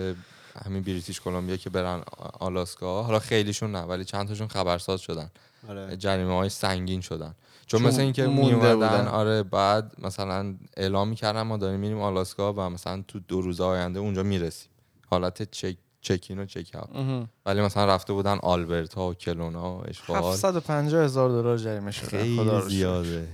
همین 0.65 0.83
بریتیش 0.83 1.21
کلمبیا 1.21 1.57
که 1.57 1.71
برن 1.71 2.03
آلاسکا 2.41 3.03
حالا 3.03 3.19
خیلیشون 3.19 3.73
نه 3.73 3.83
ولی 3.83 4.05
چند 4.05 4.29
تاشون 4.29 4.49
خبرساز 4.49 5.01
شدن. 5.01 5.31
آره. 5.69 5.97
جریمه 5.97 6.37
های 6.37 6.49
سنگین 6.49 7.01
شدن. 7.01 7.35
چون, 7.67 7.81
چون 7.81 7.89
مثل 7.89 8.01
اینکه 8.01 8.27
می 8.27 8.35
مونده 8.35 8.55
اومدن 8.55 8.75
بودن. 8.75 9.09
آره 9.09 9.43
بعد 9.43 9.93
مثلا 9.99 10.55
اعلام 10.77 11.09
می‌کردن 11.09 11.43
ما 11.43 11.57
داریم 11.57 11.81
میریم 11.81 12.01
آلاسکا 12.01 12.53
و 12.53 12.61
مثلا 12.61 13.05
تو 13.09 13.21
دو 13.21 13.41
روز 13.41 13.61
آینده 13.61 14.01
اونجا 14.01 14.23
می‌رسیم 14.23 14.71
حالت 15.11 15.51
چک 15.51 15.77
چکین 16.01 16.39
و 16.39 16.47
چک 16.47 16.71
اوت. 16.75 17.27
ولی 17.47 17.61
مثلا 17.61 17.87
رفته 17.87 18.13
بودن 18.13 18.39
آلبرتا 18.43 19.09
و 19.09 19.15
کلونا 19.15 19.79
و 19.79 19.83
اشغال 19.89 20.33
750 20.33 21.05
هزار 21.05 21.29
دلار 21.29 21.57
جریمه 21.57 21.91
شده 21.91 22.07
خدا 22.09 22.21
خیلی 22.21 22.39
رو 22.39 22.61
شکر. 22.61 22.69
زیاده 22.69 23.29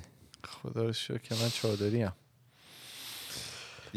خدا 0.45 0.83
رو 0.83 0.93
شکر 0.93 1.19
که 1.19 1.35
من 1.35 1.49
چادری 1.49 2.03
ام 2.03 2.13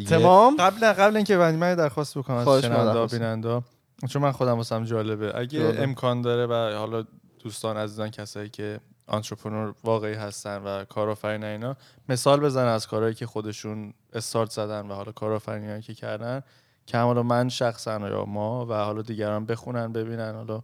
تمام 0.09 0.55
قبل 0.59 0.93
قبل 0.93 1.15
اینکه 1.15 1.37
بندی 1.37 1.57
من 1.57 1.75
درخواست 1.75 2.17
بکنم 2.17 2.37
از 2.37 2.61
درخواست. 2.61 3.15
بیننده 3.15 3.61
چون 4.09 4.21
من 4.21 4.31
خودم 4.31 4.57
واسم 4.57 4.83
جالبه 4.83 5.39
اگه 5.39 5.59
جالب. 5.59 5.81
امکان 5.81 6.21
داره 6.21 6.45
و 6.45 6.77
حالا 6.77 7.05
دوستان 7.39 7.77
عزیزان 7.77 8.09
کسایی 8.09 8.49
که 8.49 8.79
آنترپرنور 9.11 9.73
واقعی 9.83 10.13
هستن 10.13 10.57
و 10.57 10.85
کارآفرین 10.85 11.43
اینا. 11.43 11.75
مثال 12.09 12.39
بزنن 12.39 12.67
از 12.67 12.87
کارهایی 12.87 13.15
که 13.15 13.25
خودشون 13.25 13.93
استارت 14.13 14.51
زدن 14.51 14.87
و 14.87 14.93
حالا 14.93 15.11
کارآفرینی 15.11 15.81
که 15.81 15.93
کردن. 15.93 16.41
که 16.85 16.97
حالا 16.97 17.23
من 17.23 17.49
شخصا 17.49 18.09
یا 18.09 18.25
ما 18.25 18.65
و 18.65 18.73
حالا 18.73 19.01
دیگران 19.01 19.45
بخونن 19.45 19.93
ببینن 19.93 20.35
حالا 20.35 20.61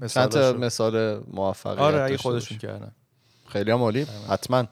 چند 0.00 0.04
مثالاشو. 0.04 0.58
مثال 0.58 1.24
موفقیت 1.32 1.78
آره 1.78 2.02
اگه 2.02 2.16
خودشون. 2.16 2.58
کردن. 2.58 2.92
خیلی 3.48 3.70
هم 3.70 3.82
عالی. 3.82 4.06
حتما. 4.28 4.64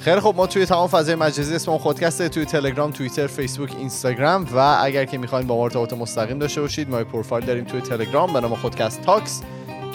خیلی 0.00 0.20
خب 0.20 0.34
ما 0.36 0.46
توی 0.46 0.66
تمام 0.66 0.88
فضای 0.88 1.14
مجازی 1.14 1.54
اسم 1.54 1.70
اون 1.70 1.80
خودکسته 1.80 2.28
توی 2.28 2.44
تلگرام 2.44 2.90
توییتر 2.90 3.26
فیسبوک 3.26 3.72
اینستاگرام 3.76 4.48
و 4.54 4.78
اگر 4.82 5.04
که 5.04 5.18
می‌خواین 5.18 5.46
با 5.46 5.56
ما 5.56 5.64
ارتباط 5.64 5.92
مستقیم 5.92 6.38
داشته 6.38 6.60
باشید 6.60 6.90
ما 6.90 7.04
پروفایل 7.04 7.46
داریم 7.46 7.64
توی 7.64 7.80
تلگرام 7.80 8.32
به 8.32 8.40
نام 8.40 8.54
خودکست 8.54 9.02
تاکس. 9.02 9.42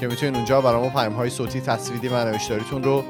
که 0.04 0.10
می‌تونید 0.10 0.36
اونجا 0.36 0.62
برای 0.62 0.82
ما 0.82 0.90
پیام 0.90 1.14
های 1.14 1.30
صوتی 1.30 1.62
تصویری 1.62 2.08
و 2.08 2.26
نوشتاریتون 2.26 2.84
رو 2.84 3.04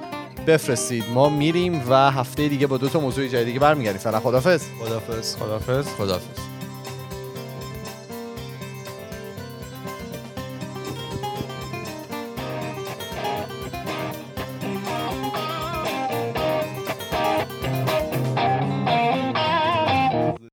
بفرستید. 0.47 1.03
ما 1.13 1.29
میریم 1.29 1.83
و 1.89 2.11
هفته 2.11 2.47
دیگه 2.47 2.67
با 2.67 2.77
دو 2.77 2.89
تا 2.89 2.99
موضوع 2.99 3.27
جدید 3.27 3.45
دیگه 3.45 3.59
برمیگردیم. 3.59 4.01
فعلا 4.01 4.19
خدافظ 4.19 4.63
خدافظ 4.79 5.35
خدافظ 5.35 5.87
خدافظ 5.87 6.39